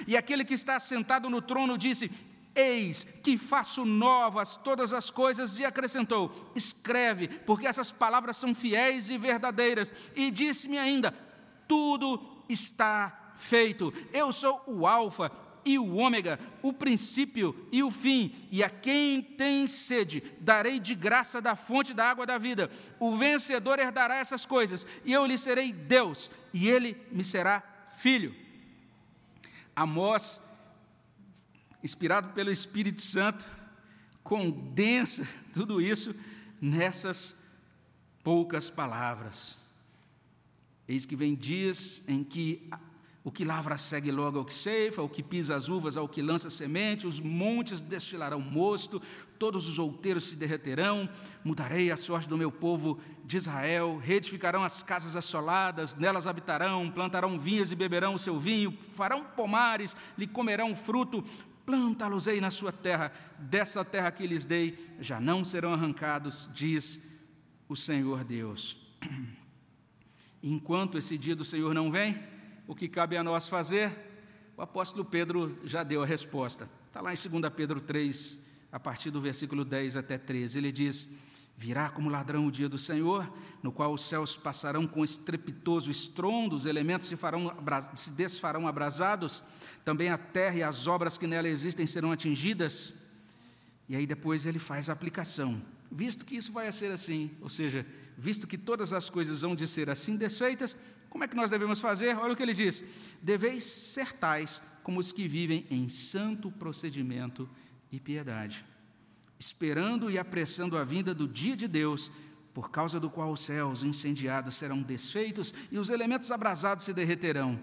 E 0.07 0.17
aquele 0.17 0.43
que 0.43 0.53
está 0.53 0.79
sentado 0.79 1.29
no 1.29 1.41
trono 1.41 1.77
disse: 1.77 2.11
Eis 2.55 3.05
que 3.23 3.37
faço 3.37 3.85
novas 3.85 4.55
todas 4.55 4.91
as 4.91 5.09
coisas, 5.09 5.59
e 5.59 5.65
acrescentou: 5.65 6.51
Escreve, 6.55 7.27
porque 7.27 7.67
essas 7.67 7.91
palavras 7.91 8.37
são 8.37 8.53
fiéis 8.55 9.09
e 9.09 9.17
verdadeiras. 9.17 9.93
E 10.15 10.31
disse-me 10.31 10.77
ainda: 10.77 11.13
Tudo 11.67 12.43
está 12.49 13.33
feito. 13.35 13.93
Eu 14.11 14.31
sou 14.31 14.61
o 14.67 14.85
Alfa 14.85 15.31
e 15.63 15.77
o 15.77 15.95
Ômega, 15.95 16.39
o 16.61 16.73
princípio 16.73 17.67
e 17.71 17.83
o 17.83 17.91
fim, 17.91 18.47
e 18.51 18.63
a 18.63 18.69
quem 18.69 19.21
tem 19.21 19.67
sede, 19.67 20.23
darei 20.39 20.79
de 20.79 20.95
graça 20.95 21.41
da 21.41 21.55
fonte 21.55 21.93
da 21.93 22.09
água 22.09 22.25
da 22.25 22.37
vida. 22.37 22.71
O 22.99 23.15
vencedor 23.15 23.79
herdará 23.79 24.15
essas 24.15 24.45
coisas, 24.45 24.87
e 25.05 25.13
eu 25.13 25.25
lhe 25.25 25.37
serei 25.37 25.71
Deus, 25.71 26.31
e 26.53 26.69
ele 26.69 26.97
me 27.11 27.23
será 27.23 27.61
filho. 27.97 28.35
Amós 29.75 30.41
inspirado 31.83 32.29
pelo 32.29 32.51
Espírito 32.51 33.01
Santo, 33.01 33.45
condensa 34.23 35.27
tudo 35.53 35.81
isso 35.81 36.15
nessas 36.61 37.37
poucas 38.23 38.69
palavras. 38.69 39.57
Eis 40.87 41.05
que 41.05 41.15
vem 41.15 41.35
dias 41.35 42.01
em 42.07 42.23
que 42.23 42.69
o 43.23 43.31
que 43.31 43.45
lavra 43.45 43.77
segue 43.77 44.11
logo 44.11 44.39
ao 44.39 44.45
que 44.45 44.53
ceifa, 44.53 45.01
o 45.01 45.09
que 45.09 45.21
pisa 45.21 45.55
as 45.55 45.69
uvas 45.69 45.97
ao 45.97 46.07
que 46.07 46.21
lança 46.21 46.49
semente, 46.49 47.05
os 47.05 47.19
montes 47.19 47.81
destilarão 47.81 48.39
mosto, 48.39 49.01
todos 49.37 49.67
os 49.67 49.77
outeiros 49.77 50.25
se 50.25 50.35
derreterão, 50.35 51.07
mudarei 51.43 51.91
a 51.91 51.97
sorte 51.97 52.27
do 52.27 52.37
meu 52.37 52.51
povo 52.51 52.99
de 53.23 53.37
Israel, 53.37 53.99
reedificarão 54.03 54.63
as 54.63 54.81
casas 54.81 55.15
assoladas, 55.15 55.95
nelas 55.95 56.25
habitarão, 56.25 56.89
plantarão 56.89 57.37
vinhas 57.37 57.71
e 57.71 57.75
beberão 57.75 58.15
o 58.15 58.19
seu 58.19 58.39
vinho, 58.39 58.75
farão 58.89 59.23
pomares, 59.23 59.95
lhe 60.17 60.25
comerão 60.25 60.75
fruto, 60.75 61.23
planta-los-ei 61.69 62.41
na 62.41 62.49
sua 62.49 62.71
terra, 62.71 63.13
dessa 63.37 63.85
terra 63.85 64.11
que 64.11 64.25
lhes 64.25 64.43
dei, 64.43 64.89
já 64.99 65.21
não 65.21 65.45
serão 65.45 65.71
arrancados, 65.71 66.49
diz 66.51 67.07
o 67.67 67.75
Senhor 67.75 68.23
Deus. 68.23 68.75
Enquanto 70.41 70.97
esse 70.97 71.15
dia 71.15 71.35
do 71.35 71.45
Senhor 71.45 71.71
não 71.75 71.91
vem, 71.91 72.19
o 72.67 72.73
que 72.73 72.87
cabe 72.87 73.15
a 73.17 73.23
nós 73.23 73.47
fazer? 73.47 73.95
O 74.57 74.63
apóstolo 74.63 75.05
Pedro 75.05 75.59
já 75.63 75.83
deu 75.83 76.01
a 76.01 76.07
resposta. 76.07 76.67
Está 76.87 77.01
lá 77.01 77.13
em 77.13 77.39
2 77.39 77.53
Pedro 77.53 77.79
3, 77.79 78.47
a 78.71 78.79
partir 78.79 79.11
do 79.11 79.21
versículo 79.21 79.63
10 79.63 79.95
até 79.95 80.17
13. 80.17 80.57
Ele 80.57 80.71
diz: 80.71 81.19
Virá 81.59 81.89
como 81.89 82.09
ladrão 82.09 82.47
o 82.47 82.51
dia 82.51 82.69
do 82.69 82.79
Senhor, 82.79 83.29
no 83.61 83.69
qual 83.69 83.93
os 83.93 84.07
céus 84.07 84.33
passarão 84.33 84.87
com 84.87 85.03
estrepitoso 85.03 85.91
estrondo, 85.91 86.55
os 86.55 86.63
elementos 86.63 87.05
se, 87.05 87.17
farão, 87.17 87.53
se 87.95 88.11
desfarão 88.11 88.65
abrasados 88.65 89.43
também 89.83 90.07
a 90.07 90.17
terra 90.17 90.55
e 90.55 90.63
as 90.63 90.87
obras 90.87 91.17
que 91.17 91.27
nela 91.27 91.49
existem 91.49 91.85
serão 91.85 92.13
atingidas. 92.13 92.93
E 93.89 93.95
aí 93.97 94.07
depois 94.07 94.45
ele 94.45 94.57
faz 94.57 94.89
a 94.89 94.93
aplicação. 94.93 95.61
Visto 95.91 96.23
que 96.23 96.37
isso 96.37 96.53
vai 96.53 96.71
ser 96.71 96.93
assim, 96.93 97.29
ou 97.41 97.49
seja, 97.49 97.85
visto 98.17 98.47
que 98.47 98.57
todas 98.57 98.93
as 98.93 99.09
coisas 99.09 99.41
vão 99.41 99.53
de 99.53 99.67
ser 99.67 99.89
assim 99.89 100.15
desfeitas, 100.15 100.77
como 101.09 101.25
é 101.25 101.27
que 101.27 101.35
nós 101.35 101.51
devemos 101.51 101.81
fazer? 101.81 102.17
Olha 102.17 102.31
o 102.31 102.37
que 102.37 102.43
ele 102.43 102.53
diz: 102.53 102.85
deveis 103.21 103.65
ser 103.65 104.13
tais 104.13 104.61
como 104.81 104.97
os 104.97 105.11
que 105.11 105.27
vivem 105.27 105.67
em 105.69 105.89
santo 105.89 106.49
procedimento 106.51 107.49
e 107.91 107.99
piedade, 107.99 108.63
esperando 109.39 110.11
e 110.11 110.19
apressando 110.19 110.77
a 110.77 110.83
vinda 110.83 111.15
do 111.15 111.27
dia 111.27 111.55
de 111.55 111.67
Deus, 111.67 112.11
por 112.53 112.69
causa 112.69 112.99
do 112.99 113.09
qual 113.09 113.31
os 113.31 113.39
céus 113.39 113.83
incendiados 113.83 114.57
serão 114.57 114.81
desfeitos 114.81 115.53
e 115.71 115.77
os 115.77 115.89
elementos 115.89 116.29
abrasados 116.29 116.83
se 116.83 116.93
derreterão. 116.93 117.57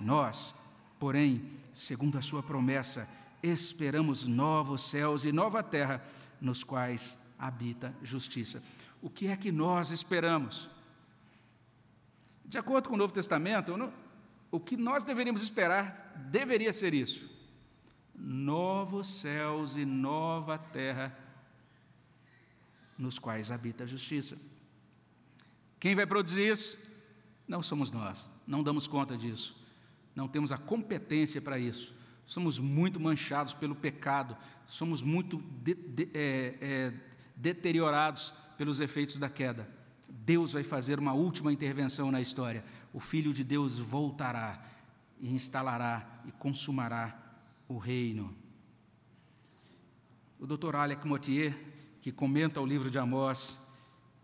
Nós, 0.00 0.52
porém, 0.98 1.48
segundo 1.72 2.18
a 2.18 2.22
sua 2.22 2.42
promessa, 2.42 3.08
esperamos 3.42 4.24
novos 4.24 4.82
céus 4.82 5.24
e 5.24 5.30
nova 5.30 5.62
terra, 5.62 6.04
nos 6.40 6.64
quais 6.64 7.18
habita 7.38 7.94
justiça. 8.02 8.62
O 9.00 9.08
que 9.08 9.28
é 9.28 9.36
que 9.36 9.52
nós 9.52 9.90
esperamos? 9.90 10.68
De 12.44 12.58
acordo 12.58 12.88
com 12.88 12.94
o 12.94 12.98
Novo 12.98 13.12
Testamento, 13.12 13.72
o 14.50 14.58
que 14.58 14.76
nós 14.76 15.04
deveríamos 15.04 15.42
esperar 15.42 16.14
deveria 16.30 16.72
ser 16.72 16.94
isso: 16.94 17.30
novos 18.18 19.08
céus 19.08 19.76
e 19.76 19.84
nova 19.84 20.58
terra, 20.58 21.16
nos 22.98 23.18
quais 23.18 23.50
habita 23.50 23.84
a 23.84 23.86
justiça. 23.86 24.38
Quem 25.78 25.94
vai 25.94 26.06
produzir 26.06 26.50
isso? 26.50 26.78
Não 27.46 27.62
somos 27.62 27.92
nós, 27.92 28.28
não 28.46 28.62
damos 28.62 28.86
conta 28.86 29.16
disso, 29.16 29.56
não 30.14 30.26
temos 30.26 30.50
a 30.50 30.58
competência 30.58 31.40
para 31.40 31.58
isso. 31.58 31.94
Somos 32.24 32.58
muito 32.58 32.98
manchados 32.98 33.54
pelo 33.54 33.76
pecado, 33.76 34.36
somos 34.66 35.00
muito 35.00 35.38
de, 35.62 35.74
de, 35.74 36.08
é, 36.12 36.58
é, 36.60 36.92
deteriorados 37.36 38.34
pelos 38.58 38.80
efeitos 38.80 39.16
da 39.18 39.28
queda. 39.28 39.68
Deus 40.08 40.52
vai 40.52 40.64
fazer 40.64 40.98
uma 40.98 41.12
última 41.12 41.52
intervenção 41.52 42.10
na 42.10 42.20
história. 42.20 42.64
O 42.92 42.98
Filho 42.98 43.32
de 43.32 43.44
Deus 43.44 43.78
voltará 43.78 44.60
e 45.20 45.32
instalará 45.32 46.20
e 46.26 46.32
consumará 46.32 47.25
o 47.68 47.78
reino. 47.78 48.34
O 50.38 50.46
Dr. 50.46 50.76
Alec 50.76 51.06
Motier, 51.06 51.56
que 52.00 52.12
comenta 52.12 52.60
o 52.60 52.66
livro 52.66 52.90
de 52.90 52.98
Amós, 52.98 53.60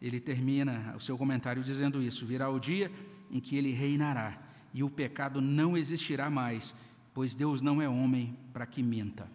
ele 0.01 0.21
termina 0.21 0.95
o 0.97 1.01
seu 1.01 1.17
comentário 1.17 1.63
dizendo 1.63 2.03
isso: 2.03 2.27
virá 2.27 2.49
o 2.49 2.59
dia 2.59 2.91
em 3.31 3.41
que 3.41 3.57
ele 3.57 3.73
reinará 3.73 4.39
e 4.75 4.83
o 4.83 4.91
pecado 4.91 5.41
não 5.41 5.77
existirá 5.77 6.31
mais, 6.31 6.75
pois 7.15 7.35
Deus 7.35 7.63
não 7.63 7.81
é 7.81 7.89
homem 7.89 8.37
para 8.53 8.67
que 8.67 8.83
minta. 8.83 9.31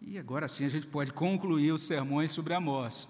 E 0.00 0.18
agora 0.18 0.48
sim 0.48 0.64
a 0.64 0.68
gente 0.68 0.86
pode 0.86 1.12
concluir 1.12 1.72
os 1.72 1.82
sermões 1.82 2.32
sobre 2.32 2.54
Amós. 2.54 3.08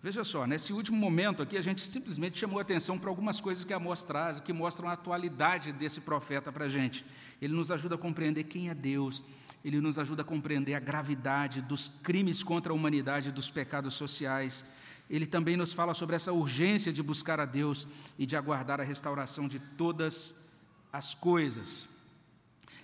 Veja 0.00 0.22
só, 0.22 0.46
nesse 0.46 0.72
último 0.72 0.96
momento 0.96 1.42
aqui, 1.42 1.56
a 1.56 1.62
gente 1.62 1.84
simplesmente 1.84 2.38
chamou 2.38 2.60
atenção 2.60 2.96
para 2.96 3.10
algumas 3.10 3.40
coisas 3.40 3.64
que 3.64 3.72
Amós 3.72 4.04
traz, 4.04 4.38
que 4.38 4.52
mostram 4.52 4.88
a 4.88 4.92
atualidade 4.92 5.72
desse 5.72 6.00
profeta 6.02 6.52
para 6.52 6.66
a 6.66 6.68
gente. 6.68 7.04
Ele 7.40 7.54
nos 7.54 7.70
ajuda 7.70 7.94
a 7.94 7.98
compreender 7.98 8.44
quem 8.44 8.68
é 8.68 8.74
Deus, 8.74 9.22
ele 9.64 9.80
nos 9.80 9.98
ajuda 9.98 10.22
a 10.22 10.24
compreender 10.24 10.74
a 10.74 10.80
gravidade 10.80 11.60
dos 11.60 11.88
crimes 11.88 12.42
contra 12.42 12.72
a 12.72 12.74
humanidade, 12.74 13.32
dos 13.32 13.50
pecados 13.50 13.94
sociais. 13.94 14.64
Ele 15.10 15.26
também 15.26 15.56
nos 15.56 15.72
fala 15.72 15.94
sobre 15.94 16.16
essa 16.16 16.32
urgência 16.32 16.92
de 16.92 17.02
buscar 17.02 17.40
a 17.40 17.44
Deus 17.44 17.88
e 18.18 18.24
de 18.24 18.36
aguardar 18.36 18.80
a 18.80 18.84
restauração 18.84 19.48
de 19.48 19.58
todas 19.58 20.48
as 20.92 21.14
coisas. 21.14 21.88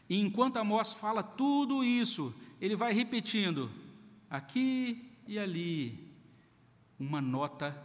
E 0.08 0.20
enquanto 0.20 0.58
Amós 0.58 0.92
fala 0.92 1.22
tudo 1.22 1.84
isso, 1.84 2.34
ele 2.60 2.76
vai 2.76 2.92
repetindo 2.92 3.70
aqui 4.28 5.10
e 5.26 5.38
ali 5.38 6.12
uma 6.98 7.20
nota 7.20 7.76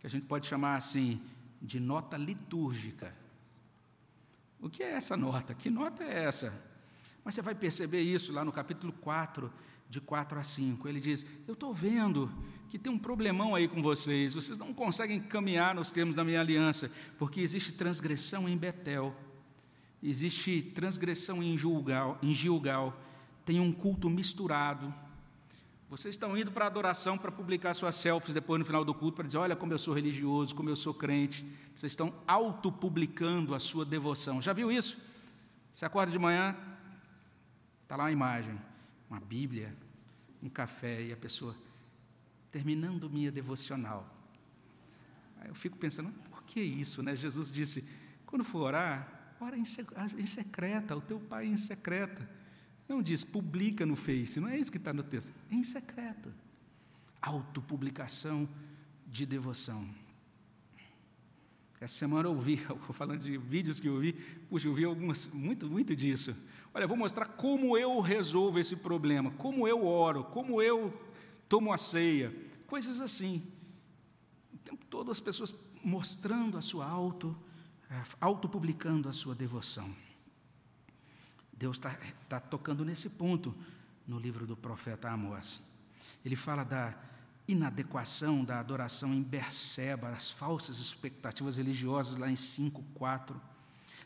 que 0.00 0.06
a 0.06 0.10
gente 0.10 0.26
pode 0.26 0.46
chamar 0.46 0.76
assim 0.76 1.20
de 1.60 1.78
nota 1.78 2.16
litúrgica. 2.16 3.14
O 4.64 4.70
que 4.70 4.82
é 4.82 4.92
essa 4.92 5.14
nota? 5.14 5.52
Que 5.52 5.68
nota 5.68 6.02
é 6.02 6.24
essa? 6.24 6.50
Mas 7.22 7.34
você 7.34 7.42
vai 7.42 7.54
perceber 7.54 8.00
isso 8.00 8.32
lá 8.32 8.42
no 8.42 8.50
capítulo 8.50 8.94
4, 8.94 9.52
de 9.90 10.00
4 10.00 10.38
a 10.38 10.42
5. 10.42 10.88
Ele 10.88 11.00
diz: 11.00 11.26
Eu 11.46 11.52
estou 11.52 11.74
vendo 11.74 12.32
que 12.70 12.78
tem 12.78 12.90
um 12.90 12.98
problemão 12.98 13.54
aí 13.54 13.68
com 13.68 13.82
vocês, 13.82 14.32
vocês 14.32 14.56
não 14.56 14.72
conseguem 14.72 15.20
caminhar 15.20 15.74
nos 15.74 15.92
termos 15.92 16.14
da 16.14 16.24
minha 16.24 16.40
aliança, 16.40 16.90
porque 17.18 17.42
existe 17.42 17.72
transgressão 17.72 18.48
em 18.48 18.56
Betel, 18.56 19.14
existe 20.02 20.62
transgressão 20.62 21.42
em 21.42 21.58
Gilgal, 21.58 22.18
em 22.22 22.32
Gilgal 22.32 22.98
tem 23.44 23.60
um 23.60 23.70
culto 23.70 24.08
misturado. 24.08 24.94
Vocês 25.96 26.16
estão 26.16 26.36
indo 26.36 26.50
para 26.50 26.64
a 26.64 26.66
adoração 26.66 27.16
para 27.16 27.30
publicar 27.30 27.72
suas 27.72 27.94
selfies 27.94 28.34
depois 28.34 28.58
no 28.58 28.64
final 28.64 28.84
do 28.84 28.92
culto 28.92 29.14
para 29.14 29.26
dizer: 29.26 29.38
olha 29.38 29.54
como 29.54 29.72
eu 29.72 29.78
sou 29.78 29.94
religioso, 29.94 30.52
como 30.52 30.68
eu 30.68 30.74
sou 30.74 30.92
crente. 30.92 31.46
Vocês 31.72 31.92
estão 31.92 32.12
autopublicando 32.26 33.54
a 33.54 33.60
sua 33.60 33.84
devoção. 33.84 34.42
Já 34.42 34.52
viu 34.52 34.72
isso? 34.72 34.98
Você 35.70 35.84
acorda 35.84 36.10
de 36.10 36.18
manhã, 36.18 36.56
está 37.84 37.94
lá 37.94 38.04
uma 38.04 38.10
imagem, 38.10 38.60
uma 39.08 39.20
Bíblia, 39.20 39.72
um 40.42 40.48
café 40.48 41.00
e 41.00 41.12
a 41.12 41.16
pessoa 41.16 41.54
terminando 42.50 43.08
minha 43.08 43.30
devocional. 43.30 44.12
Aí 45.38 45.48
eu 45.48 45.54
fico 45.54 45.78
pensando, 45.78 46.10
por 46.28 46.42
que 46.42 46.60
isso, 46.60 47.04
né? 47.04 47.14
Jesus 47.14 47.52
disse: 47.52 47.88
quando 48.26 48.42
for 48.42 48.62
orar, 48.62 49.36
ora 49.40 49.56
em 49.56 49.64
secreta, 50.26 50.96
o 50.96 51.00
teu 51.00 51.20
pai 51.20 51.46
em 51.46 51.56
secreta. 51.56 52.28
Não 52.88 53.02
diz 53.02 53.24
publica 53.24 53.86
no 53.86 53.96
Face, 53.96 54.38
não 54.38 54.48
é 54.48 54.58
isso 54.58 54.70
que 54.70 54.76
está 54.76 54.92
no 54.92 55.02
texto. 55.02 55.32
É 55.50 55.54
em 55.54 55.64
secreto. 55.64 56.32
Autopublicação 57.20 58.48
de 59.06 59.24
devoção. 59.24 59.88
Essa 61.80 61.94
semana 61.98 62.28
eu 62.28 62.32
ouvi, 62.32 62.56
falando 62.92 63.22
de 63.22 63.36
vídeos 63.36 63.80
que 63.80 63.88
eu 63.88 63.98
vi, 64.00 64.12
puxa, 64.48 64.68
eu 64.68 64.74
vi 64.74 64.84
algumas, 64.84 65.26
muito, 65.26 65.68
muito 65.68 65.94
disso. 65.94 66.34
Olha, 66.72 66.86
vou 66.86 66.96
mostrar 66.96 67.26
como 67.26 67.76
eu 67.76 68.00
resolvo 68.00 68.58
esse 68.58 68.76
problema, 68.76 69.30
como 69.32 69.68
eu 69.68 69.86
oro, 69.86 70.24
como 70.24 70.60
eu 70.60 70.92
tomo 71.48 71.72
a 71.72 71.78
ceia, 71.78 72.34
coisas 72.66 73.00
assim. 73.00 73.42
O 74.52 74.58
tempo 74.58 74.84
todo 74.86 75.10
as 75.10 75.20
pessoas 75.20 75.54
mostrando 75.84 76.56
a 76.56 76.62
sua 76.62 76.86
auto, 76.86 77.36
eh, 77.90 78.02
autopublicando 78.20 79.08
a 79.08 79.12
sua 79.12 79.34
devoção. 79.34 79.94
Deus 81.56 81.76
está 81.76 81.96
tá 82.28 82.40
tocando 82.40 82.84
nesse 82.84 83.10
ponto 83.10 83.54
no 84.06 84.18
livro 84.18 84.46
do 84.46 84.56
profeta 84.56 85.10
Amós. 85.10 85.60
Ele 86.24 86.36
fala 86.36 86.64
da 86.64 86.94
inadequação 87.46 88.44
da 88.44 88.58
adoração 88.58 89.12
em 89.12 89.22
Berseba, 89.22 90.08
as 90.08 90.30
falsas 90.30 90.78
expectativas 90.78 91.56
religiosas, 91.56 92.16
lá 92.16 92.30
em 92.30 92.34
5,4. 92.34 93.34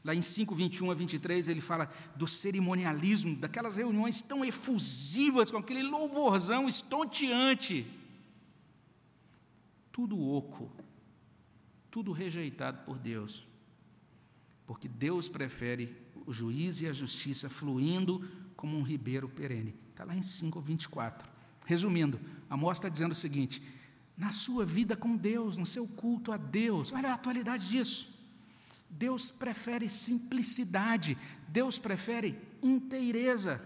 Lá 0.05 0.15
em 0.15 0.23
5, 0.23 0.55
21 0.55 0.91
a 0.91 0.95
23, 0.95 1.49
ele 1.49 1.61
fala 1.61 1.93
do 2.17 2.27
cerimonialismo, 2.27 3.37
daquelas 3.37 3.77
reuniões 3.77 4.23
tão 4.23 4.45
efusivas, 4.45 5.51
com 5.51 5.59
aquele 5.59 5.83
louvorzão 5.83 6.69
estonteante. 6.69 7.87
Tudo 9.91 10.21
oco, 10.21 10.71
tudo 11.91 12.13
rejeitado 12.13 12.85
por 12.85 12.97
Deus, 12.97 13.45
porque 14.67 14.87
Deus 14.87 15.29
prefere 15.29 15.87
o 16.29 16.33
juízo 16.33 16.85
e 16.85 16.87
a 16.87 16.93
justiça 16.93 17.49
fluindo 17.49 18.23
como 18.55 18.77
um 18.77 18.83
ribeiro 18.83 19.31
perene. 19.31 19.75
Está 19.91 20.05
lá 20.05 20.15
em 20.15 20.21
5,24. 20.21 21.25
Resumindo, 21.65 22.21
Amós 22.51 22.77
está 22.77 22.91
dizendo 22.91 23.13
o 23.13 23.15
seguinte: 23.15 23.63
na 24.15 24.31
sua 24.31 24.65
vida 24.65 24.95
com 24.95 25.17
Deus, 25.17 25.57
no 25.57 25.65
seu 25.65 25.87
culto 25.87 26.31
a 26.31 26.37
Deus, 26.37 26.93
olha 26.93 27.11
a 27.11 27.15
atualidade 27.15 27.67
disso. 27.69 28.15
Deus 28.91 29.31
prefere 29.31 29.89
simplicidade, 29.89 31.17
Deus 31.49 31.79
prefere 31.79 32.39
inteireza. 32.63 33.65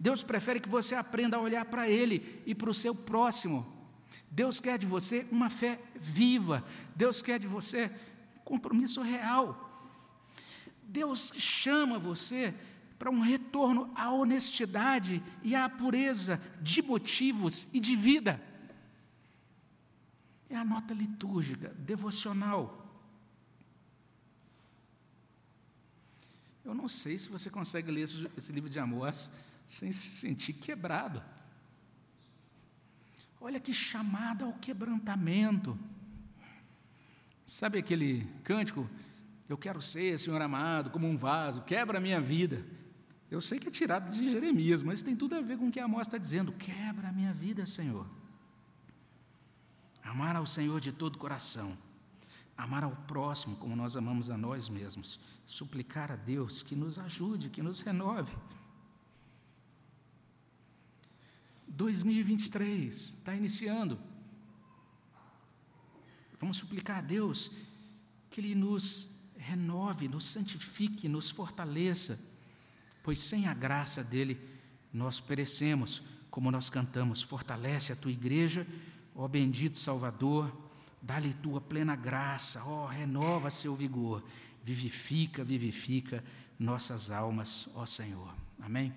Deus 0.00 0.22
prefere 0.22 0.60
que 0.60 0.68
você 0.68 0.94
aprenda 0.94 1.36
a 1.36 1.40
olhar 1.40 1.66
para 1.66 1.88
Ele 1.88 2.42
e 2.46 2.54
para 2.54 2.70
o 2.70 2.74
seu 2.74 2.94
próximo. 2.94 3.70
Deus 4.30 4.58
quer 4.58 4.78
de 4.78 4.86
você 4.86 5.26
uma 5.30 5.50
fé 5.50 5.78
viva, 6.00 6.64
Deus 6.96 7.20
quer 7.20 7.38
de 7.38 7.46
você 7.46 7.90
compromisso 8.42 9.02
real. 9.02 9.63
Deus 10.94 11.32
chama 11.36 11.98
você 11.98 12.54
para 13.00 13.10
um 13.10 13.18
retorno 13.18 13.92
à 13.96 14.12
honestidade 14.12 15.20
e 15.42 15.52
à 15.52 15.68
pureza 15.68 16.40
de 16.62 16.80
motivos 16.82 17.66
e 17.74 17.80
de 17.80 17.96
vida. 17.96 18.40
É 20.48 20.54
a 20.54 20.64
nota 20.64 20.94
litúrgica, 20.94 21.74
devocional. 21.80 22.80
Eu 26.64 26.72
não 26.72 26.86
sei 26.88 27.18
se 27.18 27.28
você 27.28 27.50
consegue 27.50 27.90
ler 27.90 28.02
esse, 28.02 28.52
livro 28.52 28.70
de 28.70 28.78
Amós 28.78 29.32
sem 29.66 29.90
se 29.90 30.14
sentir 30.14 30.52
quebrado. 30.52 31.20
Olha 33.40 33.58
que 33.58 33.74
chamada 33.74 34.44
ao 34.44 34.52
quebrantamento. 34.52 35.76
Sabe 37.44 37.78
aquele 37.78 38.24
cântico 38.44 38.88
eu 39.48 39.58
quero 39.58 39.82
ser, 39.82 40.18
Senhor 40.18 40.40
amado, 40.40 40.90
como 40.90 41.06
um 41.06 41.16
vaso, 41.16 41.62
quebra 41.62 41.98
a 41.98 42.00
minha 42.00 42.20
vida. 42.20 42.64
Eu 43.30 43.40
sei 43.40 43.58
que 43.58 43.68
é 43.68 43.70
tirado 43.70 44.10
de 44.10 44.28
Jeremias, 44.28 44.82
mas 44.82 45.02
tem 45.02 45.16
tudo 45.16 45.34
a 45.34 45.40
ver 45.40 45.58
com 45.58 45.68
o 45.68 45.72
que 45.72 45.80
Amós 45.80 46.06
está 46.06 46.16
dizendo. 46.16 46.52
Quebra 46.52 47.08
a 47.08 47.12
minha 47.12 47.32
vida, 47.32 47.66
Senhor. 47.66 48.06
Amar 50.02 50.36
ao 50.36 50.46
Senhor 50.46 50.80
de 50.80 50.92
todo 50.92 51.16
o 51.16 51.18
coração, 51.18 51.76
amar 52.56 52.84
ao 52.84 52.94
próximo 52.94 53.56
como 53.56 53.74
nós 53.74 53.96
amamos 53.96 54.30
a 54.30 54.36
nós 54.36 54.68
mesmos, 54.68 55.18
suplicar 55.44 56.12
a 56.12 56.16
Deus 56.16 56.62
que 56.62 56.76
nos 56.76 56.98
ajude, 56.98 57.50
que 57.50 57.62
nos 57.62 57.80
renove. 57.80 58.36
2023 61.66 62.94
está 62.94 63.34
iniciando. 63.34 63.98
Vamos 66.38 66.58
suplicar 66.58 66.98
a 66.98 67.00
Deus 67.00 67.50
que 68.30 68.40
Ele 68.40 68.54
nos 68.54 69.13
renove, 69.44 70.08
nos 70.08 70.24
santifique, 70.24 71.08
nos 71.08 71.28
fortaleça, 71.28 72.18
pois 73.02 73.18
sem 73.18 73.46
a 73.46 73.52
graça 73.52 74.02
dEle 74.02 74.40
nós 74.92 75.20
perecemos, 75.20 76.02
como 76.30 76.50
nós 76.50 76.70
cantamos. 76.70 77.22
Fortalece 77.22 77.92
a 77.92 77.96
tua 77.96 78.10
igreja, 78.10 78.66
ó 79.14 79.28
bendito 79.28 79.76
Salvador, 79.76 80.50
dá-lhe 81.02 81.34
tua 81.34 81.60
plena 81.60 81.94
graça, 81.94 82.64
ó, 82.64 82.86
renova 82.86 83.50
seu 83.50 83.76
vigor, 83.76 84.24
vivifica, 84.62 85.44
vivifica 85.44 86.24
nossas 86.58 87.10
almas, 87.10 87.68
ó 87.74 87.84
Senhor. 87.84 88.34
Amém? 88.60 88.94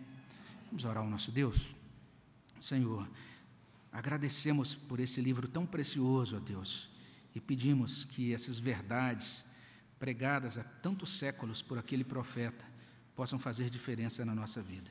Vamos 0.67 0.85
orar 0.85 1.03
ao 1.03 1.09
nosso 1.09 1.31
Deus. 1.31 1.73
Senhor, 2.59 3.07
agradecemos 3.91 4.73
por 4.73 5.01
esse 5.01 5.19
livro 5.19 5.47
tão 5.47 5.65
precioso, 5.65 6.37
ó 6.37 6.39
Deus, 6.39 6.89
e 7.35 7.41
pedimos 7.41 8.05
que 8.05 8.33
essas 8.33 8.59
verdades 8.59 9.46
pregadas 9.99 10.57
há 10.57 10.63
tantos 10.63 11.11
séculos 11.11 11.61
por 11.61 11.77
aquele 11.77 12.03
profeta 12.03 12.65
possam 13.15 13.39
fazer 13.39 13.69
diferença 13.69 14.23
na 14.23 14.35
nossa 14.35 14.61
vida. 14.61 14.89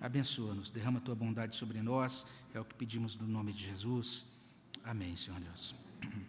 Abençoa-nos, 0.00 0.70
derrama 0.70 0.98
a 0.98 1.02
tua 1.02 1.14
bondade 1.14 1.54
sobre 1.54 1.80
nós, 1.82 2.26
é 2.54 2.60
o 2.60 2.64
que 2.64 2.74
pedimos 2.74 3.16
no 3.16 3.28
nome 3.28 3.52
de 3.52 3.66
Jesus. 3.66 4.40
Amém, 4.82 5.14
Senhor 5.14 5.38
Deus. 5.38 5.74